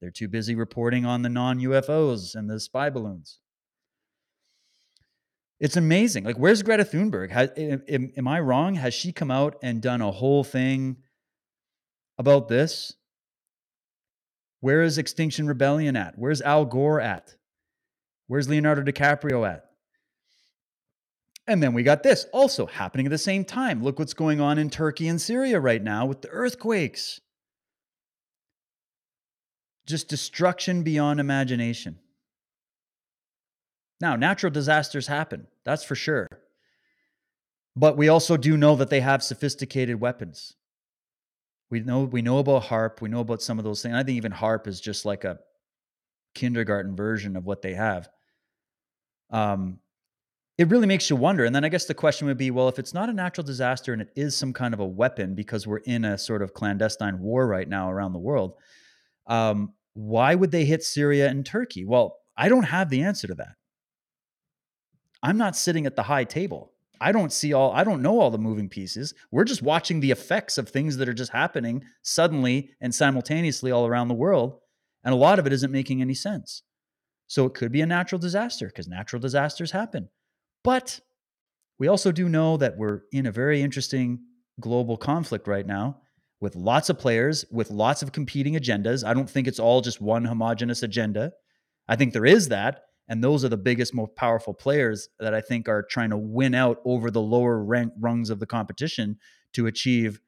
[0.00, 3.40] They're too busy reporting on the non UFOs and the spy balloons.
[5.60, 6.24] It's amazing.
[6.24, 7.30] Like, where's Greta Thunberg?
[7.32, 8.76] Has, am, am I wrong?
[8.76, 10.96] Has she come out and done a whole thing
[12.16, 12.94] about this?
[14.60, 16.18] Where is Extinction Rebellion at?
[16.18, 17.36] Where's Al Gore at?
[18.26, 19.64] Where's Leonardo DiCaprio at?
[21.46, 23.82] And then we got this also happening at the same time.
[23.82, 27.20] Look what's going on in Turkey and Syria right now with the earthquakes.
[29.86, 31.98] Just destruction beyond imagination.
[34.00, 36.28] Now, natural disasters happen, that's for sure.
[37.74, 40.54] But we also do know that they have sophisticated weapons.
[41.70, 43.94] We know we know about HAARP we know about some of those things.
[43.94, 45.38] I think even HAARP is just like a
[46.34, 48.08] kindergarten version of what they have.
[49.30, 49.80] Um,
[50.56, 51.44] it really makes you wonder.
[51.44, 53.92] And then I guess the question would be well, if it's not a natural disaster
[53.92, 57.20] and it is some kind of a weapon because we're in a sort of clandestine
[57.20, 58.54] war right now around the world,
[59.26, 61.84] um, why would they hit Syria and Turkey?
[61.84, 63.54] Well, I don't have the answer to that.
[65.22, 66.72] I'm not sitting at the high table.
[67.00, 69.14] I don't see all, I don't know all the moving pieces.
[69.30, 73.86] We're just watching the effects of things that are just happening suddenly and simultaneously all
[73.86, 74.58] around the world.
[75.04, 76.62] And a lot of it isn't making any sense.
[77.26, 80.08] So it could be a natural disaster because natural disasters happen.
[80.64, 81.00] But
[81.78, 84.20] we also do know that we're in a very interesting
[84.60, 86.00] global conflict right now
[86.40, 89.06] with lots of players, with lots of competing agendas.
[89.06, 91.32] I don't think it's all just one homogenous agenda.
[91.88, 92.84] I think there is that.
[93.08, 96.54] And those are the biggest, most powerful players that I think are trying to win
[96.54, 99.18] out over the lower rank rungs of the competition
[99.54, 100.20] to achieve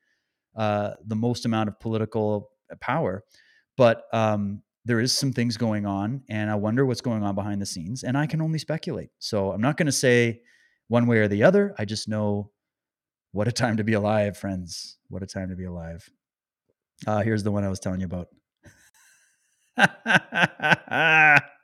[0.57, 2.51] uh, the most amount of political
[2.81, 3.25] power.
[3.77, 7.61] But um, there is some things going on, and I wonder what's going on behind
[7.61, 8.03] the scenes.
[8.03, 9.11] And I can only speculate.
[9.19, 10.41] So I'm not going to say
[10.89, 11.75] one way or the other.
[11.79, 12.51] I just know
[13.33, 14.99] what a time to be alive, friends.
[15.09, 16.09] What a time to be alive.
[17.07, 18.29] Uh, here's the one I was telling you about.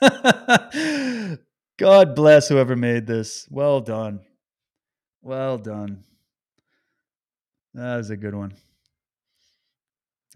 [1.78, 3.46] God bless whoever made this.
[3.50, 4.20] Well done.
[5.22, 6.04] Well done.
[7.74, 8.54] That was a good one.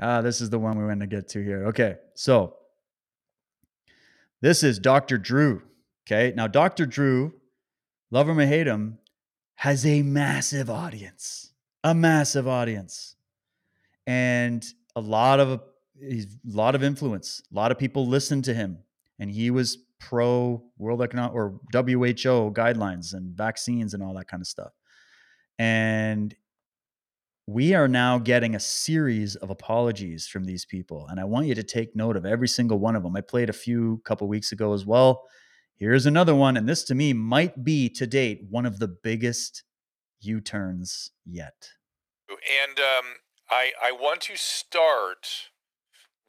[0.01, 1.66] Ah, this is the one we want to get to here.
[1.66, 2.57] Okay, so
[4.40, 5.18] this is Dr.
[5.18, 5.62] Drew.
[6.07, 6.86] Okay, now Dr.
[6.86, 7.34] Drew,
[8.11, 8.99] love him or hate him,
[9.57, 11.53] has a massive audience,
[11.84, 13.16] a massive audience,
[14.07, 14.64] and
[14.97, 15.61] a lot of
[16.03, 17.43] a lot of influence.
[17.53, 18.78] A lot of people listen to him
[19.23, 24.41] and he was pro World Economic or WHO guidelines and vaccines and all that kind
[24.41, 24.73] of stuff.
[25.61, 26.35] And
[27.47, 31.57] we are now getting a series of apologies from these people and i want you
[31.57, 34.53] to take note of every single one of them i played a few couple weeks
[34.53, 35.25] ago as well.
[35.75, 39.64] Here's another one and this to me might be to date one of the biggest
[40.20, 41.70] u-turns yet.
[42.29, 43.14] And um,
[43.51, 45.51] I, I want to start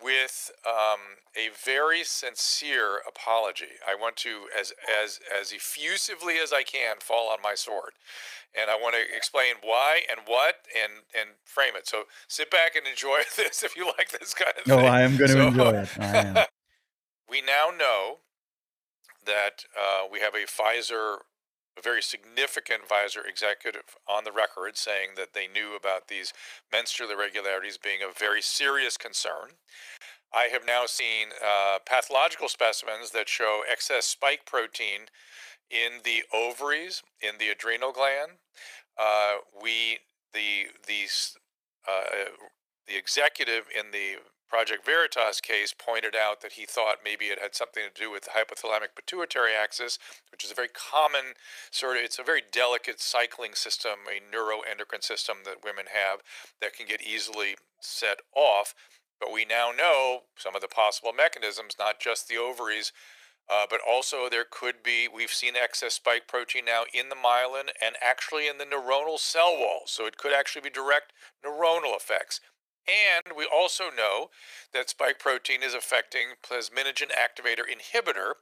[0.03, 0.99] with um,
[1.35, 3.79] a very sincere apology.
[3.87, 4.73] I want to, as
[5.03, 7.93] as as effusively as I can, fall on my sword,
[8.59, 11.87] and I want to explain why and what and and frame it.
[11.87, 14.85] So sit back and enjoy this if you like this kind of no, thing.
[14.85, 15.89] No, I am going to So, enjoy it.
[15.99, 16.37] I am.
[17.29, 18.17] we now know
[19.25, 21.17] that uh, we have a Pfizer,
[21.77, 26.33] a very significant Pfizer executive on the record saying that they knew about these
[26.71, 29.57] menstrual irregularities being a very serious concern.
[30.33, 35.07] I have now seen uh, pathological specimens that show excess spike protein
[35.69, 38.39] in the ovaries, in the adrenal gland.
[38.97, 39.99] Uh, we
[40.33, 41.05] the the
[41.87, 42.29] uh,
[42.87, 44.17] the executive in the
[44.53, 48.25] Project Veritas case pointed out that he thought maybe it had something to do with
[48.25, 49.97] the hypothalamic pituitary axis,
[50.31, 51.33] which is a very common
[51.71, 56.19] sort of, it's a very delicate cycling system, a neuroendocrine system that women have
[56.61, 58.75] that can get easily set off.
[59.19, 62.93] But we now know some of the possible mechanisms, not just the ovaries,
[63.49, 67.69] uh, but also there could be, we've seen excess spike protein now in the myelin
[67.81, 69.81] and actually in the neuronal cell wall.
[69.87, 71.11] So it could actually be direct
[71.43, 72.39] neuronal effects.
[72.87, 74.29] And we also know
[74.73, 78.33] that spike protein is affecting plasminogen activator inhibitor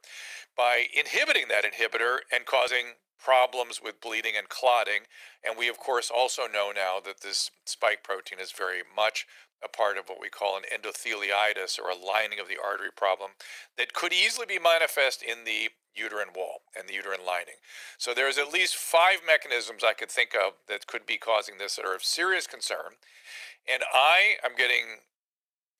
[0.58, 5.02] by inhibiting that inhibitor and causing problems with bleeding and clotting.
[5.46, 9.28] And we, of course, also know now that this spike protein is very much
[9.64, 13.32] a part of what we call an endotheliitis or a lining of the artery problem
[13.78, 17.60] that could easily be manifest in the uterine wall and the uterine lining.
[17.98, 21.76] So there's at least five mechanisms I could think of that could be causing this
[21.76, 22.98] that are of serious concern.
[23.72, 25.04] And I am getting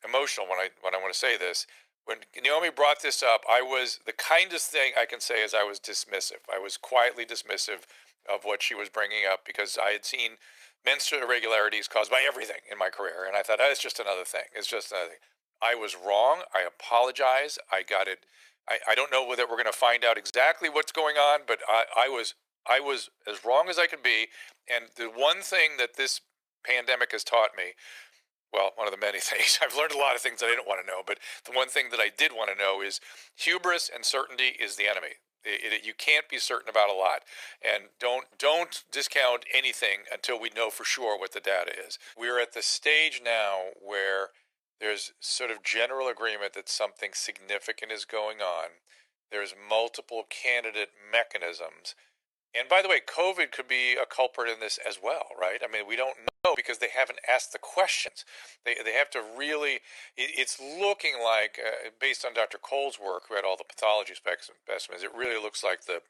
[0.04, 1.66] emotional when I when I want to say this.
[2.06, 5.64] When Naomi brought this up, I was the kindest thing I can say is I
[5.64, 6.42] was dismissive.
[6.52, 7.86] I was quietly dismissive
[8.28, 10.32] of what she was bringing up because I had seen
[10.84, 14.26] menstrual irregularities caused by everything in my career, and I thought oh, it's just another
[14.26, 14.50] thing.
[14.56, 15.24] It's just another thing.
[15.62, 16.42] I was wrong.
[16.56, 17.60] I apologize.
[17.72, 18.26] I got it
[18.70, 21.60] I, I don't know whether we're going to find out exactly what's going on, but
[21.68, 22.36] I, I was
[22.70, 24.28] I was as wrong as I could be.
[24.70, 26.22] And the one thing that this
[26.64, 27.74] pandemic has taught me,
[28.54, 30.68] well, one of the many things, I've learned a lot of things that I didn't
[30.68, 33.00] want to know, but the one thing that I did want to know is
[33.36, 35.16] hubris and certainty is the enemy.
[35.44, 37.22] It, it, you can't be certain about a lot,
[37.64, 41.98] and don't don't discount anything until we know for sure what the data is.
[42.16, 44.30] We're at the stage now where
[44.82, 48.82] there's sort of general agreement that something significant is going on.
[49.32, 51.96] There's multiple candidate mechanisms
[52.54, 55.62] and by the way, COVID could be a culprit in this as well, right?
[55.64, 58.26] I mean, we don't know because they haven't asked the questions.
[58.66, 59.80] They, they have to really,
[60.18, 62.58] it, it's looking like, uh, based on Dr.
[62.58, 66.02] Cole's work, who had all the pathology specimens, it really looks like the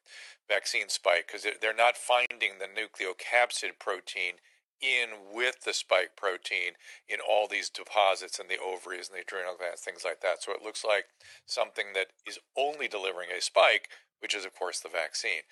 [0.50, 4.42] vaccine spike because they're not finding the nucleocapsid protein
[4.82, 6.74] in with the spike protein
[7.08, 10.44] in all these deposits in the ovaries and the adrenal glands, things like that.
[10.44, 11.06] So it looks like
[11.46, 15.44] something that is only delivering a spike, which is, of course, the vaccine.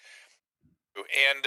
[0.97, 1.45] And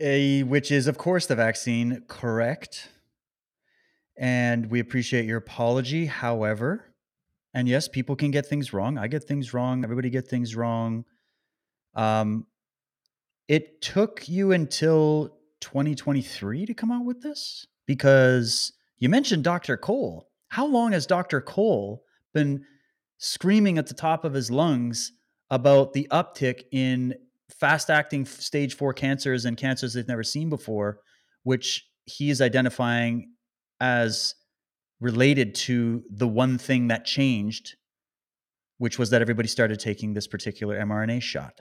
[0.00, 2.88] a, which is, of course, the vaccine, correct.
[4.18, 6.06] And we appreciate your apology.
[6.06, 6.94] However,
[7.54, 8.98] and yes, people can get things wrong.
[8.98, 9.84] I get things wrong.
[9.84, 11.04] Everybody get things wrong.
[11.94, 12.46] Um,
[13.46, 15.33] it took you until
[15.64, 19.78] 2023 to come out with this because you mentioned Dr.
[19.78, 20.28] Cole.
[20.48, 21.40] How long has Dr.
[21.40, 22.04] Cole
[22.34, 22.64] been
[23.16, 25.12] screaming at the top of his lungs
[25.50, 27.14] about the uptick in
[27.50, 31.00] fast acting stage four cancers and cancers they've never seen before,
[31.44, 33.32] which he is identifying
[33.80, 34.34] as
[35.00, 37.76] related to the one thing that changed,
[38.76, 41.60] which was that everybody started taking this particular mRNA shot.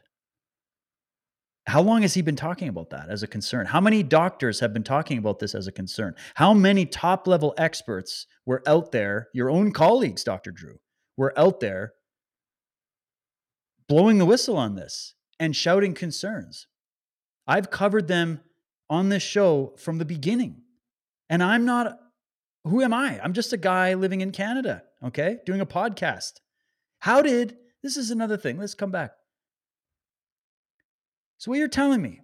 [1.65, 3.67] How long has he been talking about that as a concern?
[3.67, 6.13] How many doctors have been talking about this as a concern?
[6.35, 10.51] How many top level experts were out there, your own colleagues, Dr.
[10.51, 10.79] Drew,
[11.15, 11.93] were out there
[13.87, 15.15] blowing the whistle on this?
[15.43, 16.67] and shouting concerns.
[17.47, 18.39] I've covered them
[18.89, 20.61] on this show from the beginning.
[21.29, 21.99] And I'm not,
[22.63, 23.19] who am I?
[23.21, 26.39] I'm just a guy living in Canada, okay, doing a podcast.
[26.99, 29.11] How did, this is another thing, let's come back.
[31.37, 32.21] So, what you're telling me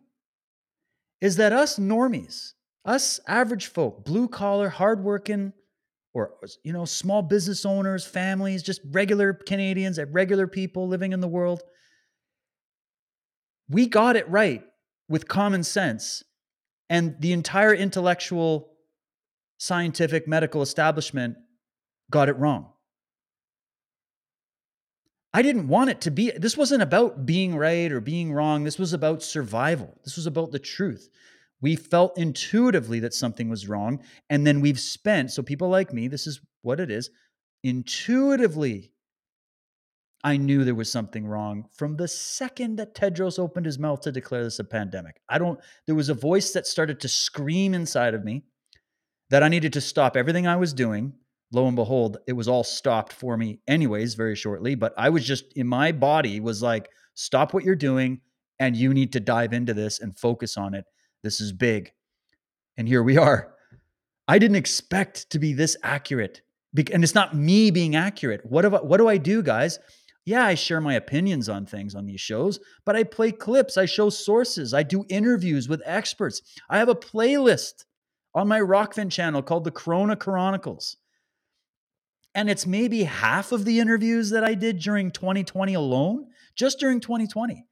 [1.21, 2.53] is that us normies,
[2.85, 5.53] us average folk, blue collar, hardworking,
[6.13, 11.27] or you know, small business owners, families, just regular Canadians, regular people living in the
[11.27, 11.61] world,
[13.69, 14.63] we got it right
[15.07, 16.23] with common sense,
[16.89, 18.71] and the entire intellectual,
[19.57, 21.35] scientific, medical establishment
[22.09, 22.71] got it wrong.
[25.33, 28.63] I didn't want it to be, this wasn't about being right or being wrong.
[28.63, 29.95] This was about survival.
[30.03, 31.09] This was about the truth.
[31.61, 34.01] We felt intuitively that something was wrong.
[34.29, 37.09] And then we've spent, so people like me, this is what it is,
[37.63, 38.91] intuitively
[40.23, 44.11] I knew there was something wrong from the second that Tedros opened his mouth to
[44.11, 45.21] declare this a pandemic.
[45.29, 48.43] I don't, there was a voice that started to scream inside of me
[49.29, 51.13] that I needed to stop everything I was doing.
[51.51, 54.75] Lo and behold, it was all stopped for me, anyways, very shortly.
[54.75, 58.21] But I was just in my body was like, stop what you're doing
[58.59, 60.85] and you need to dive into this and focus on it.
[61.23, 61.91] This is big.
[62.77, 63.53] And here we are.
[64.27, 66.41] I didn't expect to be this accurate.
[66.93, 68.41] And it's not me being accurate.
[68.43, 69.79] What do I, what do I do, guys?
[70.29, 73.85] yeah, I share my opinions on things on these shows, but I play clips, I
[73.85, 76.43] show sources, I do interviews with experts.
[76.69, 77.85] I have a playlist
[78.35, 80.97] on my Rokfin channel called the Corona Chronicles.
[82.35, 86.99] And it's maybe half of the interviews that I did during 2020 alone, just during
[86.99, 87.65] 2020,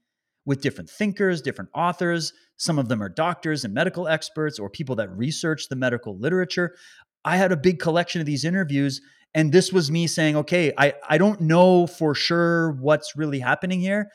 [0.46, 2.34] with different thinkers, different authors.
[2.58, 6.76] Some of them are doctors and medical experts or people that research the medical literature.
[7.24, 9.02] I had a big collection of these interviews
[9.34, 13.80] and this was me saying okay i i don't know for sure what's really happening
[13.80, 14.10] here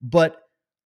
[0.00, 0.36] but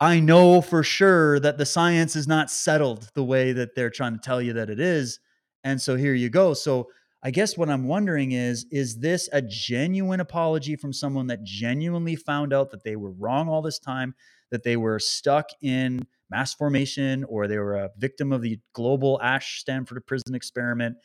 [0.01, 4.13] i know for sure that the science is not settled the way that they're trying
[4.13, 5.21] to tell you that it is
[5.65, 6.89] and so here you go so
[7.23, 12.17] i guess what i'm wondering is is this a genuine apology from someone that genuinely
[12.17, 14.15] found out that they were wrong all this time
[14.51, 19.21] that they were stuck in mass formation or they were a victim of the global
[19.23, 20.97] ash stanford prison experiment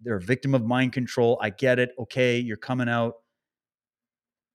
[0.00, 1.38] they're a victim of mind control.
[1.40, 1.92] I get it.
[1.98, 3.14] Okay, you're coming out.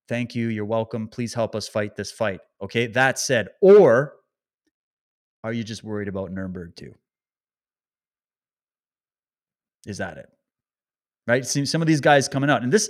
[0.07, 0.47] Thank you.
[0.49, 1.07] You're welcome.
[1.07, 2.41] Please help us fight this fight.
[2.61, 4.13] Okay, that said, or
[5.43, 6.93] are you just worried about Nuremberg too?
[9.87, 10.29] Is that it?
[11.31, 11.45] Right?
[11.45, 12.61] See some of these guys coming out.
[12.61, 12.89] And this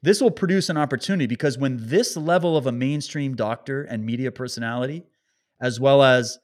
[0.00, 4.30] this will produce an opportunity because when this level of a mainstream doctor and media
[4.30, 5.02] personality,
[5.60, 6.38] as well as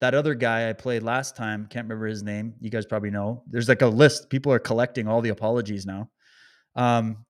[0.00, 2.54] that other guy I played last time, can't remember his name.
[2.60, 3.44] You guys probably know.
[3.46, 4.30] There's like a list.
[4.30, 6.10] People are collecting all the apologies now.
[6.74, 7.24] Um,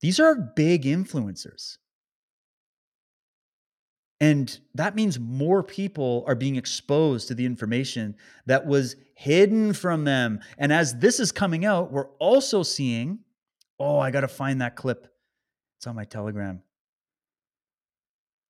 [0.00, 1.76] these are big influencers.
[4.20, 10.04] And that means more people are being exposed to the information that was hidden from
[10.04, 10.40] them.
[10.56, 13.18] And as this is coming out, we're also seeing,
[13.78, 15.06] oh, I got to find that clip.
[15.78, 16.62] It's on my Telegram.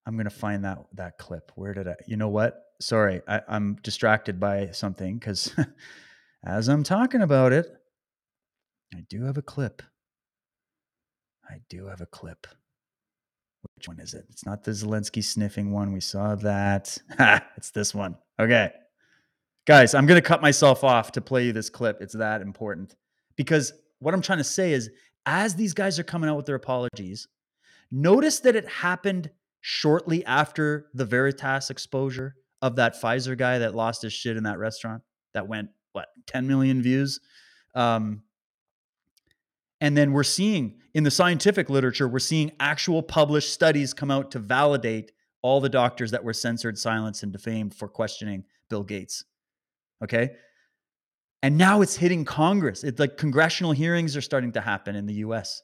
[0.06, 1.50] I'm going to find that that clip.
[1.56, 1.96] Where did I?
[2.06, 2.62] You know what?
[2.80, 5.52] Sorry, I, I'm distracted by something because
[6.44, 7.66] as I'm talking about it,
[8.94, 9.82] I do have a clip.
[11.48, 12.46] I do have a clip.
[13.76, 14.24] Which one is it?
[14.30, 15.92] It's not the Zelensky sniffing one.
[15.92, 16.96] We saw that.
[17.56, 18.16] it's this one.
[18.38, 18.70] Okay.
[19.66, 22.00] Guys, I'm going to cut myself off to play you this clip.
[22.00, 22.94] It's that important.
[23.36, 24.90] Because what I'm trying to say is,
[25.26, 27.26] as these guys are coming out with their apologies,
[27.90, 34.02] notice that it happened shortly after the Veritas exposure of that Pfizer guy that lost
[34.02, 35.02] his shit in that restaurant
[35.34, 37.20] that went, what, 10 million views?
[37.74, 38.22] Um,
[39.80, 44.30] and then we're seeing in the scientific literature, we're seeing actual published studies come out
[44.30, 45.12] to validate
[45.42, 49.24] all the doctors that were censored, silenced, and defamed for questioning Bill Gates.
[50.02, 50.32] Okay.
[51.42, 52.82] And now it's hitting Congress.
[52.82, 55.62] It's like congressional hearings are starting to happen in the US.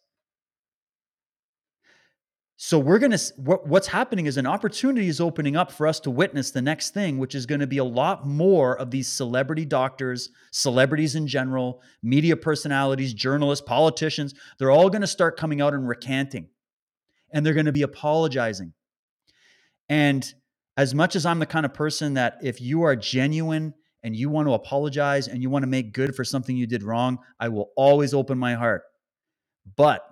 [2.64, 5.98] So we're going to what, what's happening is an opportunity is opening up for us
[5.98, 9.08] to witness the next thing which is going to be a lot more of these
[9.08, 15.60] celebrity doctors, celebrities in general, media personalities, journalists, politicians, they're all going to start coming
[15.60, 16.46] out and recanting.
[17.32, 18.72] And they're going to be apologizing.
[19.88, 20.32] And
[20.76, 24.30] as much as I'm the kind of person that if you are genuine and you
[24.30, 27.48] want to apologize and you want to make good for something you did wrong, I
[27.48, 28.84] will always open my heart.
[29.76, 30.11] But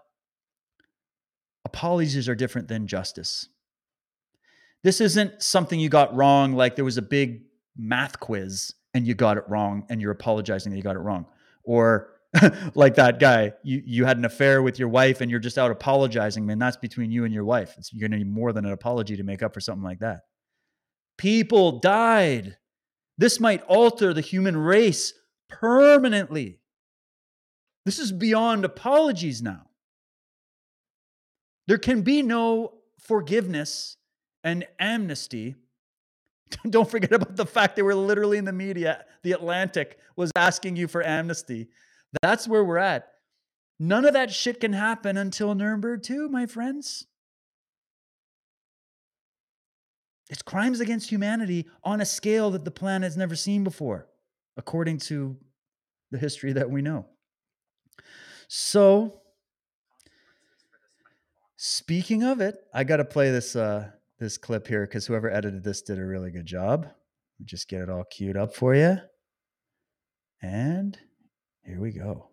[1.72, 3.48] apologies are different than justice.
[4.82, 7.42] This isn't something you got wrong, like there was a big
[7.76, 11.26] math quiz and you got it wrong and you're apologizing that you got it wrong.
[11.62, 12.08] Or
[12.74, 15.70] like that guy, you, you had an affair with your wife and you're just out
[15.70, 16.58] apologizing, man.
[16.58, 17.74] That's between you and your wife.
[17.78, 20.00] It's, you're going to need more than an apology to make up for something like
[20.00, 20.22] that.
[21.18, 22.56] People died.
[23.16, 25.12] This might alter the human race
[25.48, 26.58] permanently.
[27.84, 29.69] This is beyond apologies now.
[31.70, 33.96] There can be no forgiveness
[34.42, 35.54] and amnesty.
[36.68, 39.04] Don't forget about the fact they were literally in the media.
[39.22, 41.68] The Atlantic was asking you for amnesty.
[42.22, 43.12] That's where we're at.
[43.78, 47.06] None of that shit can happen until Nuremberg 2, my friends.
[50.28, 54.08] It's crimes against humanity on a scale that the planet has never seen before,
[54.56, 55.36] according to
[56.10, 57.06] the history that we know.
[58.48, 59.19] So,
[61.62, 65.62] Speaking of it, I got to play this uh, this clip here because whoever edited
[65.62, 66.86] this did a really good job.
[67.44, 68.96] Just get it all queued up for you.
[70.40, 70.98] And
[71.62, 72.30] here we go.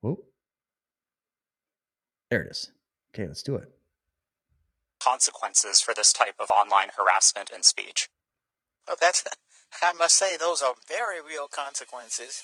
[0.00, 0.16] Whoa.
[2.30, 2.72] There it is.
[3.14, 3.68] Okay, let's do it.
[4.98, 8.08] Consequences for this type of online harassment and speech.
[8.88, 9.24] Well, that's,
[9.82, 12.42] I must say, those are very real consequences.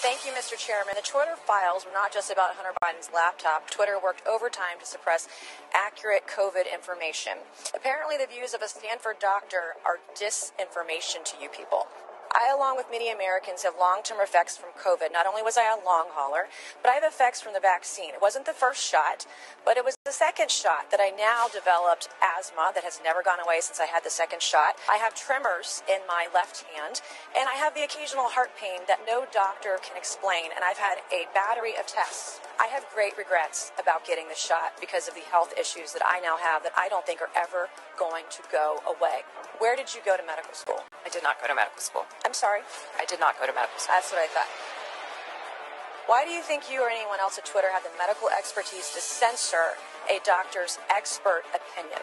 [0.00, 0.56] Thank you, Mr.
[0.56, 0.94] Chairman.
[0.94, 3.68] The Twitter files were not just about Hunter Biden's laptop.
[3.68, 5.26] Twitter worked overtime to suppress
[5.74, 7.32] accurate COVID information.
[7.74, 11.88] Apparently, the views of a Stanford doctor are disinformation to you people.
[12.34, 15.12] I, along with many Americans, have long term effects from COVID.
[15.12, 16.48] Not only was I a long hauler,
[16.82, 18.10] but I have effects from the vaccine.
[18.10, 19.26] It wasn't the first shot,
[19.64, 23.40] but it was the second shot that I now developed asthma that has never gone
[23.40, 24.76] away since I had the second shot.
[24.90, 27.00] I have tremors in my left hand,
[27.36, 30.50] and I have the occasional heart pain that no doctor can explain.
[30.54, 32.40] And I've had a battery of tests.
[32.60, 36.20] I have great regrets about getting the shot because of the health issues that I
[36.20, 37.68] now have that I don't think are ever
[37.98, 39.22] going to go away.
[39.58, 40.82] Where did you go to medical school?
[41.04, 42.06] I did not go to medical school.
[42.24, 42.60] I'm sorry?
[42.98, 43.94] I did not go to medical school.
[43.96, 44.50] That's what I thought.
[46.08, 49.00] Why do you think you or anyone else at Twitter have the medical expertise to
[49.00, 49.76] censor
[50.08, 52.00] a doctor's expert opinion?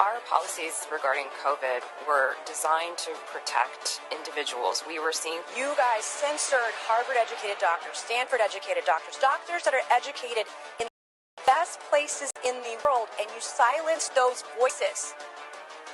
[0.00, 4.82] Our policies regarding COVID were designed to protect individuals.
[4.88, 5.44] We were seeing.
[5.52, 10.48] You guys censored Harvard educated doctors, Stanford educated doctors, doctors that are educated
[10.80, 15.12] in the best places in the world, and you silenced those voices.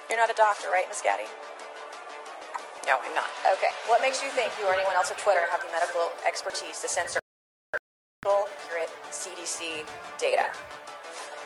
[0.09, 1.27] You're not a doctor, right, Miss Gadde?
[2.89, 3.29] No, I'm not.
[3.53, 3.69] Okay.
[3.85, 6.89] What makes you think you or anyone else at Twitter have the medical expertise to
[6.89, 7.21] censor
[8.25, 9.85] accurate CDC
[10.17, 10.49] data?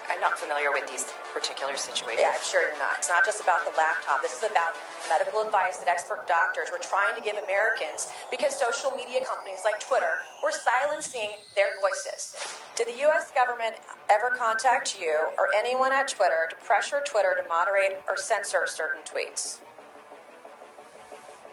[0.06, 2.22] I'm not familiar with these particular situations.
[2.22, 3.02] Yeah, I'm sure you're not.
[3.02, 4.22] It's not just about the laptop.
[4.22, 4.78] This is about
[5.10, 9.82] medical advice that expert doctors were trying to give Americans because social media companies like
[9.82, 12.38] Twitter were silencing their voices.
[12.78, 13.34] Did the U.S.
[13.34, 18.62] government ever contact you or anyone at Twitter to pressure Twitter to moderate or censor
[18.70, 19.58] certain tweets?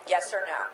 [0.10, 0.66] Yes or no?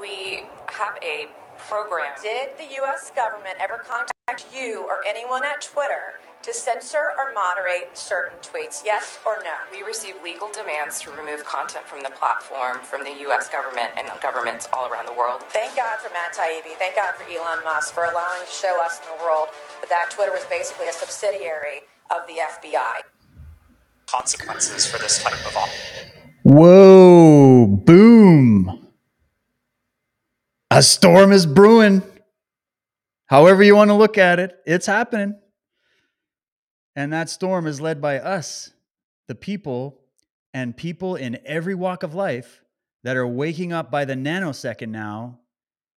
[0.00, 1.26] We have a
[1.58, 2.12] program.
[2.22, 3.10] Did the U.S.
[3.16, 8.84] government ever contact you or anyone at Twitter to censor or moderate certain tweets?
[8.84, 9.54] Yes or no?
[9.72, 13.48] We receive legal demands to remove content from the platform from the U.S.
[13.48, 15.42] government and governments all around the world.
[15.48, 16.76] Thank God for Matt Taibbi.
[16.78, 19.48] Thank God for Elon Musk for allowing to show us in the world
[19.80, 21.80] that that Twitter was basically a subsidiary
[22.10, 23.00] of the FBI.
[24.06, 25.68] Consequences for this type of op-
[26.48, 28.86] Whoa, boom.
[30.70, 32.04] A storm is brewing.
[33.26, 35.34] However, you want to look at it, it's happening.
[36.94, 38.70] And that storm is led by us,
[39.26, 40.02] the people,
[40.54, 42.62] and people in every walk of life
[43.02, 45.40] that are waking up by the nanosecond now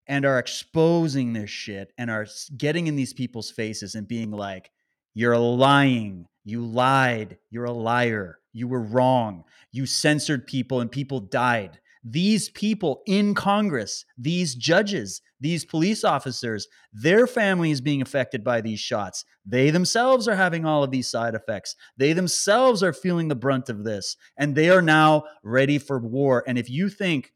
[0.08, 2.26] and are exposing this shit and are
[2.58, 4.72] getting in these people's faces and being like,
[5.14, 6.26] you're lying.
[6.44, 7.38] You lied.
[7.50, 8.40] You're a liar.
[8.54, 9.44] You were wrong.
[9.72, 11.80] You censored people and people died.
[12.04, 18.80] These people in Congress, these judges, these police officers, their families being affected by these
[18.80, 19.26] shots.
[19.46, 21.76] They themselves are having all of these side effects.
[21.98, 26.44] They themselves are feeling the brunt of this, and they are now ready for war.
[26.48, 27.34] And if you think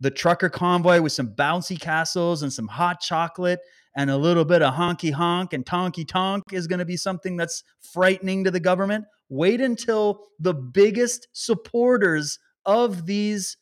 [0.00, 3.60] the trucker convoy with some bouncy castles and some hot chocolate
[3.96, 7.36] and a little bit of honky honk and tonky tonk is going to be something
[7.36, 9.04] that's frightening to the government.
[9.28, 13.56] Wait until the biggest supporters of these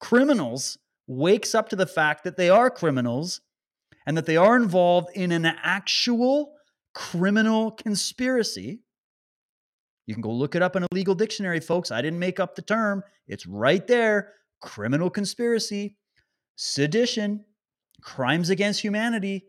[0.00, 3.40] criminals wakes up to the fact that they are criminals
[4.06, 6.54] and that they are involved in an actual
[6.94, 8.80] criminal conspiracy.
[10.06, 11.90] You can go look it up in a legal dictionary, folks.
[11.90, 13.02] I didn't make up the term.
[13.26, 14.32] It's right there.
[14.60, 15.96] Criminal conspiracy,
[16.56, 17.44] sedition,
[18.00, 19.46] crimes against humanity.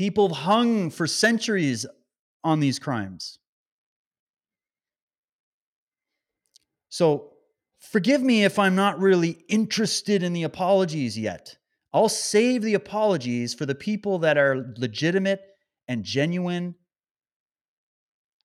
[0.00, 1.84] People have hung for centuries
[2.42, 3.38] on these crimes.
[6.88, 7.32] So,
[7.80, 11.58] forgive me if I'm not really interested in the apologies yet.
[11.92, 15.42] I'll save the apologies for the people that are legitimate
[15.86, 16.76] and genuine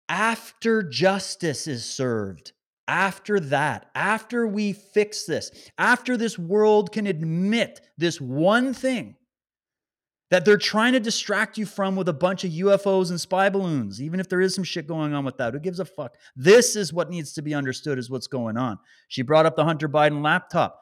[0.10, 2.52] after justice is served.
[2.86, 9.16] After that, after we fix this, after this world can admit this one thing
[10.32, 14.02] that they're trying to distract you from with a bunch of UFOs and spy balloons,
[14.02, 15.54] even if there is some shit going on with that.
[15.54, 16.16] Who gives a fuck?
[16.36, 18.80] This is what needs to be understood is what's going on.
[19.08, 20.82] She brought up the Hunter Biden laptop.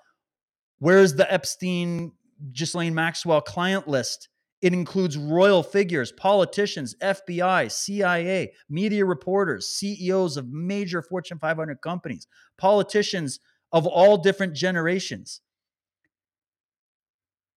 [0.80, 2.14] Where's the Epstein
[2.54, 4.30] Ghislaine Maxwell client list?
[4.62, 12.28] It includes royal figures, politicians, FBI, CIA, media reporters, CEOs of major Fortune 500 companies,
[12.58, 13.40] politicians
[13.74, 15.42] of all different generations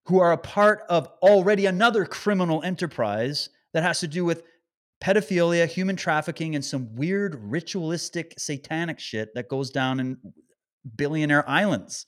[0.07, 4.43] who are a part of already another criminal enterprise that has to do with
[5.03, 10.17] pedophilia, human trafficking, and some weird ritualistic satanic shit that goes down in
[10.97, 12.07] billionaire islands.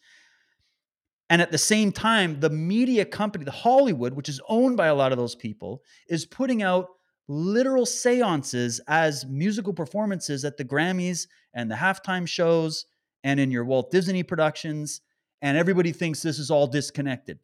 [1.31, 4.95] And at the same time, the media company, the Hollywood, which is owned by a
[4.95, 6.87] lot of those people, is putting out
[7.29, 12.87] literal seances as musical performances at the Grammys and the halftime shows
[13.23, 15.03] and in your Walt Disney productions.
[15.43, 17.39] And everybody thinks this is all disconnected.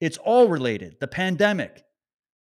[0.00, 0.96] It's all related.
[1.00, 1.82] The pandemic,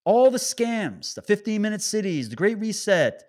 [0.05, 3.23] all the scams, the 15 minute cities, the Great Reset,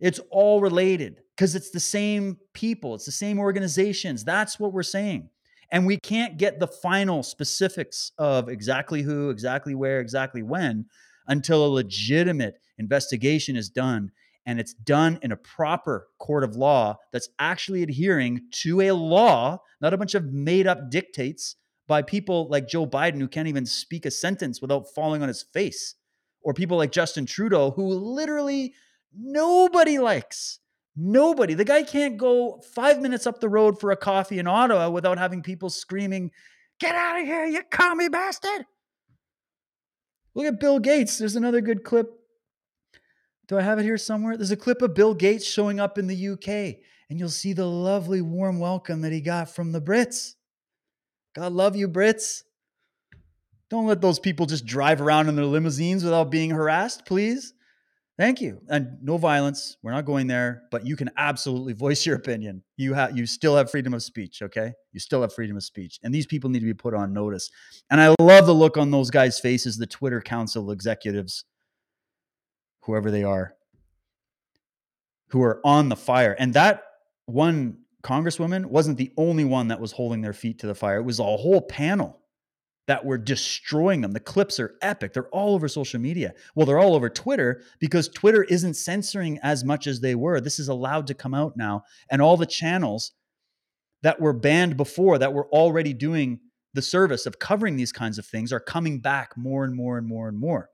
[0.00, 4.24] it's all related because it's the same people, it's the same organizations.
[4.24, 5.30] That's what we're saying.
[5.70, 10.86] And we can't get the final specifics of exactly who, exactly where, exactly when
[11.28, 14.10] until a legitimate investigation is done
[14.44, 19.58] and it's done in a proper court of law that's actually adhering to a law,
[19.80, 21.56] not a bunch of made up dictates
[21.92, 25.42] by people like Joe Biden who can't even speak a sentence without falling on his
[25.42, 25.94] face,
[26.40, 28.72] or people like Justin Trudeau who literally
[29.14, 30.60] nobody likes.
[30.96, 31.52] Nobody.
[31.52, 35.18] The guy can't go five minutes up the road for a coffee in Ottawa without
[35.18, 36.30] having people screaming,
[36.80, 38.64] Get out of here, you commie bastard.
[40.34, 41.18] Look at Bill Gates.
[41.18, 42.08] There's another good clip.
[43.48, 44.38] Do I have it here somewhere?
[44.38, 46.48] There's a clip of Bill Gates showing up in the UK,
[47.10, 50.36] and you'll see the lovely warm welcome that he got from the Brits.
[51.34, 52.42] God love you, Brits.
[53.70, 57.54] Don't let those people just drive around in their limousines without being harassed, please.
[58.18, 58.60] Thank you.
[58.68, 59.78] And no violence.
[59.82, 62.62] We're not going there, but you can absolutely voice your opinion.
[62.76, 64.72] You have you still have freedom of speech, okay?
[64.92, 65.98] You still have freedom of speech.
[66.02, 67.50] And these people need to be put on notice.
[67.90, 71.44] And I love the look on those guys' faces, the Twitter council executives,
[72.82, 73.54] whoever they are,
[75.28, 76.36] who are on the fire.
[76.38, 76.82] And that
[77.24, 80.98] one congresswoman wasn't the only one that was holding their feet to the fire.
[80.98, 82.20] It was a whole panel
[82.88, 84.12] that were destroying them.
[84.12, 85.12] The clips are epic.
[85.12, 86.34] They're all over social media.
[86.54, 90.40] Well, they're all over Twitter because Twitter isn't censoring as much as they were.
[90.40, 91.84] This is allowed to come out now.
[92.10, 93.12] And all the channels
[94.02, 96.40] that were banned before that were already doing
[96.74, 100.06] the service of covering these kinds of things are coming back more and more and
[100.06, 100.68] more and more.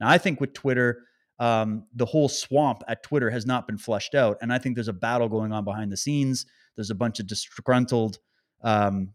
[0.00, 1.02] Now, I think with Twitter,
[1.38, 4.38] um, the whole swamp at Twitter has not been flushed out.
[4.40, 6.46] And I think there's a battle going on behind the scenes.
[6.76, 8.18] There's a bunch of disgruntled
[8.62, 9.10] um,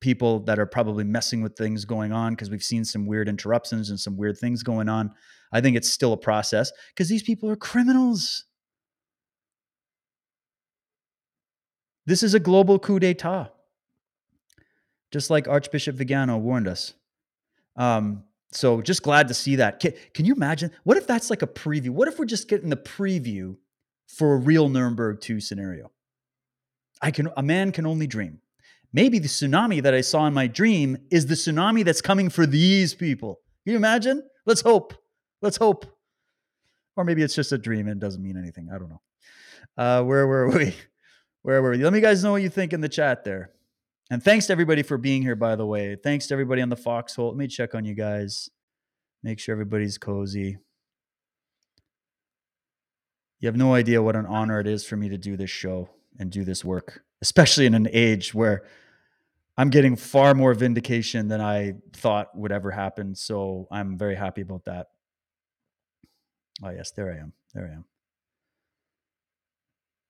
[0.00, 3.88] people that are probably messing with things going on because we've seen some weird interruptions
[3.88, 5.12] and some weird things going on.
[5.52, 8.44] I think it's still a process because these people are criminals.
[12.04, 13.52] This is a global coup d'etat,
[15.12, 16.94] just like Archbishop Vigano warned us.
[17.76, 19.80] Um, so just glad to see that.
[19.80, 20.72] Can, can you imagine?
[20.84, 21.90] What if that's like a preview?
[21.90, 23.56] What if we're just getting the preview
[24.08, 25.92] for a real Nuremberg 2 scenario?
[27.02, 28.38] I can a man can only dream.
[28.92, 32.46] Maybe the tsunami that I saw in my dream is the tsunami that's coming for
[32.46, 33.40] these people.
[33.64, 34.22] Can you imagine?
[34.46, 34.94] Let's hope.
[35.40, 35.86] Let's hope.
[36.96, 38.68] Or maybe it's just a dream and doesn't mean anything.
[38.72, 39.00] I don't know.
[39.76, 40.74] Uh, where were we?
[41.42, 41.78] Where were we?
[41.78, 43.50] Let me guys know what you think in the chat there.
[44.10, 45.96] And thanks to everybody for being here, by the way.
[45.96, 47.28] Thanks to everybody on the foxhole.
[47.28, 48.50] Let me check on you guys.
[49.22, 50.58] Make sure everybody's cozy.
[53.40, 55.88] You have no idea what an honor it is for me to do this show
[56.18, 58.64] and do this work, especially in an age where
[59.56, 63.14] I'm getting far more vindication than I thought would ever happen.
[63.14, 64.88] So I'm very happy about that.
[66.64, 67.32] Oh, yes, there I am.
[67.54, 67.84] There I am.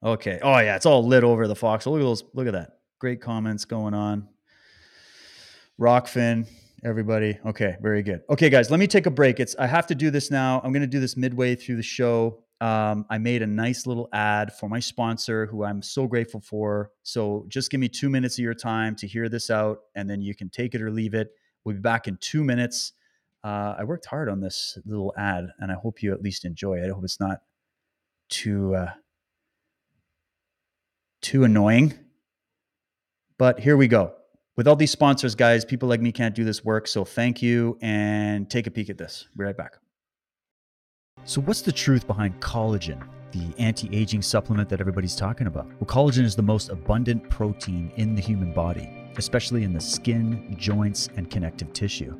[0.04, 0.40] Okay.
[0.42, 1.86] Oh, yeah, it's all lit over the fox.
[1.86, 2.24] Look at those.
[2.34, 2.78] Look at that.
[2.98, 4.28] Great comments going on.
[5.80, 6.46] Rokfin,
[6.84, 7.38] everybody.
[7.46, 8.22] Okay, very good.
[8.30, 9.40] Okay, guys, let me take a break.
[9.40, 10.60] It's I have to do this now.
[10.62, 12.44] I'm going to do this midway through the show.
[12.62, 16.92] Um, I made a nice little ad for my sponsor, who I'm so grateful for.
[17.02, 20.22] So just give me two minutes of your time to hear this out, and then
[20.22, 21.32] you can take it or leave it.
[21.64, 22.92] We'll be back in two minutes.
[23.42, 26.78] Uh, I worked hard on this little ad, and I hope you at least enjoy
[26.78, 26.86] it.
[26.86, 27.40] I hope it's not
[28.28, 28.92] too uh,
[31.20, 31.94] too annoying.
[33.38, 34.14] But here we go.
[34.54, 36.86] With all these sponsors, guys, people like me can't do this work.
[36.86, 39.26] So thank you and take a peek at this.
[39.36, 39.78] Be right back.
[41.24, 43.00] So, what's the truth behind collagen,
[43.30, 45.66] the anti aging supplement that everybody's talking about?
[45.66, 50.56] Well, collagen is the most abundant protein in the human body, especially in the skin,
[50.58, 52.18] joints, and connective tissue.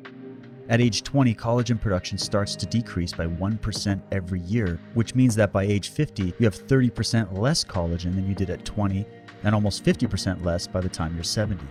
[0.69, 5.51] At age 20, collagen production starts to decrease by 1% every year, which means that
[5.51, 9.05] by age 50, you have 30% less collagen than you did at 20
[9.43, 11.61] and almost 50% less by the time you're 70.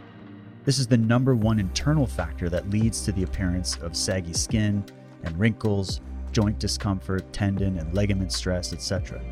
[0.66, 4.84] This is the number one internal factor that leads to the appearance of saggy skin
[5.24, 6.02] and wrinkles,
[6.32, 9.22] joint discomfort, tendon and ligament stress, etc.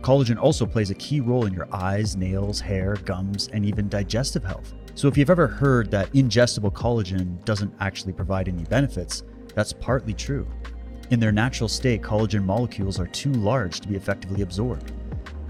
[0.00, 4.42] Collagen also plays a key role in your eyes, nails, hair, gums, and even digestive
[4.42, 4.74] health.
[4.94, 9.22] So, if you've ever heard that ingestible collagen doesn't actually provide any benefits,
[9.54, 10.46] that's partly true.
[11.10, 14.92] In their natural state, collagen molecules are too large to be effectively absorbed.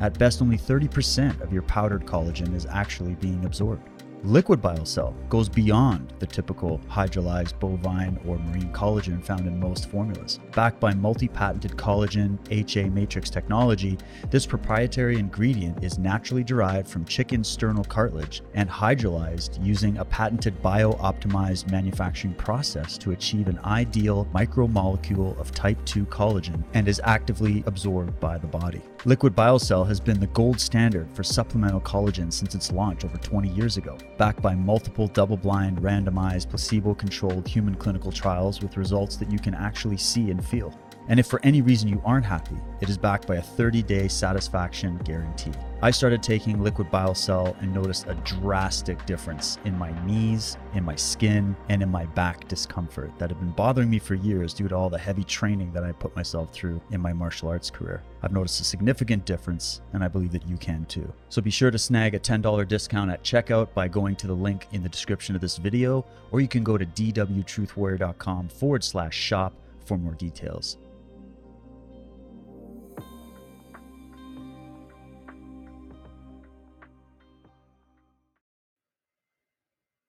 [0.00, 3.88] At best, only 30% of your powdered collagen is actually being absorbed.
[4.24, 10.38] Liquid BioCell goes beyond the typical hydrolyzed bovine or marine collagen found in most formulas.
[10.54, 13.98] Backed by multi patented collagen HA matrix technology,
[14.30, 20.62] this proprietary ingredient is naturally derived from chicken sternal cartilage and hydrolyzed using a patented
[20.62, 27.00] bio optimized manufacturing process to achieve an ideal micromolecule of type 2 collagen and is
[27.02, 28.82] actively absorbed by the body.
[29.04, 33.48] Liquid BioCell has been the gold standard for supplemental collagen since its launch over 20
[33.48, 39.16] years ago, backed by multiple double blind, randomized, placebo controlled human clinical trials with results
[39.16, 40.72] that you can actually see and feel.
[41.12, 44.08] And if for any reason you aren't happy, it is backed by a 30 day
[44.08, 45.52] satisfaction guarantee.
[45.82, 50.96] I started taking Liquid BioCell and noticed a drastic difference in my knees, in my
[50.96, 54.74] skin, and in my back discomfort that had been bothering me for years due to
[54.74, 58.02] all the heavy training that I put myself through in my martial arts career.
[58.22, 61.12] I've noticed a significant difference, and I believe that you can too.
[61.28, 64.66] So be sure to snag a $10 discount at checkout by going to the link
[64.72, 69.52] in the description of this video, or you can go to dwtruthwarrior.com forward slash shop
[69.84, 70.78] for more details.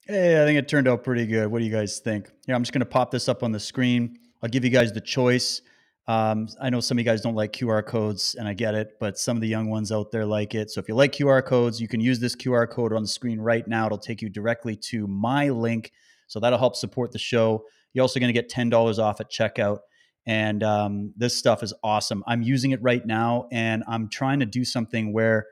[0.06, 1.48] Hey, I think it turned out pretty good.
[1.48, 2.30] What do you guys think?
[2.46, 4.20] Yeah, I'm just going to pop this up on the screen.
[4.42, 5.62] I'll give you guys the choice.
[6.10, 8.98] Um, I know some of you guys don't like QR codes, and I get it,
[9.00, 10.72] but some of the young ones out there like it.
[10.72, 13.40] So if you like QR codes, you can use this QR code on the screen
[13.40, 13.86] right now.
[13.86, 15.94] It'll take you directly to my link.
[16.28, 17.64] So that'll help support the show.
[17.94, 19.80] You're also going to get $10 off at checkout.
[20.26, 22.26] And um, this stuff is awesome.
[22.28, 25.48] I'm using it right now, and I'm trying to do something where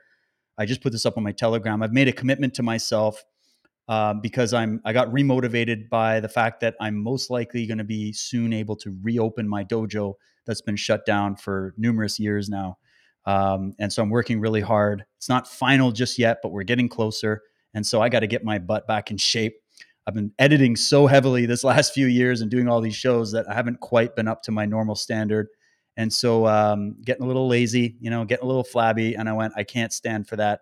[0.57, 1.82] I just put this up on my Telegram.
[1.82, 3.23] I've made a commitment to myself
[3.88, 7.84] um, because I'm I got remotivated by the fact that I'm most likely going to
[7.84, 10.14] be soon able to reopen my dojo
[10.45, 12.78] that's been shut down for numerous years now.
[13.26, 15.06] Um, and so I'm working really hard.
[15.18, 17.41] It's not final just yet, but we're getting closer.
[17.74, 19.56] And so I got to get my butt back in shape.
[20.08, 23.48] I've been editing so heavily this last few years and doing all these shows that
[23.49, 25.48] I haven't quite been up to my normal standard.
[25.98, 29.16] And so um, getting a little lazy, you know, getting a little flabby.
[29.16, 30.62] And I went, I can't stand for that.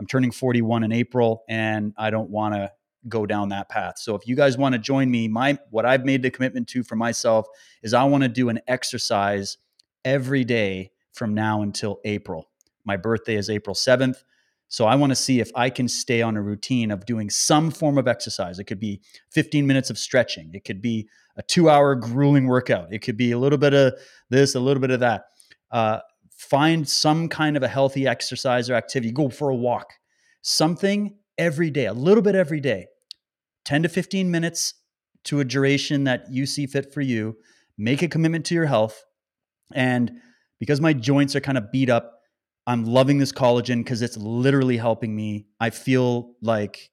[0.00, 2.72] I'm turning 41 in April and I don't want to
[3.06, 3.98] go down that path.
[3.98, 6.82] So if you guys want to join me, my what I've made the commitment to
[6.82, 7.46] for myself
[7.82, 9.58] is I want to do an exercise
[10.02, 12.48] every day from now until April.
[12.86, 14.24] My birthday is April 7th.
[14.68, 17.70] So I want to see if I can stay on a routine of doing some
[17.70, 18.58] form of exercise.
[18.58, 19.02] It could be
[19.32, 20.50] 15 minutes of stretching.
[20.54, 22.90] It could be a two hour grueling workout.
[22.90, 23.92] It could be a little bit of
[24.30, 25.24] this, a little bit of that.
[25.70, 25.98] Uh,
[26.40, 29.12] find some kind of a healthy exercise or activity.
[29.12, 29.92] Go for a walk.
[30.40, 32.86] Something every day, a little bit every day.
[33.66, 34.72] 10 to 15 minutes
[35.24, 37.36] to a duration that you see fit for you.
[37.76, 39.04] Make a commitment to your health.
[39.74, 40.12] And
[40.58, 42.20] because my joints are kind of beat up,
[42.66, 45.46] I'm loving this collagen because it's literally helping me.
[45.60, 46.90] I feel like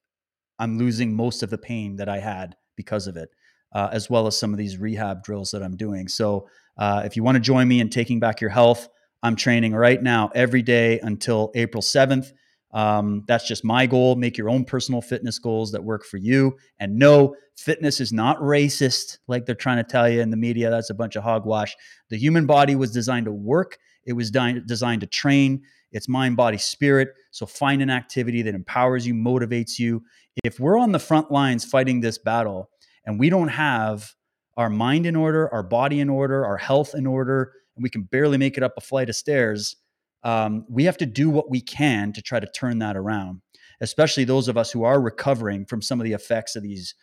[0.59, 3.29] I'm losing most of the pain that I had because of it,
[3.73, 6.09] uh, as well as some of these rehab drills that I'm doing.
[6.09, 8.89] So, uh, if you want to join me in taking back your health,
[9.23, 12.31] I'm training right now every day until April 7th.
[12.71, 14.15] Um, that's just my goal.
[14.15, 16.57] Make your own personal fitness goals that work for you.
[16.79, 20.69] And no, fitness is not racist like they're trying to tell you in the media.
[20.69, 21.75] That's a bunch of hogwash.
[22.09, 23.77] The human body was designed to work
[24.07, 25.61] it was designed to train.
[25.91, 27.09] It's mind, body, spirit.
[27.31, 30.03] So find an activity that empowers you, motivates you.
[30.43, 32.69] If we're on the front lines fighting this battle
[33.05, 34.13] and we don't have
[34.55, 38.03] our mind in order, our body in order, our health in order, and we can
[38.03, 39.77] barely make it up a flight of stairs,
[40.23, 43.41] um, we have to do what we can to try to turn that around,
[43.81, 46.95] especially those of us who are recovering from some of the effects of these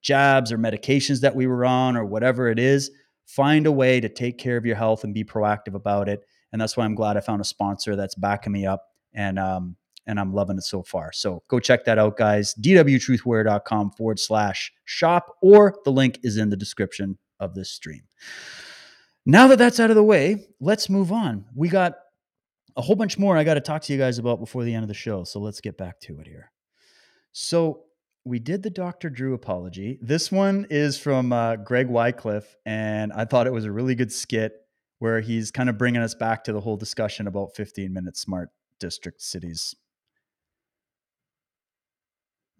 [0.00, 2.90] jabs or medications that we were on or whatever it is.
[3.26, 6.60] Find a way to take care of your health and be proactive about it and
[6.60, 8.84] that's why I'm glad I found a sponsor that's backing me up
[9.14, 9.76] and um,
[10.06, 11.12] and I'm loving it so far.
[11.12, 12.54] So go check that out, guys.
[12.60, 18.02] dwtruthwarrior.com forward slash shop, or the link is in the description of this stream.
[19.24, 21.44] Now that that's out of the way, let's move on.
[21.54, 21.94] We got
[22.76, 24.82] a whole bunch more I got to talk to you guys about before the end
[24.82, 25.24] of the show.
[25.24, 26.50] So let's get back to it here.
[27.32, 27.84] So
[28.24, 29.10] we did the Dr.
[29.10, 29.98] Drew apology.
[30.00, 34.12] This one is from uh, Greg Wycliffe, and I thought it was a really good
[34.12, 34.54] skit
[34.98, 38.50] where he's kind of bringing us back to the whole discussion about 15 minute smart
[38.78, 39.74] district cities.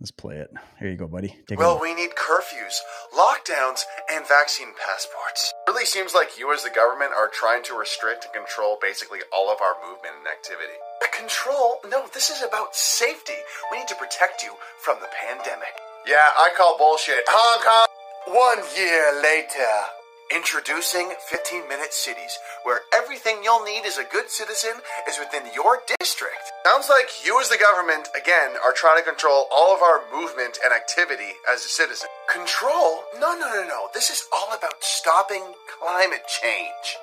[0.03, 0.51] Let's play it.
[0.81, 1.39] Here you go, buddy.
[1.47, 2.83] Take well, we need curfews,
[3.15, 5.55] lockdowns, and vaccine passports.
[5.69, 9.21] It really seems like you, as the government, are trying to restrict and control basically
[9.33, 10.75] all of our movement and activity.
[10.99, 11.79] But Control?
[11.89, 13.39] No, this is about safety.
[13.71, 14.51] We need to protect you
[14.83, 15.79] from the pandemic.
[16.05, 17.23] Yeah, I call bullshit.
[17.29, 17.87] Hong Kong!
[18.27, 20.02] One year later.
[20.35, 24.71] Introducing 15 Minute Cities, where everything you'll need as a good citizen
[25.07, 26.53] is within your district.
[26.65, 30.59] Sounds like you, as the government, again, are trying to control all of our movement
[30.65, 32.09] and activity as a citizen.
[32.33, 33.03] Control?
[33.21, 33.89] No, no, no, no.
[33.93, 35.43] This is all about stopping
[35.79, 36.97] climate change.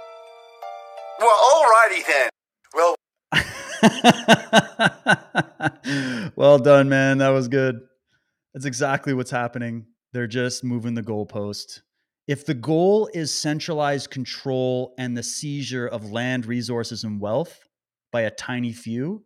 [1.20, 2.30] Well, alrighty then.
[2.74, 2.96] Well,
[6.36, 7.20] well done, man.
[7.20, 7.82] That was good.
[8.56, 9.86] That's exactly what's happening.
[10.14, 11.82] They're just moving the goalpost
[12.30, 17.68] if the goal is centralized control and the seizure of land, resources, and wealth
[18.12, 19.24] by a tiny few,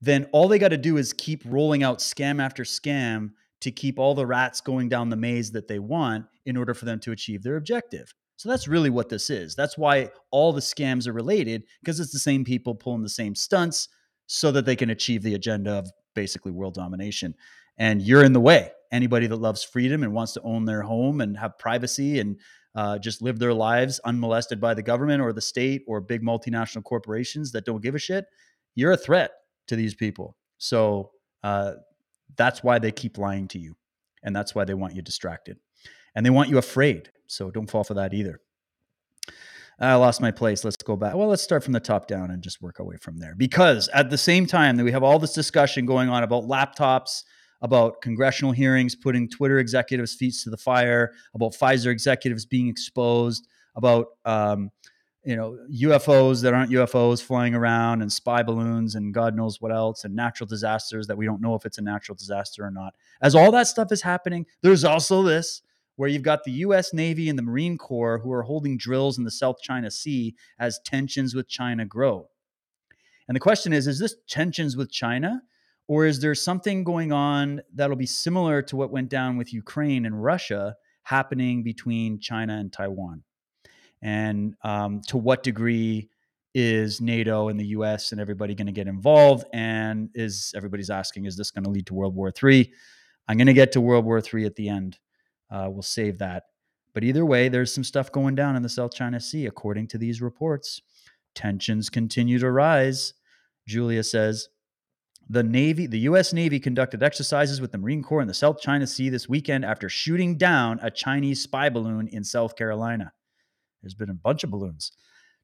[0.00, 3.98] then all they got to do is keep rolling out scam after scam to keep
[3.98, 7.10] all the rats going down the maze that they want in order for them to
[7.10, 8.14] achieve their objective.
[8.36, 9.56] So that's really what this is.
[9.56, 13.34] That's why all the scams are related because it's the same people pulling the same
[13.34, 13.88] stunts
[14.28, 17.34] so that they can achieve the agenda of basically world domination.
[17.76, 21.20] And you're in the way anybody that loves freedom and wants to own their home
[21.20, 22.38] and have privacy and
[22.74, 26.84] uh, just live their lives unmolested by the government or the state or big multinational
[26.84, 28.26] corporations that don't give a shit,
[28.74, 29.32] you're a threat
[29.66, 30.36] to these people.
[30.58, 31.10] So
[31.42, 31.74] uh,
[32.36, 33.76] that's why they keep lying to you.
[34.22, 35.58] And that's why they want you distracted.
[36.14, 37.10] And they want you afraid.
[37.26, 38.40] So don't fall for that either.
[39.80, 40.62] I lost my place.
[40.62, 41.14] Let's go back.
[41.14, 43.34] Well, let's start from the top down and just work our way from there.
[43.34, 47.22] Because at the same time that we have all this discussion going on about laptops,
[47.62, 53.48] about congressional hearings putting Twitter executives' feet to the fire, about Pfizer executives being exposed,
[53.76, 54.70] about um,
[55.24, 59.72] you know UFOs that aren't UFOs flying around, and spy balloons, and God knows what
[59.72, 62.94] else, and natural disasters that we don't know if it's a natural disaster or not.
[63.20, 65.62] As all that stuff is happening, there's also this
[65.96, 69.24] where you've got the US Navy and the Marine Corps who are holding drills in
[69.24, 72.30] the South China Sea as tensions with China grow.
[73.28, 75.42] And the question is is this tensions with China
[75.90, 80.06] or is there something going on that'll be similar to what went down with Ukraine
[80.06, 83.24] and Russia happening between China and Taiwan?
[84.00, 86.08] And um, to what degree
[86.54, 89.46] is NATO and the US and everybody going to get involved?
[89.52, 92.72] And is everybody's asking, is this going to lead to World War III?
[93.26, 95.00] I'm going to get to World War III at the end.
[95.50, 96.44] Uh, we'll save that.
[96.94, 99.98] But either way, there's some stuff going down in the South China Sea, according to
[99.98, 100.82] these reports.
[101.34, 103.14] Tensions continue to rise.
[103.66, 104.50] Julia says
[105.30, 106.32] the Navy, the U.S.
[106.32, 109.88] Navy conducted exercises with the Marine Corps in the South China Sea this weekend after
[109.88, 113.12] shooting down a Chinese spy balloon in South Carolina.
[113.80, 114.90] There's been a bunch of balloons.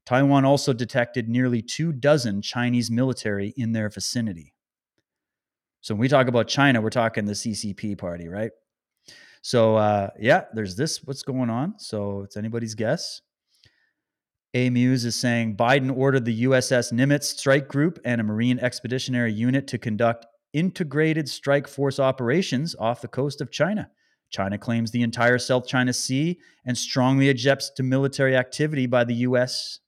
[0.05, 4.53] Taiwan also detected nearly two dozen Chinese military in their vicinity.
[5.79, 8.51] So when we talk about China, we're talking the CCP party, right?
[9.41, 11.01] So uh, yeah, there's this.
[11.05, 11.79] What's going on?
[11.79, 13.21] So it's anybody's guess.
[14.53, 19.33] A Muse is saying Biden ordered the USS Nimitz strike group and a Marine Expeditionary
[19.33, 23.89] Unit to conduct integrated strike force operations off the coast of China.
[24.29, 29.13] China claims the entire South China Sea and strongly objects to military activity by the
[29.15, 29.79] U.S.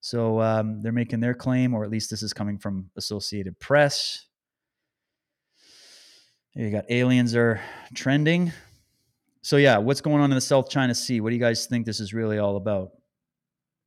[0.00, 4.26] So um, they're making their claim, or at least this is coming from Associated Press.
[6.54, 7.60] You got aliens are
[7.94, 8.52] trending.
[9.42, 11.20] So yeah, what's going on in the South China Sea?
[11.20, 12.90] What do you guys think this is really all about?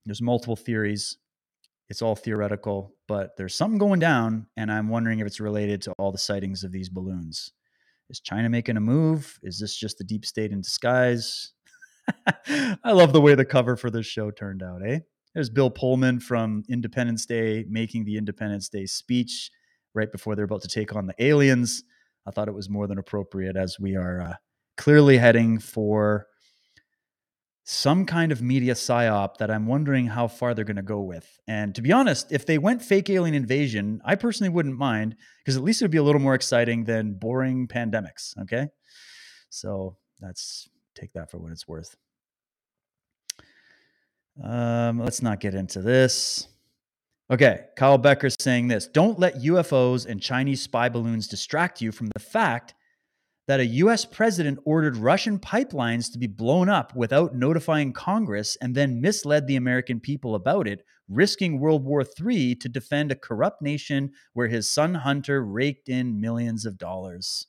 [0.05, 1.17] There's multiple theories.
[1.89, 5.93] It's all theoretical, but there's something going down, and I'm wondering if it's related to
[5.97, 7.51] all the sightings of these balloons.
[8.09, 9.39] Is China making a move?
[9.43, 11.53] Is this just the deep state in disguise?
[12.47, 14.99] I love the way the cover for this show turned out, eh?
[15.33, 19.49] There's Bill Pullman from Independence Day making the Independence Day speech
[19.93, 21.83] right before they're about to take on the aliens.
[22.27, 24.33] I thought it was more than appropriate as we are uh,
[24.77, 26.27] clearly heading for
[27.65, 31.39] some kind of media psyop that I'm wondering how far they're going to go with.
[31.47, 35.55] And to be honest, if they went fake alien invasion, I personally wouldn't mind because
[35.55, 38.37] at least it would be a little more exciting than boring pandemics.
[38.41, 38.67] Okay.
[39.49, 41.95] So that's take that for what it's worth.
[44.43, 46.47] Um, let's not get into this.
[47.31, 52.07] Okay, Kyle Becker saying this Don't let UFOs and Chinese spy balloons distract you from
[52.13, 52.73] the fact
[53.47, 58.73] that a US president ordered Russian pipelines to be blown up without notifying Congress and
[58.73, 63.61] then misled the American people about it, risking World War III to defend a corrupt
[63.61, 67.47] nation where his son Hunter raked in millions of dollars.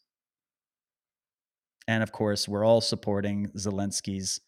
[1.86, 4.40] And of course, we're all supporting Zelensky's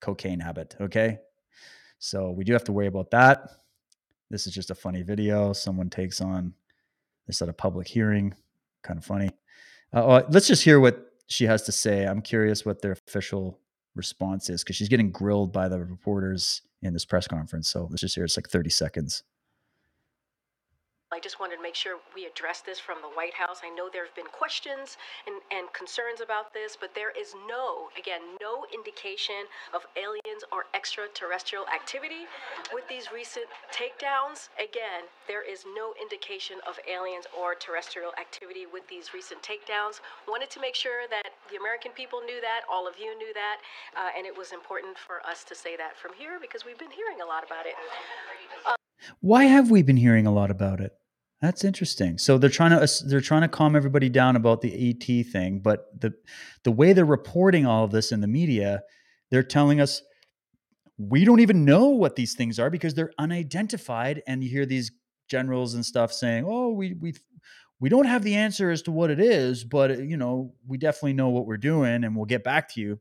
[0.00, 1.18] cocaine habit, okay?
[1.98, 3.48] So we do have to worry about that.
[4.30, 5.52] This is just a funny video.
[5.52, 6.54] Someone takes on
[7.26, 8.34] this at a public hearing.
[8.82, 9.30] Kind of funny.
[9.96, 12.04] Uh, uh, let's just hear what she has to say.
[12.04, 13.58] I'm curious what their official
[13.94, 17.68] response is because she's getting grilled by the reporters in this press conference.
[17.68, 19.22] So let's just hear it's like 30 seconds.
[21.14, 23.62] I just wanted to make sure we address this from the White House.
[23.62, 24.98] I know there have been questions
[25.30, 30.66] and, and concerns about this, but there is no, again, no indication of aliens or
[30.74, 32.26] extraterrestrial activity
[32.74, 34.50] with these recent takedowns.
[34.58, 40.02] Again, there is no indication of aliens or terrestrial activity with these recent takedowns.
[40.26, 43.62] Wanted to make sure that the American people knew that, all of you knew that,
[43.94, 46.90] uh, and it was important for us to say that from here because we've been
[46.90, 47.78] hearing a lot about it.
[48.66, 48.74] Uh,
[49.20, 50.92] why have we been hearing a lot about it?
[51.42, 52.18] That's interesting.
[52.18, 55.86] So they're trying to they're trying to calm everybody down about the ET thing, but
[56.00, 56.14] the
[56.64, 58.82] the way they're reporting all of this in the media,
[59.30, 60.02] they're telling us
[60.98, 64.90] we don't even know what these things are because they're unidentified and you hear these
[65.28, 67.14] generals and stuff saying, "Oh, we we
[67.80, 71.12] we don't have the answer as to what it is, but you know, we definitely
[71.12, 72.98] know what we're doing and we'll get back to you."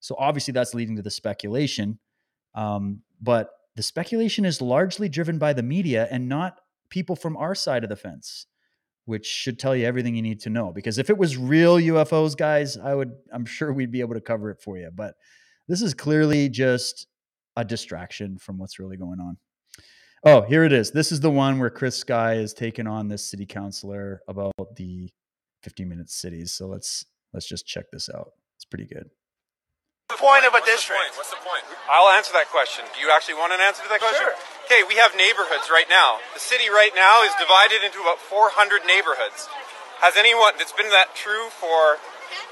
[0.00, 1.98] So obviously that's leading to the speculation.
[2.54, 7.54] Um, but the speculation is largely driven by the media and not people from our
[7.54, 8.46] side of the fence,
[9.06, 10.72] which should tell you everything you need to know.
[10.72, 14.20] Because if it was real UFOs, guys, I would, I'm sure we'd be able to
[14.20, 14.90] cover it for you.
[14.94, 15.14] But
[15.68, 17.06] this is clearly just
[17.56, 19.38] a distraction from what's really going on.
[20.24, 20.92] Oh, here it is.
[20.92, 25.10] This is the one where Chris Sky is taking on this city councilor about the
[25.62, 26.52] 15 minute cities.
[26.52, 28.30] So let's let's just check this out.
[28.56, 29.10] It's pretty good
[30.12, 31.16] the point of a What's district?
[31.16, 31.64] The What's the point?
[31.88, 32.84] I'll answer that question.
[32.92, 34.28] Do you actually want an answer to that question?
[34.28, 34.36] Sure.
[34.68, 36.20] Okay, we have neighborhoods right now.
[36.36, 39.48] The city right now is divided into about 400 neighborhoods.
[40.04, 42.02] Has anyone, it's been that true for,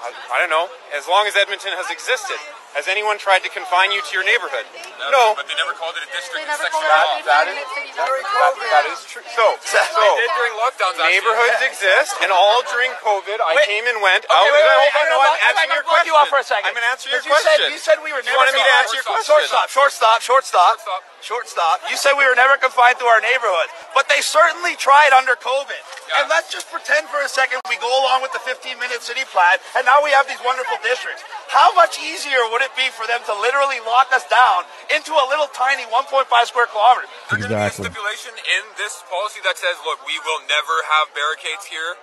[0.00, 2.40] I, I don't know, as long as Edmonton has existed.
[2.78, 4.62] Has anyone tried to confine you to your neighborhood?
[4.70, 5.34] Never, no.
[5.34, 6.38] But they never called it a district.
[6.38, 7.18] They never section called off.
[7.26, 7.66] that, that, is,
[7.98, 9.26] that, that is true.
[9.34, 9.78] So, so
[10.16, 10.94] did during lockdowns.
[10.94, 11.18] actually.
[11.18, 13.66] neighborhoods exist, and all during COVID, I Wait.
[13.66, 14.22] came and went.
[14.22, 15.84] Okay, oh, wait, wait, hold wait, on, I no, know, I'm I- I answering your
[15.90, 16.06] question.
[16.06, 16.70] you off for a second.
[16.70, 17.59] I'm going to answer your Because you question.
[17.66, 19.51] Said, you said we were never you wanted me to answer your Short question?
[19.51, 20.76] stop, short stop, short stop,
[21.26, 21.82] short stop.
[21.90, 23.68] You said we were never confined to our neighborhood,
[23.98, 25.82] but they certainly tried under COVID.
[26.22, 29.59] And let's just pretend for a second we go along with the 15-minute city plan,
[29.78, 31.22] and now we have these wonderful districts.
[31.51, 35.24] How much easier would it be for them to literally lock us down into a
[35.28, 37.10] little tiny 1.5 square kilometers?
[37.32, 37.86] Exactly.
[37.86, 41.96] stipulation in this policy that says, look, we will never have barricades here.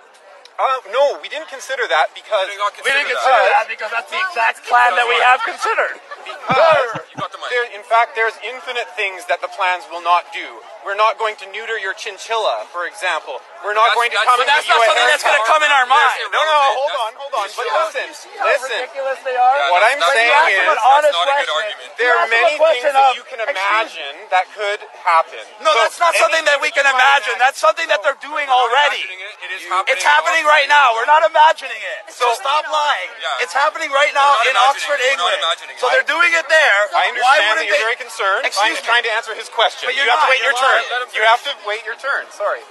[0.58, 4.66] Uh, no, we didn't consider that because We didn't consider that because that's the exact
[4.66, 6.02] plan that we have considered.
[6.24, 7.08] Because
[7.50, 10.60] there, in fact, there's infinite things that the plans will not do.
[10.86, 13.42] We're not going to neuter your chinchilla, for example.
[13.60, 15.84] We're not going to come but that's not something that's going to come in our
[15.84, 16.16] mind.
[16.32, 17.46] No, no, hold on, hold on.
[17.52, 18.78] But listen, listen.
[18.78, 19.56] ridiculous they are?
[19.74, 21.76] What I'm saying is, them an honest question.
[22.00, 25.42] there are ask them a many things that you can "Excuse imagine that could happen.
[25.60, 27.36] No, So that's not something that we can imagine.
[27.36, 29.04] That's something that they're doing already.
[29.04, 29.92] It is happening.
[29.92, 30.96] It's happening right now.
[30.96, 32.14] We're not imagining it.
[32.14, 33.12] So stop lying.
[33.44, 35.36] It's happening right now in Oxford, England.
[35.76, 36.80] So they're doing it there.
[36.90, 37.86] I Why understand that wouldn't you're they?
[37.92, 38.42] very concerned.
[38.48, 38.88] I'm Excuse me.
[38.88, 39.86] trying to answer his question.
[39.86, 40.26] But you're you have not.
[40.26, 40.80] to wait your You're turn.
[40.80, 40.88] lying.
[40.90, 42.24] Let him You have to wait your turn.
[42.32, 42.64] Sorry.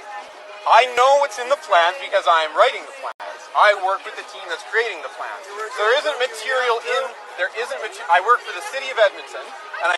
[0.68, 3.42] I know what's in the plans because I am writing the plans.
[3.56, 5.48] I work with the team that's creating the plans.
[5.80, 7.04] There isn't material in.
[7.40, 7.80] There isn't.
[7.80, 9.46] Mater- I work for the city of Edmonton,
[9.86, 9.96] and I.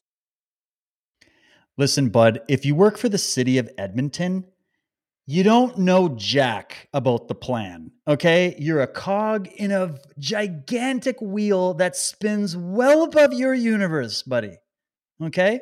[1.78, 4.46] Listen, bud, if you work for the city of Edmonton,
[5.30, 8.56] you don't know jack about the plan, okay?
[8.58, 14.58] You're a cog in a gigantic wheel that spins well above your universe, buddy,
[15.22, 15.62] okay?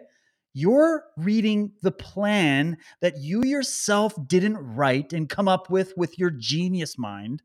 [0.53, 6.29] You're reading the plan that you yourself didn't write and come up with with your
[6.29, 7.43] genius mind.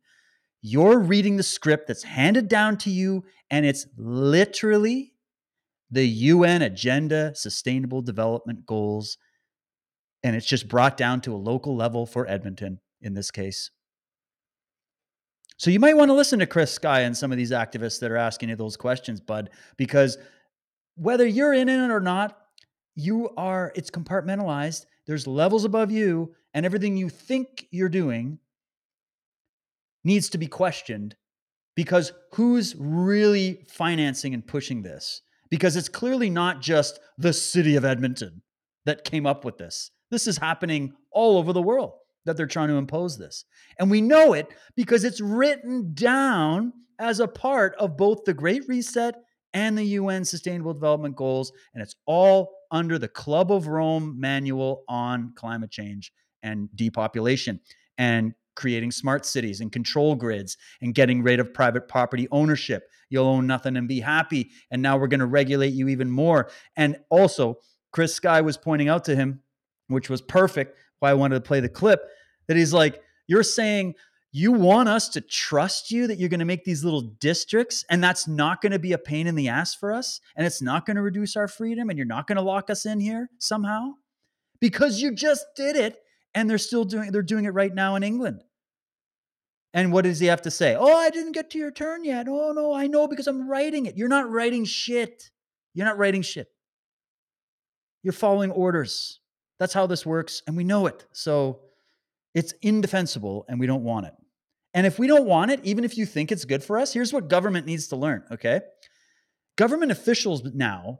[0.60, 5.12] You're reading the script that's handed down to you, and it's literally
[5.90, 9.18] the UN Agenda Sustainable Development Goals.
[10.22, 13.70] And it's just brought down to a local level for Edmonton in this case.
[15.56, 18.10] So you might want to listen to Chris Sky and some of these activists that
[18.10, 20.18] are asking you those questions, bud, because
[20.96, 22.36] whether you're in it or not,
[22.94, 24.86] you are, it's compartmentalized.
[25.06, 28.38] There's levels above you, and everything you think you're doing
[30.04, 31.16] needs to be questioned
[31.74, 35.22] because who's really financing and pushing this?
[35.50, 38.42] Because it's clearly not just the city of Edmonton
[38.84, 39.90] that came up with this.
[40.12, 41.94] This is happening all over the world
[42.26, 43.46] that they're trying to impose this.
[43.78, 48.68] And we know it because it's written down as a part of both the Great
[48.68, 49.14] Reset
[49.54, 51.50] and the UN Sustainable Development Goals.
[51.72, 56.12] And it's all under the Club of Rome manual on climate change
[56.42, 57.58] and depopulation
[57.96, 62.86] and creating smart cities and control grids and getting rid of private property ownership.
[63.08, 64.50] You'll own nothing and be happy.
[64.70, 66.50] And now we're going to regulate you even more.
[66.76, 67.60] And also,
[67.92, 69.40] Chris Sky was pointing out to him,
[69.92, 72.02] which was perfect, why I wanted to play the clip,
[72.48, 73.94] that he's like, You're saying
[74.34, 78.02] you want us to trust you that you're going to make these little districts and
[78.02, 80.86] that's not going to be a pain in the ass for us and it's not
[80.86, 83.92] going to reduce our freedom and you're not going to lock us in here somehow
[84.58, 85.98] because you just did it
[86.34, 88.42] and they're still doing they're doing it right now in England.
[89.74, 90.76] And what does he have to say?
[90.78, 92.26] Oh, I didn't get to your turn yet.
[92.28, 93.96] Oh no, I know because I'm writing it.
[93.96, 95.30] You're not writing shit.
[95.74, 96.48] You're not writing shit.
[98.02, 99.20] You're following orders.
[99.62, 101.06] That's how this works and we know it.
[101.12, 101.60] So
[102.34, 104.12] it's indefensible and we don't want it.
[104.74, 107.12] And if we don't want it, even if you think it's good for us, here's
[107.12, 108.62] what government needs to learn, okay?
[109.56, 110.98] Government officials now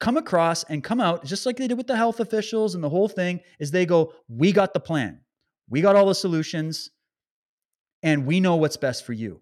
[0.00, 2.88] come across and come out just like they did with the health officials and the
[2.88, 5.20] whole thing is they go, "We got the plan.
[5.68, 6.88] We got all the solutions
[8.02, 9.38] and we know what's best for you."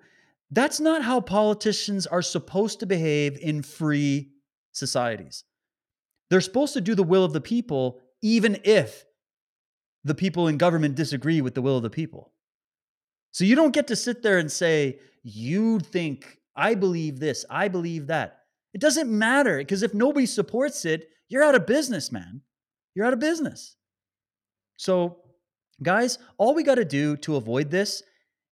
[0.50, 4.32] That's not how politicians are supposed to behave in free
[4.72, 5.44] societies.
[6.30, 9.04] They're supposed to do the will of the people even if
[10.04, 12.32] the people in government disagree with the will of the people.
[13.32, 17.68] So you don't get to sit there and say, you think, I believe this, I
[17.68, 18.38] believe that.
[18.72, 22.42] It doesn't matter because if nobody supports it, you're out of business, man.
[22.94, 23.76] You're out of business.
[24.76, 25.18] So,
[25.82, 28.02] guys, all we got to do to avoid this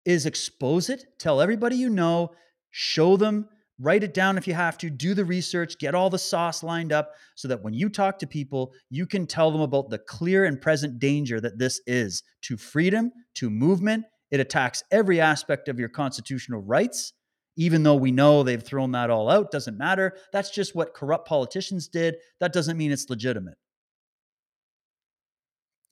[0.04, 2.32] is expose it, tell everybody you know,
[2.70, 3.48] show them,
[3.78, 6.92] write it down if you have to, do the research, get all the sauce lined
[6.92, 10.44] up so that when you talk to people, you can tell them about the clear
[10.44, 14.04] and present danger that this is to freedom, to movement.
[14.30, 17.12] It attacks every aspect of your constitutional rights.
[17.58, 20.14] Even though we know they've thrown that all out, doesn't matter.
[20.30, 22.16] That's just what corrupt politicians did.
[22.38, 23.56] That doesn't mean it's legitimate.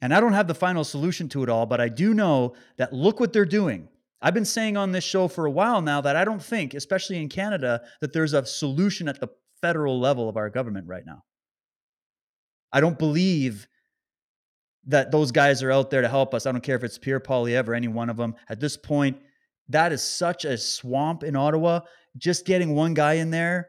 [0.02, 2.92] And I don't have the final solution to it all, but I do know that
[2.92, 3.88] look what they're doing.
[4.24, 7.20] I've been saying on this show for a while now that I don't think, especially
[7.20, 9.28] in Canada, that there's a solution at the
[9.60, 11.24] federal level of our government right now.
[12.72, 13.68] I don't believe
[14.86, 16.46] that those guys are out there to help us.
[16.46, 18.34] I don't care if it's Pierre Poilievre or any one of them.
[18.48, 19.18] At this point,
[19.68, 21.80] that is such a swamp in Ottawa.
[22.16, 23.68] Just getting one guy in there,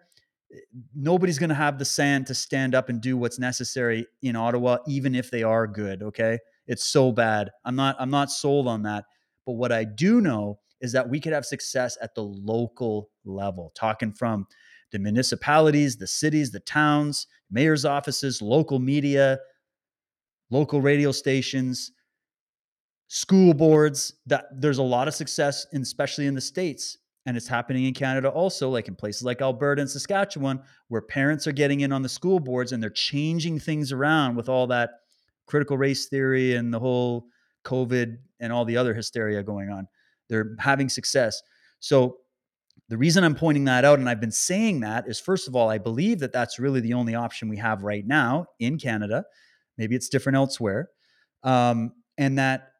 [0.95, 4.77] nobody's going to have the sand to stand up and do what's necessary in Ottawa,
[4.87, 6.01] even if they are good.
[6.01, 7.51] Okay, it's so bad.
[7.65, 7.97] I'm not.
[7.99, 9.03] I'm not sold on that.
[9.45, 13.71] But what I do know is that we could have success at the local level,
[13.75, 14.47] talking from
[14.91, 19.39] the municipalities, the cities, the towns, mayor's offices, local media,
[20.49, 21.91] local radio stations.
[23.07, 26.97] school boards that there's a lot of success in, especially in the states
[27.27, 31.45] and it's happening in canada also like in places like alberta and saskatchewan where parents
[31.45, 34.89] are getting in on the school boards and they're changing things around with all that
[35.45, 37.27] critical race theory and the whole
[37.65, 39.87] covid and all the other hysteria going on
[40.29, 41.41] they're having success
[41.79, 42.17] so
[42.89, 45.69] the reason i'm pointing that out and i've been saying that is first of all
[45.69, 49.23] i believe that that's really the only option we have right now in canada
[49.77, 50.89] maybe it's different elsewhere
[51.45, 52.71] um, and that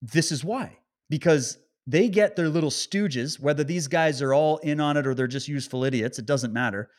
[0.00, 0.78] this is why.
[1.10, 5.14] Because they get their little stooges, whether these guys are all in on it or
[5.14, 6.90] they're just useful idiots, it doesn't matter.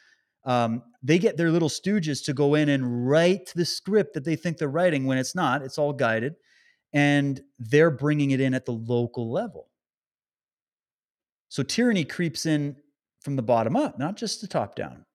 [0.46, 4.36] Um, they get their little stooges to go in and write the script that they
[4.36, 6.36] think they're writing when it's not, it's all guided.
[6.94, 9.70] And they're bringing it in at the local level.
[11.50, 12.76] So tyranny creeps in
[13.22, 15.06] from the bottom up, not just the top down.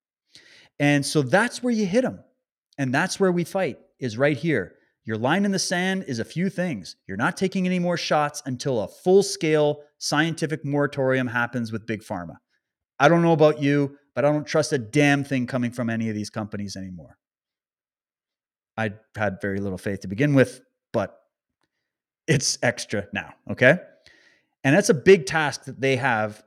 [0.79, 2.21] And so that's where you hit them.
[2.79, 4.75] And that's where we fight, is right here.
[5.05, 6.97] Your line in the sand is a few things.
[7.07, 12.03] You're not taking any more shots until a full scale scientific moratorium happens with Big
[12.03, 12.37] Pharma.
[12.99, 16.09] I don't know about you, but I don't trust a damn thing coming from any
[16.09, 17.19] of these companies anymore.
[18.77, 20.61] I had very little faith to begin with,
[20.93, 21.17] but
[22.27, 23.35] it's extra now.
[23.51, 23.79] Okay.
[24.63, 26.43] And that's a big task that they have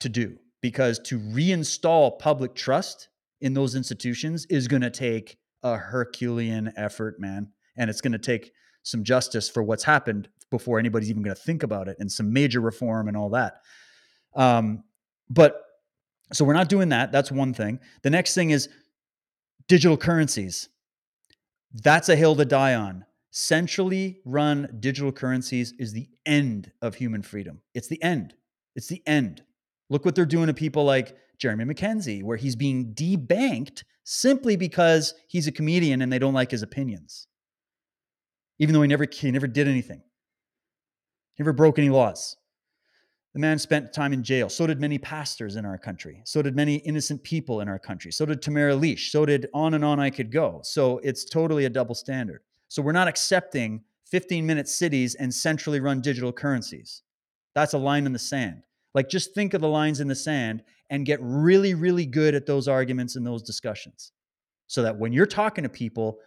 [0.00, 3.08] to do because to reinstall public trust
[3.40, 8.18] in those institutions is going to take a Herculean effort, man and it's going to
[8.18, 8.52] take
[8.82, 12.32] some justice for what's happened before anybody's even going to think about it and some
[12.32, 13.60] major reform and all that
[14.34, 14.82] um,
[15.28, 15.62] but
[16.32, 18.68] so we're not doing that that's one thing the next thing is
[19.68, 20.68] digital currencies
[21.82, 23.04] that's a hill to die on
[23.36, 28.34] centrally run digital currencies is the end of human freedom it's the end
[28.74, 29.42] it's the end
[29.90, 35.12] look what they're doing to people like jeremy MacKenzie, where he's being debanked simply because
[35.28, 37.26] he's a comedian and they don't like his opinions
[38.58, 40.02] even though he never he never did anything.
[41.34, 42.36] He never broke any laws.
[43.34, 44.48] The man spent time in jail.
[44.48, 46.22] So did many pastors in our country.
[46.24, 48.10] So did many innocent people in our country.
[48.10, 49.10] So did Tamara Lich.
[49.10, 50.60] So did on and on I could go.
[50.62, 52.40] So it's totally a double standard.
[52.68, 57.02] So we're not accepting 15 minute cities and centrally run digital currencies.
[57.54, 58.62] That's a line in the sand.
[58.94, 62.46] Like just think of the lines in the sand and get really, really good at
[62.46, 64.12] those arguments and those discussions.
[64.68, 66.18] So that when you're talking to people,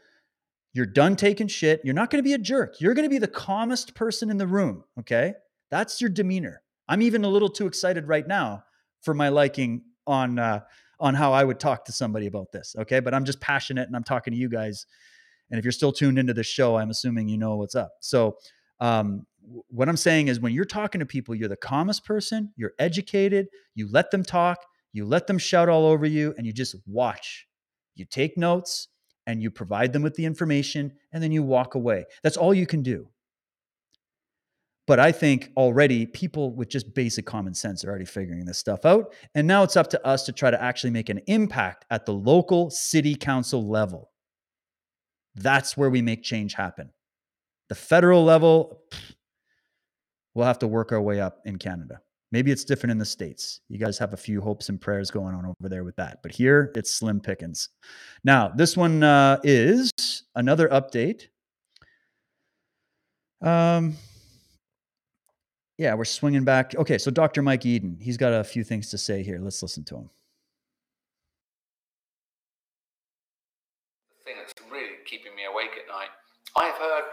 [0.73, 1.81] you're done taking shit.
[1.83, 2.79] You're not going to be a jerk.
[2.79, 4.83] You're going to be the calmest person in the room.
[4.99, 5.33] Okay.
[5.71, 6.61] That's your demeanor.
[6.87, 8.63] I'm even a little too excited right now
[9.01, 10.61] for my liking on, uh,
[10.99, 12.75] on how I would talk to somebody about this.
[12.77, 12.99] Okay.
[12.99, 14.85] But I'm just passionate and I'm talking to you guys.
[15.51, 17.91] And if you're still tuned into the show, I'm assuming you know what's up.
[18.01, 18.37] So,
[18.79, 19.25] um,
[19.69, 23.47] what I'm saying is when you're talking to people, you're the calmest person, you're educated,
[23.73, 24.59] you let them talk,
[24.93, 27.47] you let them shout all over you, and you just watch.
[27.95, 28.89] You take notes,
[29.29, 32.03] and you provide them with the information and then you walk away.
[32.23, 33.07] That's all you can do.
[34.87, 38.85] But I think already people with just basic common sense are already figuring this stuff
[38.87, 39.13] out.
[39.35, 42.13] And now it's up to us to try to actually make an impact at the
[42.13, 44.09] local city council level.
[45.35, 46.91] That's where we make change happen.
[47.69, 48.81] The federal level,
[50.33, 52.01] we'll have to work our way up in Canada.
[52.31, 53.61] Maybe it's different in the States.
[53.69, 56.19] You guys have a few hopes and prayers going on over there with that.
[56.21, 57.69] But here it's slim pickings.
[58.23, 59.91] Now, this one uh, is
[60.35, 61.27] another update.
[63.41, 63.95] Um,
[65.79, 66.75] yeah, we're swinging back.
[66.75, 67.41] Okay, so Dr.
[67.41, 69.39] Mike Yeadon, he's got a few things to say here.
[69.41, 70.09] Let's listen to him.
[74.09, 76.09] The thing that's really keeping me awake at night,
[76.59, 77.07] I've heard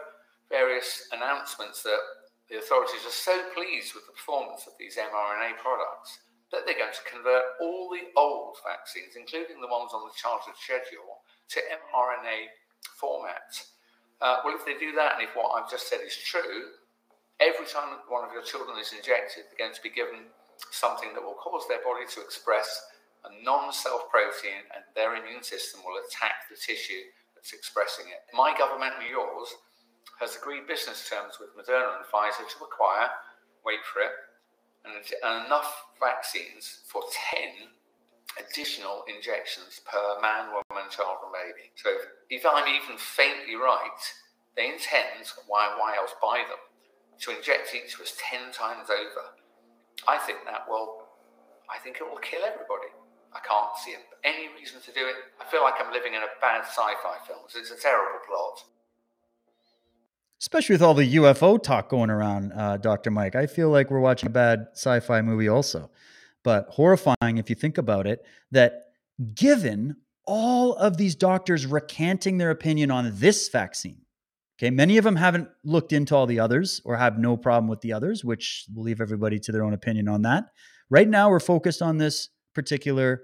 [0.51, 2.03] various announcements that
[2.51, 6.19] the authorities are so pleased with the performance of these mRNA products
[6.51, 10.59] that they're going to convert all the old vaccines, including the ones on the chartered
[10.59, 11.23] schedule,
[11.55, 12.51] to mRNA
[12.99, 13.71] formats.
[14.19, 16.75] Uh, well, if they do that, and if what I've just said is true,
[17.39, 20.27] every time one of your children is injected, they're going to be given
[20.75, 22.67] something that will cause their body to express
[23.27, 27.15] a non self protein, and their immune system will attack the tissue
[27.47, 28.27] that's expressing it.
[28.35, 29.55] My government and yours
[30.19, 33.11] has agreed business terms with Moderna and Pfizer to acquire,
[33.65, 34.11] wait for it,
[34.83, 37.03] and enough vaccines for
[37.35, 37.71] 10
[38.43, 41.71] additional injections per man, woman, child, and baby.
[41.77, 41.91] So
[42.31, 44.03] if I'm even faintly right,
[44.57, 46.59] they intend, why, why else buy them,
[47.21, 49.39] to inject each of us 10 times over.
[50.09, 51.07] I think that will,
[51.71, 52.91] I think it will kill everybody.
[53.37, 53.95] I can't see
[54.25, 55.17] any reason to do it.
[55.41, 57.45] I feel like I'm living in a bad sci-fi film.
[57.55, 58.65] It's a terrible plot
[60.41, 63.11] especially with all the UFO talk going around, uh, Dr.
[63.11, 63.35] Mike.
[63.35, 65.91] I feel like we're watching a bad sci fi movie also.
[66.43, 68.83] But horrifying if you think about it, that
[69.35, 69.97] given
[70.27, 74.03] all of these doctors recanting their opinion on this vaccine,
[74.59, 77.83] Okay, many of them haven't looked into all the others or have no problem with
[77.83, 80.47] the others, which we'll leave everybody to their own opinion on that.
[80.89, 83.23] Right now, we're focused on this particular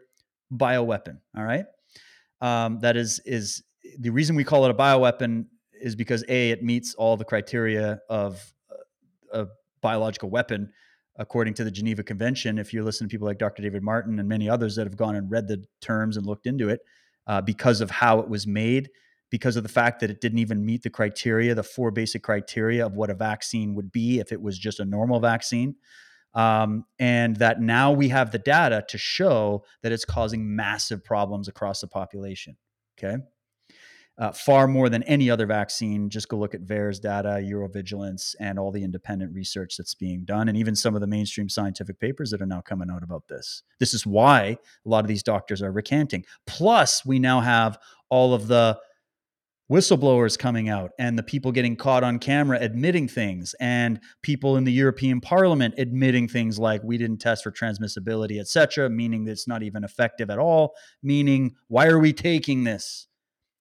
[0.54, 1.18] bioweapon.
[1.36, 1.64] All right,
[2.40, 3.64] um, that is is
[3.98, 7.98] the reason we call it a bioweapon is because a it meets all the criteria
[8.08, 8.40] of
[9.32, 9.46] a
[9.80, 10.70] biological weapon
[11.16, 12.58] according to the Geneva Convention.
[12.58, 13.62] If you listen to people like Dr.
[13.62, 16.68] David Martin and many others that have gone and read the terms and looked into
[16.68, 16.80] it,
[17.26, 18.90] uh, because of how it was made,
[19.30, 22.84] because of the fact that it didn't even meet the criteria, the four basic criteria
[22.84, 25.74] of what a vaccine would be if it was just a normal vaccine.
[26.34, 31.48] Um, and that now we have the data to show that it's causing massive problems
[31.48, 32.56] across the population.
[32.98, 33.18] Okay
[34.18, 36.10] uh, far more than any other vaccine.
[36.10, 40.48] Just go look at VAERS data, EudraVigilance, and all the independent research that's being done,
[40.48, 43.62] and even some of the mainstream scientific papers that are now coming out about this.
[43.78, 46.24] This is why a lot of these doctors are recanting.
[46.46, 47.78] Plus, we now have
[48.10, 48.78] all of the
[49.72, 54.64] whistleblowers coming out and the people getting caught on camera admitting things and people in
[54.64, 59.48] the European Parliament admitting things like we didn't test for transmissibility etc meaning that it's
[59.48, 63.08] not even effective at all meaning why are we taking this?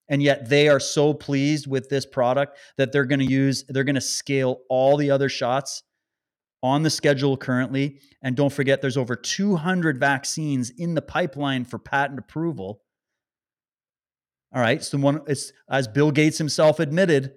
[0.08, 3.82] And yet they are so pleased with this product that they're going to use they're
[3.82, 5.82] going to scale all the other shots
[6.62, 8.00] on the schedule currently.
[8.22, 12.82] And don't forget there's over 200 vaccines in the pipeline for patent approval
[14.54, 17.32] all right so one it's as bill gates himself admitted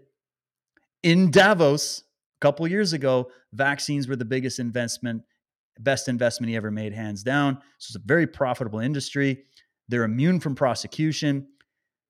[1.04, 2.04] in davos
[2.38, 5.22] a couple years ago vaccines were the biggest investment
[5.80, 7.58] best investment he ever made hands down.
[7.78, 9.44] So it's a very profitable industry.
[9.88, 11.48] They're immune from prosecution.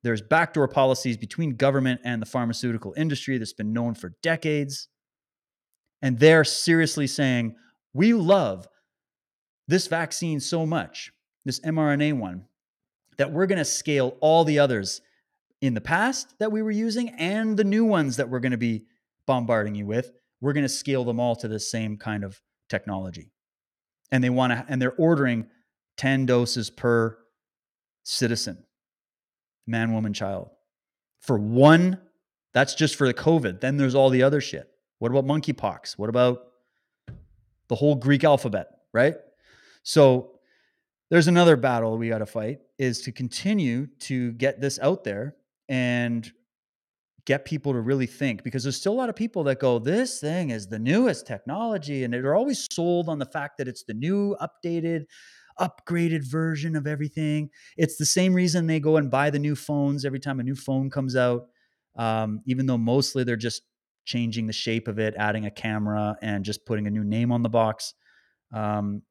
[0.03, 4.87] There's backdoor policies between government and the pharmaceutical industry that's been known for decades.
[6.01, 7.55] And they're seriously saying,
[7.93, 8.67] we love
[9.67, 11.11] this vaccine so much,
[11.43, 12.45] this mRNA one,
[13.17, 15.01] that we're going to scale all the others
[15.61, 18.57] in the past that we were using and the new ones that we're going to
[18.57, 18.85] be
[19.25, 20.11] bombarding you with.
[20.41, 23.31] We're going to scale them all to the same kind of technology.
[24.11, 25.47] And they want to, and they're ordering
[25.97, 27.17] 10 doses per
[28.03, 28.65] citizen
[29.67, 30.49] man, woman, child.
[31.21, 31.99] For one,
[32.53, 33.61] that's just for the COVID.
[33.61, 34.69] Then there's all the other shit.
[34.99, 35.97] What about monkeypox?
[35.97, 36.43] What about
[37.67, 39.15] the whole Greek alphabet, right?
[39.83, 40.34] So
[41.09, 45.35] there's another battle we got to fight is to continue to get this out there
[45.69, 46.31] and
[47.25, 50.19] get people to really think because there's still a lot of people that go this
[50.19, 53.93] thing is the newest technology and they're always sold on the fact that it's the
[53.93, 55.05] new updated
[55.59, 57.49] upgraded version of everything.
[57.77, 60.55] It's the same reason they go and buy the new phones every time a new
[60.55, 61.47] phone comes out,
[61.95, 63.63] um, even though mostly they're just
[64.05, 67.41] changing the shape of it, adding a camera, and just putting a new name on
[67.41, 67.93] the box.
[68.53, 69.01] Um,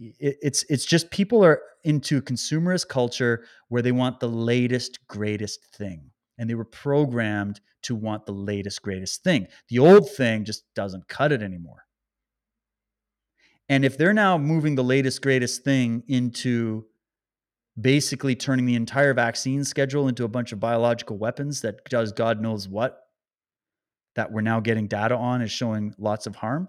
[0.00, 5.64] it, it's it's just people are into consumerist culture where they want the latest greatest
[5.74, 10.64] thing and they were programmed to want the latest greatest thing the old thing just
[10.74, 11.84] doesn't cut it anymore
[13.70, 16.86] and if they're now moving the latest, greatest thing into
[17.80, 22.40] basically turning the entire vaccine schedule into a bunch of biological weapons that does God
[22.40, 22.98] knows what,
[24.16, 26.68] that we're now getting data on is showing lots of harm.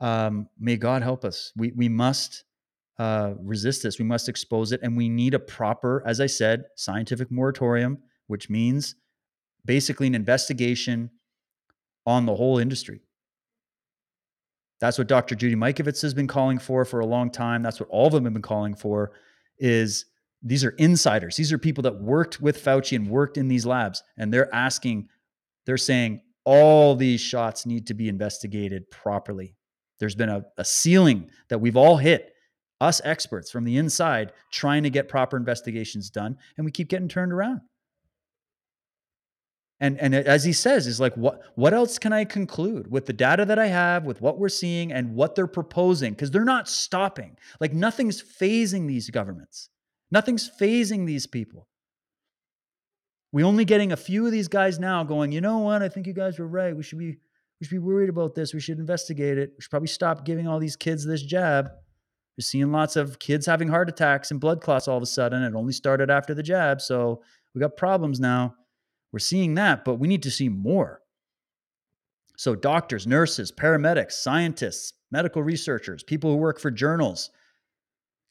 [0.00, 1.52] Um, may God help us.
[1.56, 2.42] We we must
[2.98, 3.98] uh, resist this.
[3.98, 8.48] We must expose it, and we need a proper, as I said, scientific moratorium, which
[8.48, 8.94] means
[9.64, 11.10] basically an investigation
[12.06, 13.00] on the whole industry.
[14.80, 15.34] That's what Dr.
[15.34, 17.62] Judy Mikovits has been calling for for a long time.
[17.62, 19.12] That's what all of them have been calling for
[19.58, 20.06] is
[20.42, 21.36] these are insiders.
[21.36, 25.08] These are people that worked with Fauci and worked in these labs and they're asking
[25.64, 29.56] they're saying all these shots need to be investigated properly.
[29.98, 32.33] There's been a, a ceiling that we've all hit,
[32.84, 37.08] us experts from the inside, trying to get proper investigations done, and we keep getting
[37.08, 37.62] turned around.
[39.80, 43.12] And and as he says is like what what else can i conclude with the
[43.12, 46.12] data that i have with what we're seeing and what they're proposing?
[46.12, 47.36] Because they're not stopping.
[47.60, 49.68] Like nothing's phasing these governments.
[50.10, 51.66] Nothing's phasing these people.
[53.32, 55.82] We're only getting a few of these guys now going you know what?
[55.82, 56.76] I think you guys were right.
[56.76, 57.18] We should be
[57.60, 58.54] we should be worried about this.
[58.54, 59.54] We should investigate it.
[59.56, 61.70] We should probably stop giving all these kids this jab
[62.36, 65.42] we're seeing lots of kids having heart attacks and blood clots all of a sudden
[65.42, 67.22] it only started after the jab so
[67.54, 68.54] we got problems now
[69.14, 71.00] we're seeing that, but we need to see more.
[72.36, 77.30] So, doctors, nurses, paramedics, scientists, medical researchers, people who work for journals,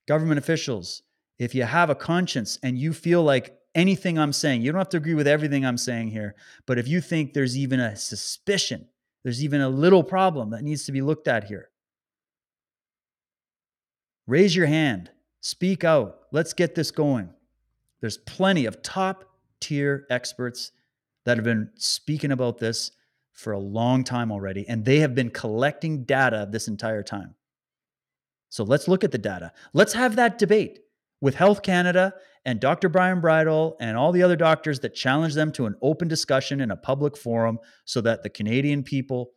[0.10, 1.02] government officials,
[1.40, 4.90] if you have a conscience and you feel like anything I'm saying, you don't have
[4.90, 6.36] to agree with everything I'm saying here,
[6.68, 8.86] but if you think there's even a suspicion,
[9.24, 11.70] there's even a little problem that needs to be looked at here,
[14.28, 17.30] raise your hand, speak out, let's get this going.
[18.02, 19.26] There's plenty of top
[19.60, 20.72] tier experts
[21.26, 22.92] that have been speaking about this
[23.32, 27.36] for a long time already, and they have been collecting data this entire time.
[28.50, 29.52] So let's look at the data.
[29.74, 30.80] Let's have that debate
[31.22, 32.14] with Health Canada
[32.46, 32.90] and Dr.
[32.90, 36.70] Byron Bridle and all the other doctors that challenge them to an open discussion in
[36.70, 39.32] a public forum so that the Canadian people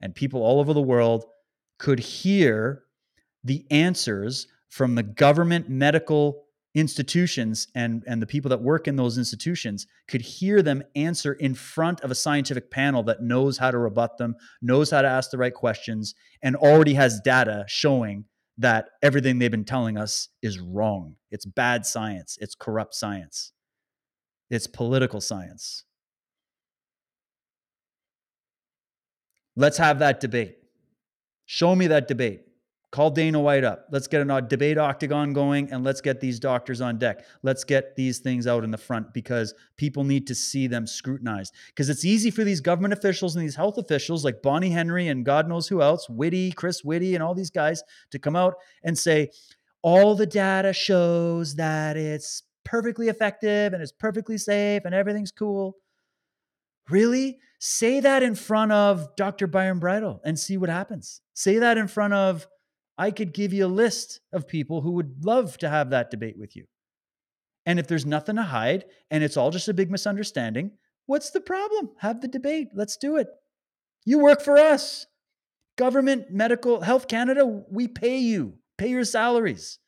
[0.00, 1.26] and people all over the world
[1.78, 2.84] could hear
[3.44, 6.44] the answers from the government medical
[6.74, 11.54] institutions and, and the people that work in those institutions could hear them answer in
[11.54, 15.30] front of a scientific panel that knows how to rebut them, knows how to ask
[15.30, 18.24] the right questions, and already has data showing
[18.58, 21.16] that everything they've been telling us is wrong.
[21.30, 23.52] It's bad science, it's corrupt science,
[24.48, 25.84] it's political science.
[29.56, 30.58] Let's have that debate.
[31.46, 32.42] Show me that debate.
[32.92, 33.86] Call Dana White up.
[33.92, 37.24] Let's get a uh, debate octagon going and let's get these doctors on deck.
[37.42, 41.54] Let's get these things out in the front because people need to see them scrutinized.
[41.68, 45.24] Because it's easy for these government officials and these health officials like Bonnie Henry and
[45.24, 48.98] God knows who else, Whitty, Chris Whitty, and all these guys to come out and
[48.98, 49.30] say,
[49.82, 55.76] all the data shows that it's perfectly effective and it's perfectly safe and everything's cool.
[56.88, 57.38] Really?
[57.60, 59.46] Say that in front of Dr.
[59.46, 61.20] Byron Bridle and see what happens.
[61.34, 62.48] Say that in front of
[63.00, 66.36] I could give you a list of people who would love to have that debate
[66.36, 66.66] with you.
[67.64, 70.72] And if there's nothing to hide and it's all just a big misunderstanding,
[71.06, 71.92] what's the problem?
[72.00, 72.68] Have the debate.
[72.74, 73.28] Let's do it.
[74.04, 75.06] You work for us.
[75.78, 79.78] Government, medical, health Canada, we pay you, pay your salaries.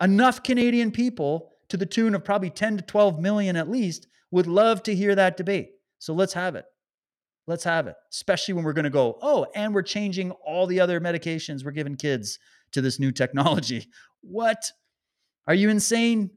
[0.00, 4.46] Enough Canadian people to the tune of probably 10 to 12 million at least would
[4.46, 5.70] love to hear that debate.
[5.98, 6.64] So let's have it.
[7.50, 10.78] Let's have it, especially when we're going to go, oh, and we're changing all the
[10.78, 12.38] other medications we're giving kids
[12.70, 13.88] to this new technology.
[14.22, 14.70] What?
[15.46, 16.28] Are you insane?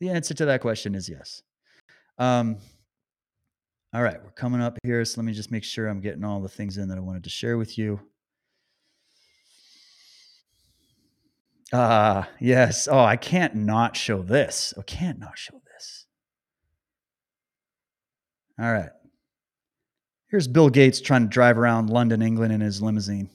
[0.00, 1.42] The answer to that question is yes.
[2.18, 2.58] Um,
[3.94, 5.02] all right, we're coming up here.
[5.06, 7.24] So let me just make sure I'm getting all the things in that I wanted
[7.24, 7.98] to share with you.
[11.72, 12.86] Ah, yes.
[12.86, 14.74] Oh, I can't not show this.
[14.78, 16.04] I can't not show this.
[18.60, 18.90] All right.
[20.30, 23.30] Here's Bill Gates trying to drive around London, England in his limousine.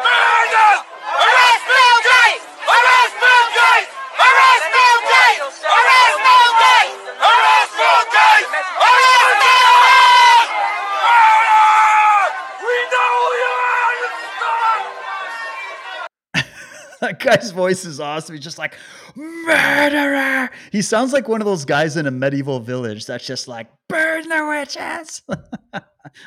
[17.02, 18.34] that guy's voice is awesome.
[18.36, 18.76] He's just like
[19.16, 20.50] murderer.
[20.72, 24.28] He sounds like one of those guys in a medieval village that's just like burn
[24.28, 25.22] the witches.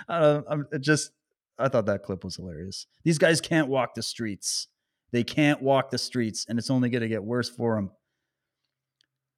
[0.09, 0.49] I don't know.
[0.49, 1.11] I'm just
[1.59, 2.87] I thought that clip was hilarious.
[3.05, 4.69] These guys can't walk the streets.
[5.13, 7.91] They can't walk the streets, and it's only going to get worse for them.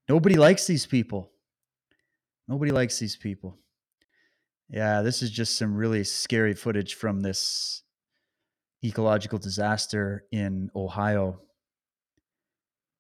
[0.08, 1.30] Nobody likes these people.
[2.48, 3.58] Nobody likes these people.
[4.70, 7.82] Yeah, this is just some really scary footage from this
[8.84, 11.40] ecological disaster in Ohio.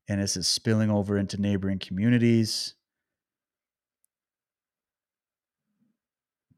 [0.08, 2.74] And this is spilling over into neighboring communities.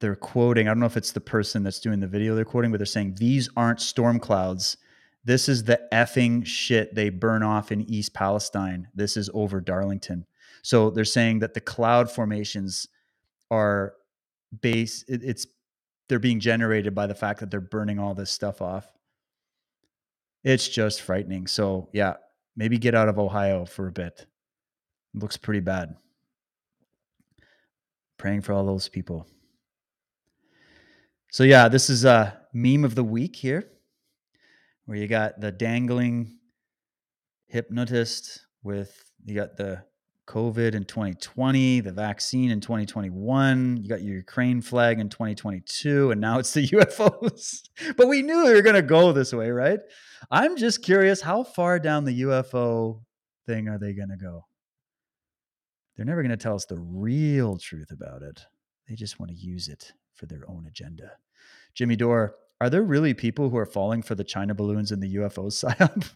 [0.00, 2.70] They're quoting, I don't know if it's the person that's doing the video they're quoting,
[2.70, 4.78] but they're saying, These aren't storm clouds.
[5.24, 8.88] This is the effing shit they burn off in East Palestine.
[8.94, 10.24] This is over Darlington.
[10.62, 12.88] So they're saying that the cloud formations
[13.50, 13.94] are
[14.62, 15.46] base, it's
[16.08, 18.92] they're being generated by the fact that they're burning all this stuff off.
[20.42, 21.46] It's just frightening.
[21.46, 22.14] So, yeah,
[22.56, 24.26] maybe get out of Ohio for a bit.
[25.14, 25.94] It looks pretty bad.
[28.16, 29.26] Praying for all those people.
[31.32, 33.70] So, yeah, this is a meme of the week here,
[34.86, 36.40] where you got the dangling
[37.46, 39.84] hypnotist with, you got the
[40.26, 46.20] COVID in 2020, the vaccine in 2021, you got your Ukraine flag in 2022, and
[46.20, 47.62] now it's the UFOs.
[47.96, 49.78] but we knew we were going to go this way, right?
[50.32, 53.02] I'm just curious how far down the UFO
[53.46, 54.46] thing are they going to go?
[55.96, 58.40] They're never going to tell us the real truth about it.
[58.88, 61.12] They just want to use it for their own agenda.
[61.74, 65.16] Jimmy Dore, are there really people who are falling for the China balloons and the
[65.16, 66.06] UFO psyop?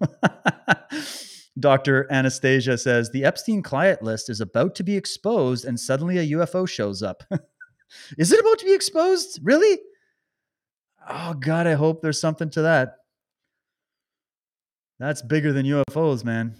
[1.58, 2.06] Dr.
[2.12, 6.68] Anastasia says the Epstein client list is about to be exposed and suddenly a UFO
[6.68, 7.22] shows up.
[8.18, 9.40] is it about to be exposed?
[9.42, 9.78] Really?
[11.08, 12.96] Oh, God, I hope there's something to that.
[14.98, 16.56] That's bigger than UFOs, man.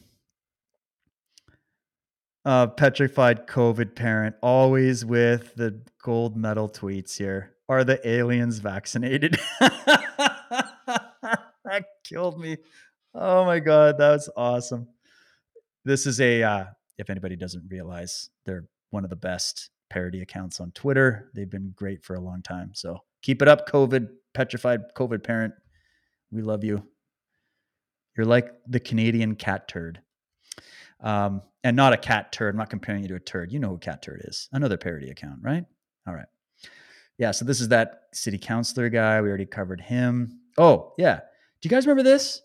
[2.44, 7.54] Uh, petrified COVID parent, always with the gold medal tweets here.
[7.68, 9.38] Are the aliens vaccinated?
[9.60, 10.74] that
[12.04, 12.58] killed me.
[13.14, 14.88] Oh my god, that's awesome.
[15.86, 16.64] This is a uh,
[16.98, 21.30] if anybody doesn't realize, they're one of the best parody accounts on Twitter.
[21.34, 22.72] They've been great for a long time.
[22.74, 25.54] So keep it up, COVID petrified COVID parent.
[26.30, 26.86] We love you.
[28.16, 30.00] You're like the Canadian cat turd.
[31.04, 32.54] Um, and not a cat turd.
[32.54, 33.52] I'm not comparing you to a turd.
[33.52, 34.48] You know who cat turd is.
[34.52, 35.64] Another parody account, right?
[36.06, 36.26] All right.
[37.18, 37.30] Yeah.
[37.30, 39.20] So this is that city councilor guy.
[39.20, 40.40] We already covered him.
[40.58, 41.20] Oh, yeah.
[41.60, 42.42] Do you guys remember this?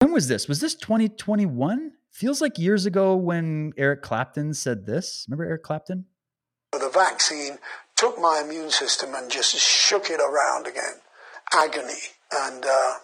[0.00, 0.48] When was this?
[0.48, 1.92] Was this 2021?
[2.10, 5.24] Feels like years ago when Eric Clapton said this.
[5.28, 6.04] Remember Eric Clapton?
[6.72, 7.58] The vaccine
[7.96, 11.00] took my immune system and just shook it around again.
[11.54, 12.00] Agony
[12.32, 12.94] and uh,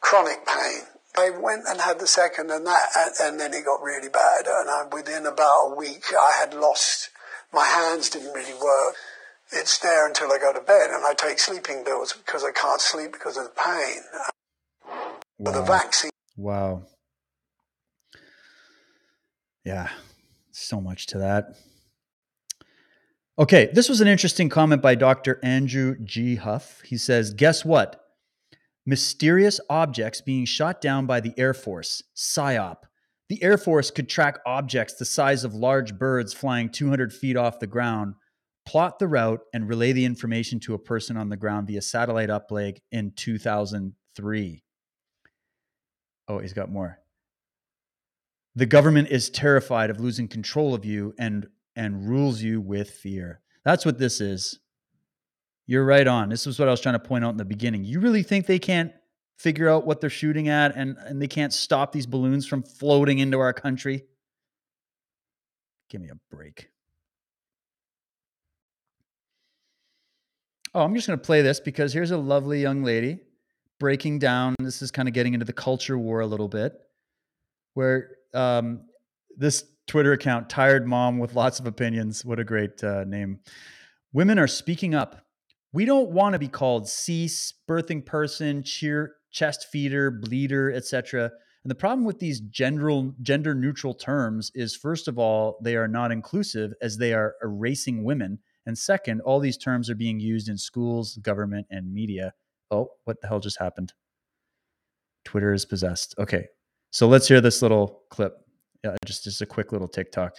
[0.00, 0.82] chronic pain.
[1.16, 2.88] I went and had the second, and that,
[3.20, 4.46] and, then it got really bad.
[4.46, 7.10] And I, within about a week, I had lost.
[7.52, 8.94] My hands didn't really work.
[9.52, 12.80] It's there until I go to bed, and I take sleeping pills because I can't
[12.80, 14.02] sleep because of the pain.
[15.38, 16.10] But the vaccine.
[16.36, 16.84] Wow.
[19.64, 19.90] Yeah,
[20.50, 21.56] so much to that.
[23.38, 25.38] Okay, this was an interesting comment by Dr.
[25.42, 26.36] Andrew G.
[26.36, 26.80] Huff.
[26.82, 28.01] He says, Guess what?
[28.84, 32.78] Mysterious objects being shot down by the Air Force, PSYOP.
[33.28, 37.60] The Air Force could track objects the size of large birds flying 200 feet off
[37.60, 38.14] the ground,
[38.66, 42.28] plot the route, and relay the information to a person on the ground via satellite
[42.28, 44.64] uplink in 2003.
[46.28, 46.98] Oh, he's got more.
[48.54, 53.40] The government is terrified of losing control of you and and rules you with fear.
[53.64, 54.58] That's what this is.
[55.66, 56.28] You're right on.
[56.28, 57.84] This is what I was trying to point out in the beginning.
[57.84, 58.92] You really think they can't
[59.38, 63.18] figure out what they're shooting at and, and they can't stop these balloons from floating
[63.18, 64.04] into our country?
[65.88, 66.68] Give me a break.
[70.74, 73.20] Oh, I'm just going to play this because here's a lovely young lady
[73.78, 74.54] breaking down.
[74.60, 76.72] This is kind of getting into the culture war a little bit,
[77.74, 78.82] where um,
[79.36, 83.40] this Twitter account, Tired Mom with Lots of Opinions, what a great uh, name.
[84.12, 85.21] Women are speaking up.
[85.72, 91.30] We don't want to be called cease, birthing person, cheer, chest feeder, bleeder, etc.
[91.64, 95.88] And the problem with these gender gender neutral terms is first of all, they are
[95.88, 98.38] not inclusive as they are erasing women.
[98.66, 102.34] And second, all these terms are being used in schools, government, and media.
[102.70, 103.92] Oh, what the hell just happened?
[105.24, 106.14] Twitter is possessed.
[106.18, 106.46] Okay.
[106.90, 108.34] So let's hear this little clip.
[108.84, 110.34] Yeah, just just a quick little TikTok.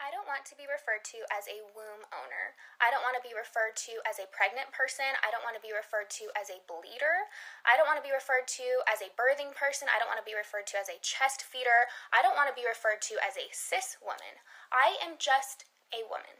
[0.00, 2.56] I don't want to be referred to as a womb owner.
[2.80, 5.06] I don't want to be referred to as a pregnant person.
[5.20, 7.28] I don't want to be referred to as a bleeder.
[7.68, 9.88] I don't want to be referred to as a birthing person.
[9.90, 11.90] I don't want to be referred to as a chest feeder.
[12.10, 14.40] I don't want to be referred to as a cis woman.
[14.70, 16.34] I am just a woman.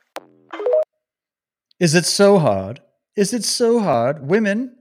[1.80, 2.80] Is it so hard?
[3.16, 4.26] Is it so hard?
[4.26, 4.76] Women,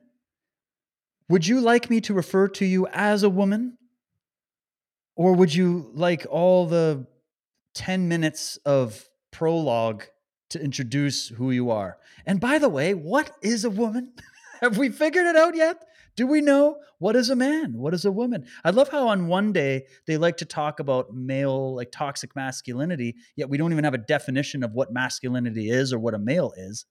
[1.30, 3.78] would you like me to refer to you as a woman?
[5.16, 7.08] Or would you like all the
[7.74, 10.03] 10 minutes of prologue
[10.49, 11.99] to introduce who you are?
[12.26, 14.14] And by the way, what is a woman?
[14.61, 15.85] Have we figured it out yet?
[16.15, 17.73] Do we know what is a man?
[17.73, 18.47] What is a woman?
[18.65, 23.15] I love how on one day they like to talk about male, like toxic masculinity,
[23.35, 26.53] yet we don't even have a definition of what masculinity is or what a male
[26.57, 26.85] is.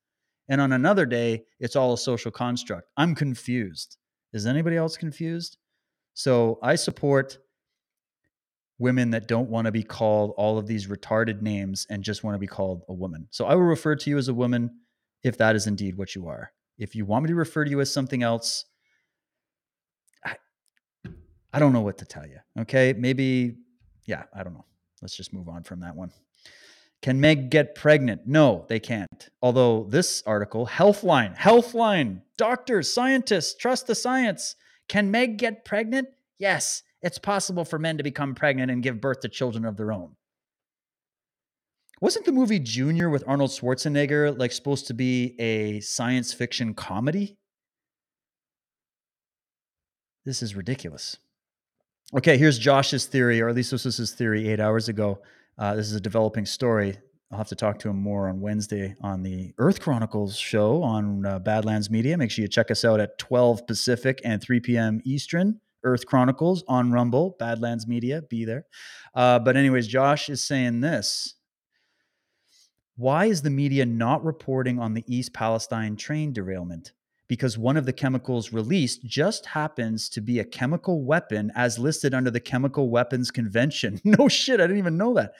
[0.49, 2.89] And on another day, it's all a social construct.
[2.97, 3.97] I'm confused.
[4.33, 5.57] Is anybody else confused?
[6.15, 7.39] So I support
[8.79, 12.35] women that don't want to be called all of these retarded names and just want
[12.35, 13.27] to be called a woman.
[13.31, 14.71] So I will refer to you as a woman
[15.23, 16.53] if that is indeed what you are.
[16.79, 18.67] If you want me to refer to you as something else,
[20.25, 20.37] I,
[21.53, 22.39] I don't know what to tell you.
[22.61, 22.93] Okay.
[22.93, 23.57] Maybe,
[24.05, 24.67] yeah, I don't know.
[25.01, 26.11] Let's just move on from that one.
[27.03, 28.23] Can Meg get pregnant?
[28.27, 29.29] No, they can't.
[29.43, 34.57] Although this article, Healthline, Healthline, doctors, scientists, trust the science.
[34.89, 36.09] Can Meg get pregnant?
[36.39, 39.93] Yes, it's possible for men to become pregnant and give birth to children of their
[39.93, 40.17] own.
[42.01, 47.39] Wasn't the movie Junior with Arnold Schwarzenegger like supposed to be a science fiction comedy?
[50.25, 51.17] This is ridiculous.
[52.13, 55.21] Okay, here's Josh's theory, or at least this was his theory eight hours ago.
[55.57, 56.99] Uh, this is a developing story.
[57.31, 61.25] I'll have to talk to him more on Wednesday on the Earth Chronicles show on
[61.25, 62.19] uh, Badlands Media.
[62.19, 65.01] Make sure you check us out at 12 Pacific and 3 p.m.
[65.05, 65.61] Eastern.
[65.87, 68.67] Earth Chronicles on Rumble, Badlands Media, be there.
[69.15, 71.37] Uh, but, anyways, Josh is saying this.
[72.97, 76.93] Why is the media not reporting on the East Palestine train derailment?
[77.29, 82.15] Because one of the chemicals released just happens to be a chemical weapon as listed
[82.15, 84.01] under the Chemical Weapons Convention.
[84.05, 85.33] no shit, I didn't even know that.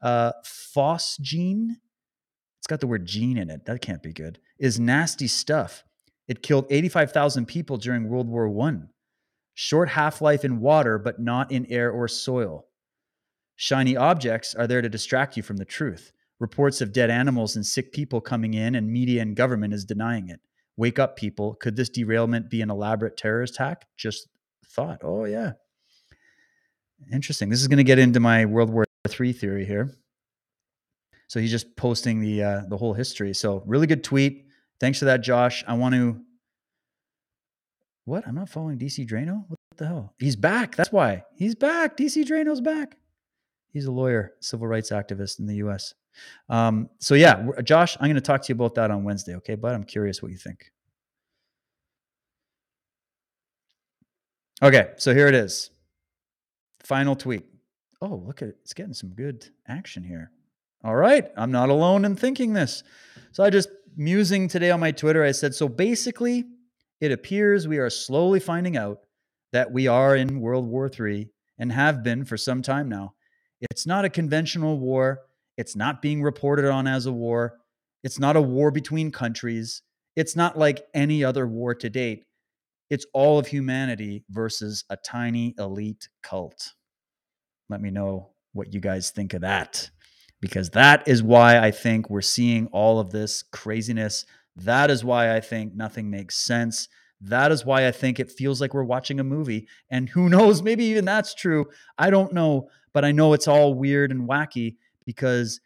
[0.00, 1.76] Uh, phosgene,
[2.58, 3.64] it's got the word gene in it.
[3.64, 4.38] That can't be good.
[4.58, 5.84] Is nasty stuff.
[6.28, 8.90] It killed 85,000 people during World War One.
[9.54, 12.66] Short half life in water, but not in air or soil.
[13.56, 16.12] Shiny objects are there to distract you from the truth.
[16.40, 20.28] Reports of dead animals and sick people coming in, and media and government is denying
[20.28, 20.40] it.
[20.76, 21.54] Wake up, people.
[21.54, 23.86] Could this derailment be an elaborate terrorist attack?
[23.96, 24.28] Just
[24.66, 25.00] thought.
[25.02, 25.52] Oh, yeah.
[27.12, 27.50] Interesting.
[27.50, 29.94] This is going to get into my World War III theory here.
[31.28, 33.32] So he's just posting the uh, the whole history.
[33.32, 34.46] So really good tweet.
[34.80, 35.64] Thanks for that, Josh.
[35.66, 36.20] I want to.
[38.04, 38.26] What?
[38.26, 39.44] I'm not following DC Draino.
[39.48, 40.14] What the hell?
[40.18, 40.74] He's back.
[40.74, 41.96] That's why he's back.
[41.96, 42.96] DC Draino's back.
[43.72, 45.94] He's a lawyer, civil rights activist in the U.S.
[46.48, 49.36] Um, so yeah, Josh, I'm going to talk to you about that on Wednesday.
[49.36, 50.70] Okay, but I'm curious what you think.
[54.62, 55.70] Okay, so here it is.
[56.84, 57.44] Final tweet.
[58.00, 58.56] Oh, look at it.
[58.62, 60.30] It's getting some good action here.
[60.84, 61.28] All right.
[61.36, 62.82] I'm not alone in thinking this.
[63.30, 66.44] So I just musing today on my Twitter, I said, so basically,
[67.02, 69.00] it appears we are slowly finding out
[69.52, 73.14] that we are in World War III and have been for some time now.
[73.60, 75.22] It's not a conventional war.
[75.58, 77.58] It's not being reported on as a war.
[78.04, 79.82] It's not a war between countries.
[80.14, 82.24] It's not like any other war to date.
[82.88, 86.70] It's all of humanity versus a tiny elite cult.
[87.68, 89.90] Let me know what you guys think of that.
[90.42, 94.26] Because that is why I think we're seeing all of this craziness.
[94.56, 96.88] That is why I think nothing makes sense.
[97.20, 99.68] That is why I think it feels like we're watching a movie.
[99.88, 101.66] And who knows, maybe even that's true.
[101.96, 102.68] I don't know.
[102.92, 105.60] But I know it's all weird and wacky because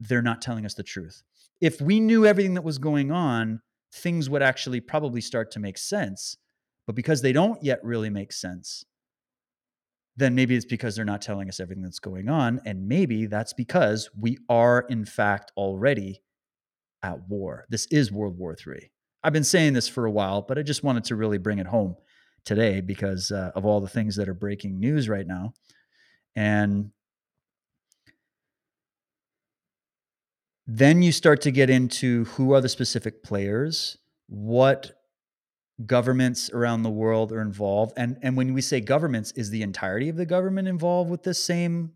[0.00, 1.22] they're not telling us the truth.
[1.60, 3.60] If we knew everything that was going on,
[3.92, 6.38] things would actually probably start to make sense.
[6.86, 8.84] But because they don't yet really make sense,
[10.16, 12.60] then maybe it's because they're not telling us everything that's going on.
[12.64, 16.22] And maybe that's because we are, in fact, already
[17.02, 17.64] at war.
[17.70, 18.90] This is World War III.
[19.22, 21.66] I've been saying this for a while, but I just wanted to really bring it
[21.66, 21.96] home
[22.44, 25.52] today because uh, of all the things that are breaking news right now.
[26.34, 26.90] And
[30.66, 34.99] then you start to get into who are the specific players, what
[35.86, 40.08] governments around the world are involved and and when we say governments is the entirety
[40.08, 41.92] of the government involved with this same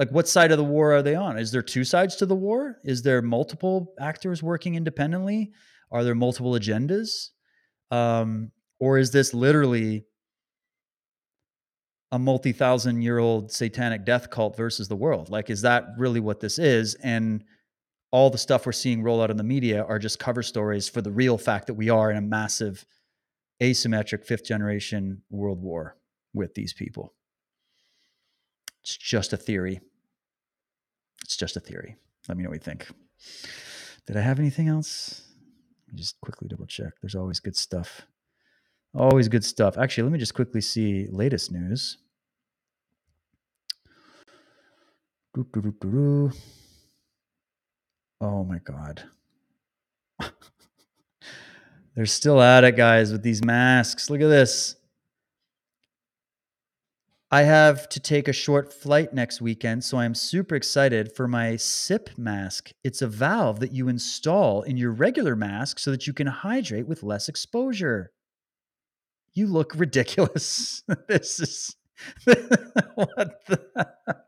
[0.00, 1.38] like what side of the war are they on?
[1.38, 2.78] Is there two sides to the war?
[2.84, 5.52] Is there multiple actors working independently?
[5.92, 7.28] Are there multiple agendas?
[7.90, 10.06] Um or is this literally
[12.12, 15.28] a multi-thousand year old satanic death cult versus the world?
[15.28, 16.94] Like is that really what this is?
[16.94, 17.44] And
[18.12, 21.00] all the stuff we're seeing roll out in the media are just cover stories for
[21.00, 22.84] the real fact that we are in a massive
[23.62, 25.96] asymmetric fifth generation world war
[26.34, 27.14] with these people.
[28.82, 29.80] It's just a theory.
[31.22, 31.96] It's just a theory.
[32.28, 32.88] Let me know what you think.
[34.06, 35.22] Did I have anything else?
[35.94, 36.94] Just quickly double check.
[37.02, 38.06] There's always good stuff.
[38.94, 39.76] Always good stuff.
[39.78, 41.98] Actually, let me just quickly see latest news.
[45.34, 46.32] Doo, doo, doo,
[48.20, 49.02] Oh my God.
[51.94, 54.10] They're still at it, guys, with these masks.
[54.10, 54.76] Look at this.
[57.32, 61.54] I have to take a short flight next weekend, so I'm super excited for my
[61.56, 62.72] SIP mask.
[62.82, 66.88] It's a valve that you install in your regular mask so that you can hydrate
[66.88, 68.10] with less exposure.
[69.32, 70.82] You look ridiculous.
[71.08, 71.76] this is
[72.94, 74.24] what the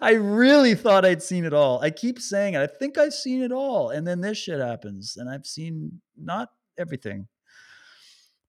[0.00, 1.80] I really thought I'd seen it all.
[1.80, 2.60] I keep saying it.
[2.60, 3.90] I think I've seen it all.
[3.90, 5.16] And then this shit happens.
[5.16, 7.28] And I've seen not everything.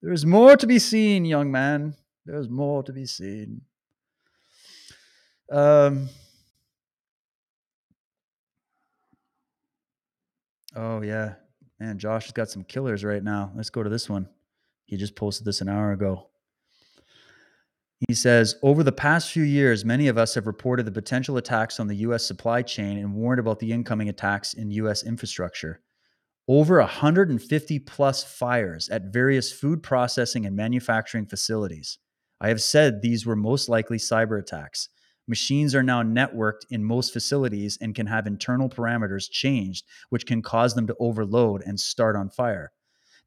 [0.02, 1.95] There's more to be seen, young man.
[2.26, 3.62] There's more to be seen.
[5.52, 6.10] Um,
[10.76, 11.36] oh, yeah.
[11.80, 13.52] Man, Josh has got some killers right now.
[13.56, 14.30] Let's go to this one.
[14.86, 16.28] He just posted this an hour ago.
[18.07, 21.80] He says, over the past few years, many of us have reported the potential attacks
[21.80, 22.26] on the U.S.
[22.26, 25.03] supply chain and warned about the incoming attacks in U.S.
[25.03, 25.81] infrastructure.
[26.47, 31.97] Over 150 plus fires at various food processing and manufacturing facilities.
[32.41, 34.89] I have said these were most likely cyber attacks.
[35.27, 40.41] Machines are now networked in most facilities and can have internal parameters changed, which can
[40.41, 42.72] cause them to overload and start on fire.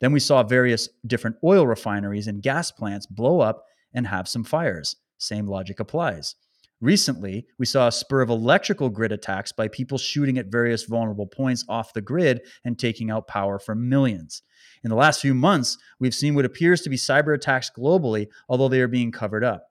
[0.00, 4.44] Then we saw various different oil refineries and gas plants blow up and have some
[4.44, 4.96] fires.
[5.18, 6.34] Same logic applies.
[6.80, 11.26] Recently, we saw a spur of electrical grid attacks by people shooting at various vulnerable
[11.26, 14.42] points off the grid and taking out power for millions.
[14.84, 18.68] In the last few months, we've seen what appears to be cyber attacks globally, although
[18.68, 19.64] they are being covered up.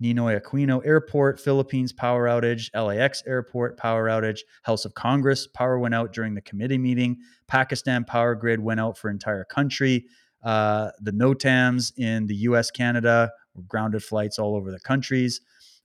[0.00, 5.94] Ninoy Aquino Airport, Philippines power outage, LAX Airport power outage, House of Congress power went
[5.94, 7.16] out during the committee meeting,
[7.48, 10.06] Pakistan power grid went out for entire country.
[10.42, 13.30] Uh, the NOTAMs in the US, Canada,
[13.66, 15.40] grounded flights all over the countries.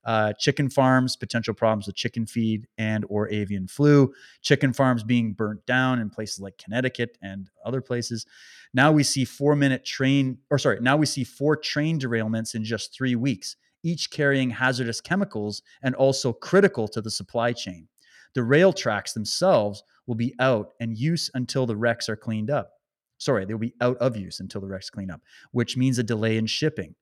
[0.06, 4.14] Uh, chicken farms, potential problems with chicken feed and or avian flu.
[4.42, 8.26] Chicken farms being burnt down in places like Connecticut and other places.
[8.74, 12.66] Now we see four minute train, or sorry, now we see four train derailments in
[12.66, 17.88] just three weeks each carrying hazardous chemicals and also critical to the supply chain.
[18.34, 22.72] The rail tracks themselves will be out and use until the wrecks are cleaned up.
[23.24, 25.22] Sorry, they'll be out of use until the wrecks clean up,
[25.52, 26.96] which means a delay in shipping.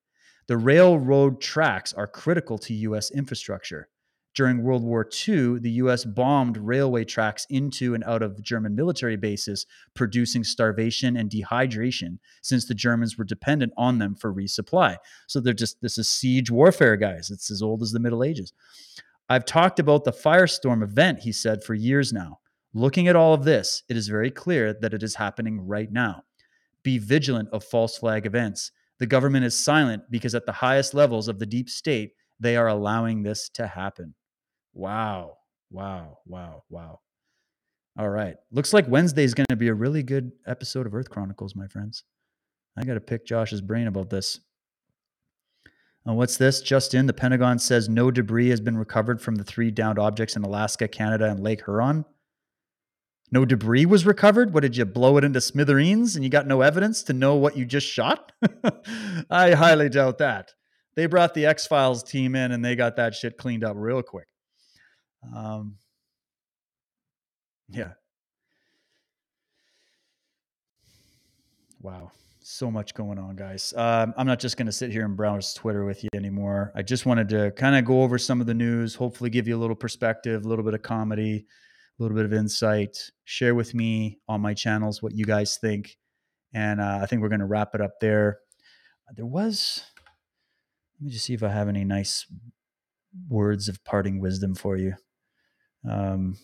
[0.47, 3.89] The railroad tracks are critical to US infrastructure.
[4.33, 9.17] During World War II, the US bombed railway tracks into and out of German military
[9.17, 14.97] bases, producing starvation and dehydration since the Germans were dependent on them for resupply.
[15.27, 17.29] So they're just, this is siege warfare, guys.
[17.29, 18.53] It's as old as the Middle Ages.
[19.27, 22.39] I've talked about the firestorm event, he said, for years now.
[22.73, 26.23] Looking at all of this, it is very clear that it is happening right now.
[26.83, 28.71] Be vigilant of false flag events.
[28.99, 32.67] The government is silent because at the highest levels of the deep state, they are
[32.67, 34.15] allowing this to happen.
[34.73, 35.37] Wow.
[35.69, 36.19] Wow.
[36.25, 36.63] Wow.
[36.69, 36.99] Wow.
[37.97, 38.35] All right.
[38.51, 41.67] Looks like Wednesday is going to be a really good episode of Earth Chronicles, my
[41.67, 42.03] friends.
[42.77, 44.39] I got to pick Josh's brain about this.
[46.07, 46.61] Uh, what's this?
[46.61, 50.35] Just in, the Pentagon says no debris has been recovered from the three downed objects
[50.35, 52.05] in Alaska, Canada, and Lake Huron.
[53.31, 54.53] No debris was recovered?
[54.53, 57.55] What did you blow it into smithereens and you got no evidence to know what
[57.55, 58.33] you just shot?
[59.29, 60.51] I highly doubt that.
[60.95, 64.01] They brought the X Files team in and they got that shit cleaned up real
[64.03, 64.27] quick.
[65.33, 65.77] Um,
[67.69, 67.93] yeah.
[71.81, 72.11] Wow.
[72.43, 73.73] So much going on, guys.
[73.77, 76.73] Um, I'm not just going to sit here and browse Twitter with you anymore.
[76.75, 79.55] I just wanted to kind of go over some of the news, hopefully, give you
[79.55, 81.45] a little perspective, a little bit of comedy,
[81.99, 83.11] a little bit of insight.
[83.25, 85.97] Share with me on my channels what you guys think.
[86.53, 88.39] And uh, I think we're going to wrap it up there.
[89.15, 89.83] There was,
[90.99, 92.25] let me just see if I have any nice
[93.29, 94.93] words of parting wisdom for you.
[95.89, 96.37] Um,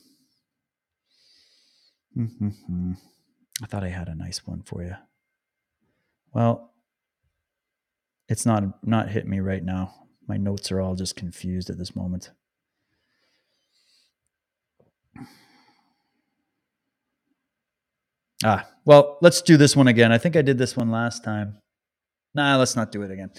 [2.17, 2.93] mm-hmm.
[3.63, 4.95] I thought I had a nice one for you.
[6.33, 6.73] Well,
[8.27, 9.93] it's not not hit me right now.
[10.27, 12.31] My notes are all just confused at this moment.
[18.43, 20.11] Ah, well, let's do this one again.
[20.11, 21.57] I think I did this one last time.
[22.35, 23.31] Nah, let's not do it again.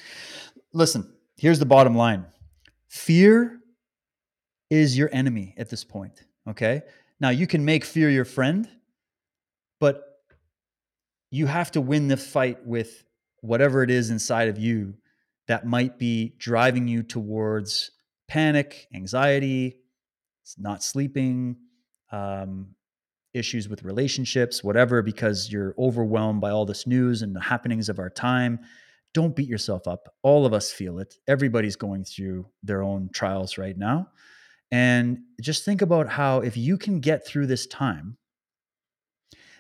[0.73, 2.27] Listen, here's the bottom line.
[2.89, 3.61] Fear
[4.71, 6.25] is your enemy at this point.
[6.49, 6.83] Okay.
[7.21, 8.69] Now you can make fear your friend,
[9.81, 10.03] but
[11.31, 13.05] you have to win the fight with
[13.41, 14.95] whatever it is inside of you
[15.47, 17.93] that might be driving you towards
[18.29, 19.79] panic, anxiety,
[20.59, 21.57] not sleeping,
[22.11, 22.75] um,
[23.35, 27.99] issues with relationships, whatever, because you're overwhelmed by all this news and the happenings of
[27.99, 28.61] our time.
[29.15, 30.15] Don't beat yourself up.
[30.23, 31.17] All of us feel it.
[31.27, 34.09] Everybody's going through their own trials right now.
[34.71, 38.19] And just think about how, if you can get through this time,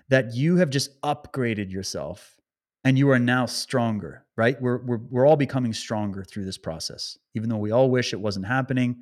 [0.09, 2.37] that you have just upgraded yourself
[2.85, 4.61] and you are now stronger, right?
[4.61, 7.19] We're, we're, we're all becoming stronger through this process.
[7.35, 8.97] Even though we all wish it wasn't happening,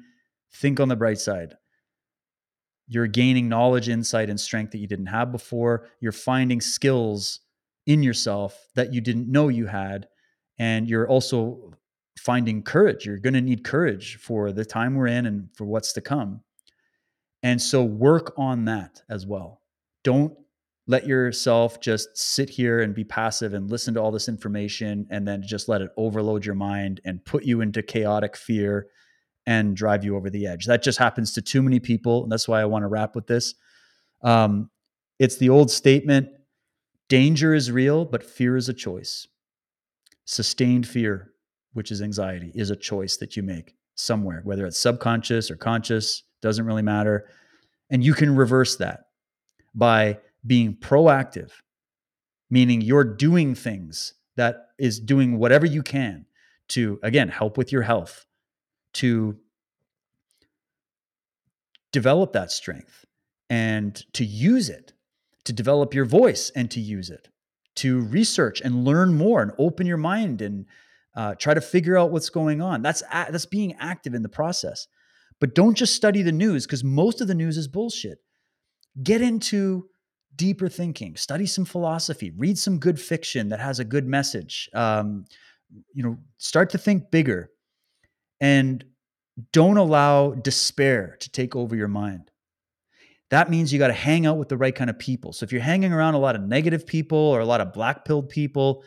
[0.53, 1.55] think on the bright side.
[2.89, 5.89] You're gaining knowledge, insight, and strength that you didn't have before.
[6.01, 7.41] You're finding skills
[7.87, 10.07] in yourself that you didn't know you had.
[10.59, 11.73] And you're also
[12.19, 13.07] finding courage.
[13.07, 16.41] You're going to need courage for the time we're in and for what's to come.
[17.43, 19.63] And so work on that as well.
[20.03, 20.37] Don't
[20.87, 25.27] let yourself just sit here and be passive and listen to all this information and
[25.27, 28.87] then just let it overload your mind and put you into chaotic fear
[29.47, 30.67] and drive you over the edge.
[30.67, 32.25] That just happens to too many people.
[32.25, 33.55] And that's why I want to wrap with this.
[34.23, 34.71] Um,
[35.19, 36.29] it's the old statement
[37.09, 39.29] danger is real, but fear is a choice.
[40.25, 41.33] Sustained fear
[41.77, 46.23] which is anxiety, is a choice that you make somewhere, whether it's subconscious or conscious,
[46.41, 47.29] doesn't really matter.
[47.91, 49.09] And you can reverse that
[49.75, 51.51] by being proactive,
[52.49, 56.25] meaning you're doing things that is doing whatever you can
[56.69, 58.25] to, again, help with your health,
[58.97, 59.37] to
[61.93, 63.07] develop that strength
[63.49, 64.93] and to use it,
[65.45, 67.29] to develop your voice and to use it,
[67.77, 70.67] to research and learn more and open your mind and
[71.15, 72.83] uh, try to figure out what's going on.
[72.83, 74.87] That's a- that's being active in the process.
[75.41, 78.19] But don't just study the news because most of the news is bullshit.
[79.03, 79.89] Get into
[80.35, 81.17] deeper thinking.
[81.17, 82.33] Study some philosophy.
[82.37, 84.69] Read some good fiction that has a good message.
[84.75, 85.25] Um,
[85.93, 87.51] you know, start to think bigger,
[88.41, 88.85] and
[89.53, 92.31] don't allow despair to take over your mind.
[93.31, 95.33] That means you got to hang out with the right kind of people.
[95.33, 98.05] So if you're hanging around a lot of negative people or a lot of black
[98.05, 98.85] pilled people,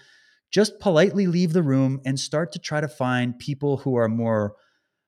[0.51, 4.55] just politely leave the room and start to try to find people who are more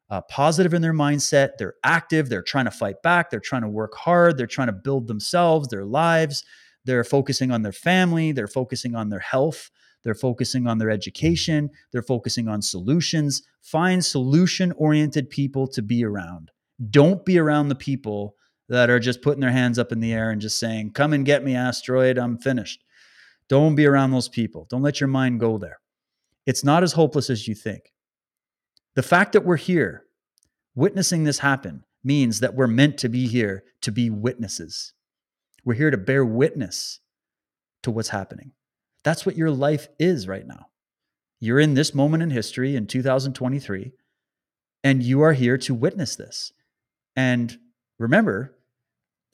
[0.10, 1.52] uh, positive in their mindset.
[1.58, 2.30] They're active.
[2.30, 3.30] They're trying to fight back.
[3.30, 4.38] They're trying to work hard.
[4.38, 6.44] They're trying to build themselves, their lives.
[6.84, 8.34] They're focusing on their family.
[8.34, 9.72] They're focusing on their health.
[10.04, 11.70] They're focusing on their education.
[11.92, 13.44] They're focusing on solutions.
[13.62, 16.52] Find solution oriented people to be around.
[16.90, 18.36] Don't be around the people
[18.70, 21.26] that are just putting their hands up in the air and just saying, Come and
[21.26, 22.18] get me, asteroid.
[22.18, 22.84] I'm finished.
[23.48, 24.66] Don't be around those people.
[24.70, 25.82] Don't let your mind go there.
[26.46, 27.92] It's not as hopeless as you think.
[28.96, 30.06] The fact that we're here
[30.74, 34.94] witnessing this happen means that we're meant to be here to be witnesses.
[35.64, 37.00] We're here to bear witness
[37.84, 38.54] to what's happening.
[39.04, 40.68] That's what your life is right now.
[41.40, 43.92] You're in this moment in history in 2023,
[44.84, 46.54] and you are here to witness this.
[47.16, 47.58] And
[47.98, 48.56] remember,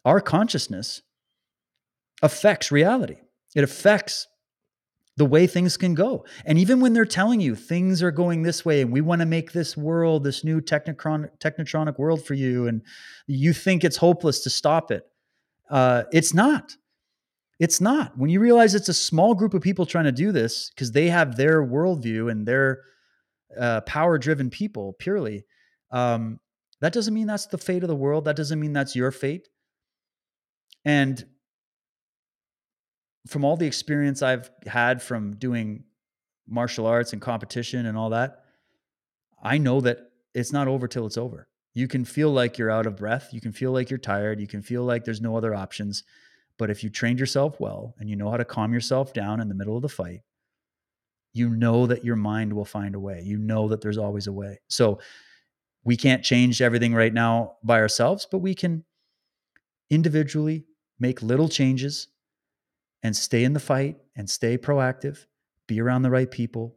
[0.05, 1.01] our consciousness
[2.21, 3.17] affects reality,
[3.55, 4.27] it affects
[5.17, 6.23] the way things can go.
[6.45, 9.25] And even when they're telling you things are going this way and we want to
[9.25, 12.83] make this world, this new technocron- technotronic world for you, and
[13.25, 15.07] you think it's hopeless to stop it,
[15.71, 16.77] uh, it's not.
[17.59, 18.17] It's not.
[18.17, 21.07] When you realize it's a small group of people trying to do this because they
[21.09, 22.81] have their worldview and their
[23.59, 25.43] uh, power driven people purely,
[25.91, 26.39] um,
[26.81, 28.25] that doesn't mean that's the fate of the world.
[28.25, 29.47] That doesn't mean that's your fate.
[30.85, 31.25] And
[33.27, 35.83] from all the experience I've had from doing
[36.47, 38.43] martial arts and competition and all that,
[39.41, 39.97] I know that
[40.33, 41.47] it's not over till it's over.
[41.73, 43.29] You can feel like you're out of breath.
[43.31, 44.39] You can feel like you're tired.
[44.39, 46.03] You can feel like there's no other options.
[46.57, 49.47] But if you trained yourself well and you know how to calm yourself down in
[49.47, 50.21] the middle of the fight,
[51.33, 53.21] you know that your mind will find a way.
[53.23, 54.59] You know that there's always a way.
[54.69, 54.99] So
[55.83, 58.83] we can't change everything right now by ourselves, but we can
[59.89, 60.65] individually
[60.99, 62.07] make little changes
[63.03, 65.25] and stay in the fight and stay proactive,
[65.67, 66.75] be around the right people,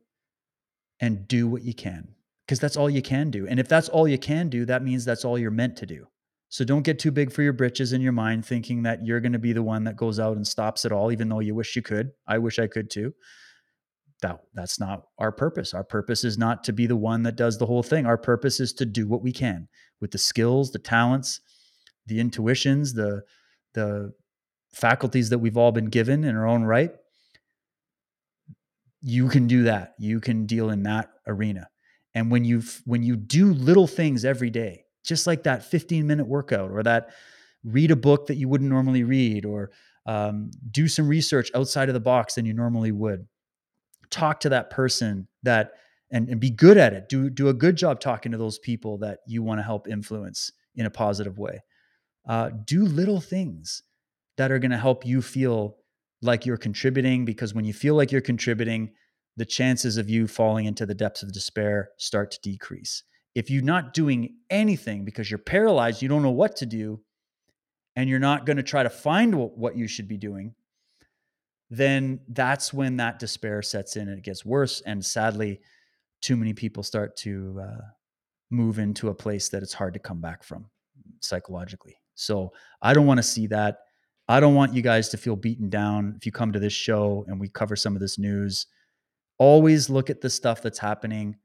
[1.00, 2.14] and do what you can
[2.50, 3.46] because that's all you can do.
[3.46, 6.08] And if that's all you can do, that means that's all you're meant to do.
[6.50, 9.32] So don't get too big for your britches in your mind, thinking that you're going
[9.32, 11.76] to be the one that goes out and stops it all, even though you wish
[11.76, 12.10] you could.
[12.26, 13.14] I wish I could too.
[14.20, 15.72] That, that's not our purpose.
[15.72, 18.04] Our purpose is not to be the one that does the whole thing.
[18.04, 19.68] Our purpose is to do what we can
[20.00, 21.40] with the skills, the talents,
[22.06, 23.22] the intuitions, the
[23.74, 24.12] the
[24.72, 26.92] faculties that we've all been given in our own right,
[29.00, 29.94] you can do that.
[29.98, 31.68] You can deal in that arena.
[32.14, 36.26] And when you when you do little things every day, just like that 15 minute
[36.26, 37.10] workout or that
[37.64, 39.70] read a book that you wouldn't normally read or
[40.06, 43.26] um, do some research outside of the box than you normally would.
[44.10, 45.72] Talk to that person that
[46.10, 47.08] and, and be good at it.
[47.08, 50.50] Do do a good job talking to those people that you want to help influence
[50.74, 51.62] in a positive way.
[52.28, 53.82] Uh, do little things
[54.36, 55.76] that are going to help you feel
[56.22, 58.90] like you're contributing because when you feel like you're contributing
[59.36, 63.04] the chances of you falling into the depths of despair start to decrease
[63.34, 67.00] if you're not doing anything because you're paralyzed you don't know what to do
[67.96, 70.54] and you're not going to try to find what you should be doing
[71.70, 75.60] then that's when that despair sets in and it gets worse and sadly
[76.20, 77.80] too many people start to uh,
[78.50, 80.66] move into a place that it's hard to come back from
[81.20, 81.96] psychologically.
[82.14, 82.52] So
[82.82, 83.78] i don't want to see that.
[84.28, 86.14] I don't want you guys to feel beaten down.
[86.16, 88.66] If you come to this show and we cover some of this news.
[89.38, 91.36] Always look at the stuff that's happening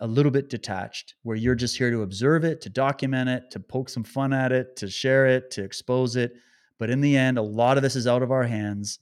[0.00, 3.60] a little bit detached, where you're just here to observe it, to document it, to
[3.60, 6.32] poke some fun at it, to share it, to expose it.
[6.78, 8.98] But in the end, a lot of this is out of our hands.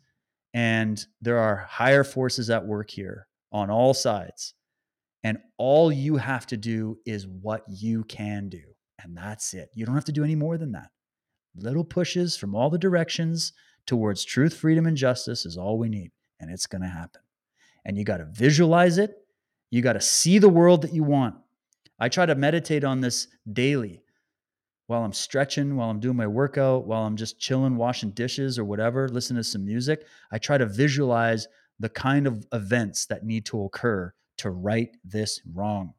[0.52, 4.54] And there are higher forces at work here on all sides.
[5.24, 8.62] And all you have to do is what you can do.
[9.02, 9.70] And that's it.
[9.74, 10.90] You don't have to do any more than that
[11.56, 13.52] little pushes from all the directions
[13.86, 16.10] towards truth, freedom, and justice is all we need.
[16.40, 17.22] And it's going to happen.
[17.84, 19.14] And you got to visualize it.
[19.74, 21.34] You got to see the world that you want.
[21.98, 24.04] I try to meditate on this daily
[24.86, 28.64] while I'm stretching, while I'm doing my workout, while I'm just chilling, washing dishes or
[28.64, 30.06] whatever, listening to some music.
[30.30, 31.48] I try to visualize
[31.80, 35.94] the kind of events that need to occur to right this wrong.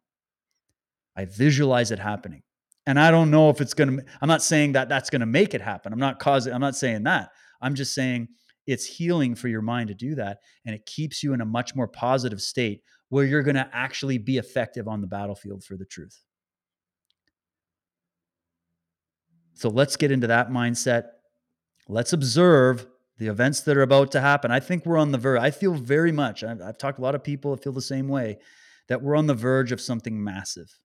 [1.17, 2.43] I visualize it happening.
[2.87, 5.25] And I don't know if it's going to, I'm not saying that that's going to
[5.25, 5.91] make it happen.
[5.91, 7.31] I'm not causing, I'm not saying that.
[7.61, 8.29] I'm just saying
[8.67, 10.37] it's healing for your mind to do that.
[10.65, 12.81] And it keeps you in a much more positive state
[13.15, 16.21] where you're going to actually be effective on the battlefield for the truth.
[19.53, 21.03] So let's get into that mindset.
[21.87, 22.85] Let's observe
[23.17, 24.51] the events that are about to happen.
[24.51, 25.39] I think we're on the verge.
[25.39, 27.81] I feel very much, I've, I've talked to a lot of people that feel the
[27.81, 28.37] same way,
[28.89, 30.77] that we're on the verge of something massive.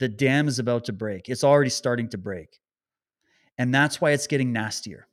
[0.00, 1.28] The dam is about to break.
[1.28, 2.58] It's already starting to break.
[3.58, 5.06] And that's why it's getting nastier.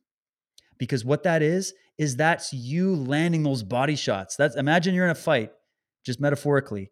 [0.80, 4.38] Because what that is, is that's you landing those body shots.
[4.38, 5.52] That's imagine you're in a fight,
[6.06, 6.92] just metaphorically,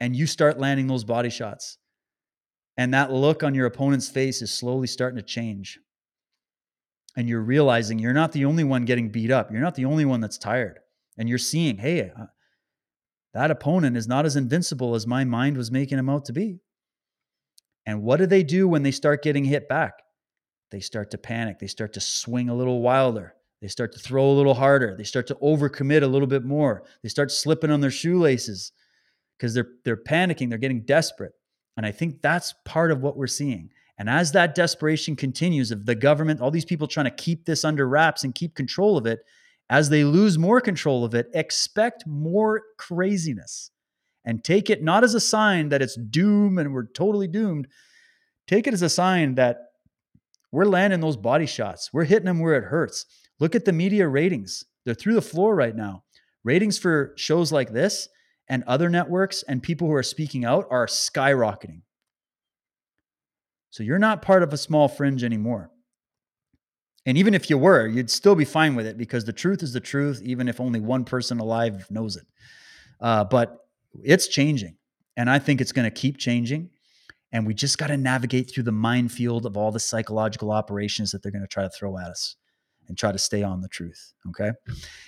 [0.00, 1.78] and you start landing those body shots.
[2.76, 5.78] And that look on your opponent's face is slowly starting to change.
[7.16, 9.50] And you're realizing you're not the only one getting beat up.
[9.50, 10.78] You're not the only one that's tired.
[11.16, 12.26] And you're seeing, hey, uh,
[13.34, 16.60] that opponent is not as invincible as my mind was making him out to be.
[17.84, 19.94] And what do they do when they start getting hit back?
[20.70, 21.58] They start to panic.
[21.58, 23.34] They start to swing a little wilder.
[23.60, 24.94] They start to throw a little harder.
[24.96, 26.84] They start to overcommit a little bit more.
[27.02, 28.72] They start slipping on their shoelaces
[29.36, 30.48] because they're they're panicking.
[30.48, 31.32] They're getting desperate.
[31.76, 33.70] And I think that's part of what we're seeing.
[33.98, 37.64] And as that desperation continues of the government, all these people trying to keep this
[37.64, 39.20] under wraps and keep control of it,
[39.70, 43.70] as they lose more control of it, expect more craziness
[44.24, 47.66] and take it not as a sign that it's doom and we're totally doomed.
[48.46, 49.58] Take it as a sign that
[50.52, 51.90] we're landing those body shots.
[51.92, 53.06] We're hitting them where it hurts.
[53.40, 54.64] Look at the media ratings.
[54.84, 56.04] They're through the floor right now.
[56.44, 58.08] Ratings for shows like this
[58.48, 61.82] and other networks and people who are speaking out are skyrocketing.
[63.70, 65.70] So you're not part of a small fringe anymore.
[67.06, 69.72] And even if you were, you'd still be fine with it because the truth is
[69.72, 72.26] the truth, even if only one person alive knows it.
[73.00, 73.56] Uh, but
[74.02, 74.76] it's changing.
[75.16, 76.70] And I think it's going to keep changing.
[77.32, 81.22] And we just got to navigate through the minefield of all the psychological operations that
[81.22, 82.36] they're going to try to throw at us
[82.88, 84.12] and try to stay on the truth.
[84.28, 84.50] Okay.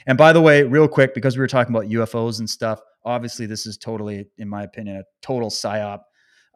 [0.06, 3.46] And by the way, real quick, because we were talking about UFOs and stuff, obviously
[3.46, 6.00] this is totally, in my opinion, a total psyop.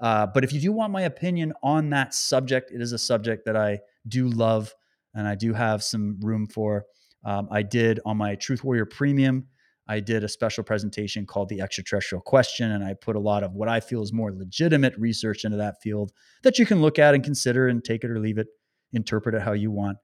[0.00, 3.44] Uh, but if you do want my opinion on that subject, it is a subject
[3.46, 4.74] that I do love
[5.14, 6.84] and I do have some room for.
[7.24, 9.46] Um, I did on my Truth Warrior Premium
[9.86, 13.52] I did a special presentation called The Extraterrestrial Question, and I put a lot of
[13.52, 17.14] what I feel is more legitimate research into that field that you can look at
[17.14, 18.46] and consider and take it or leave it,
[18.92, 19.98] interpret it how you want.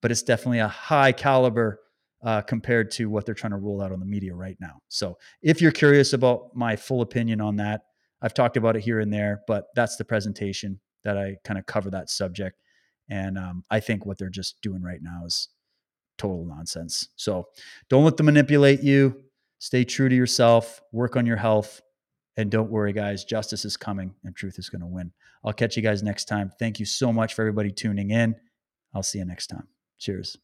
[0.00, 1.80] But it's definitely a high caliber
[2.22, 4.80] uh, compared to what they're trying to roll out on the media right now.
[4.88, 7.82] So if you're curious about my full opinion on that,
[8.20, 11.66] I've talked about it here and there, but that's the presentation that I kind of
[11.66, 12.60] cover that subject.
[13.08, 15.48] And um, I think what they're just doing right now is
[16.18, 17.08] total nonsense.
[17.16, 17.46] So
[17.88, 19.22] don't let them manipulate you.
[19.60, 21.80] Stay true to yourself, work on your health,
[22.36, 23.24] and don't worry, guys.
[23.24, 25.12] Justice is coming and truth is going to win.
[25.44, 26.52] I'll catch you guys next time.
[26.58, 28.36] Thank you so much for everybody tuning in.
[28.94, 29.68] I'll see you next time.
[29.98, 30.38] Cheers.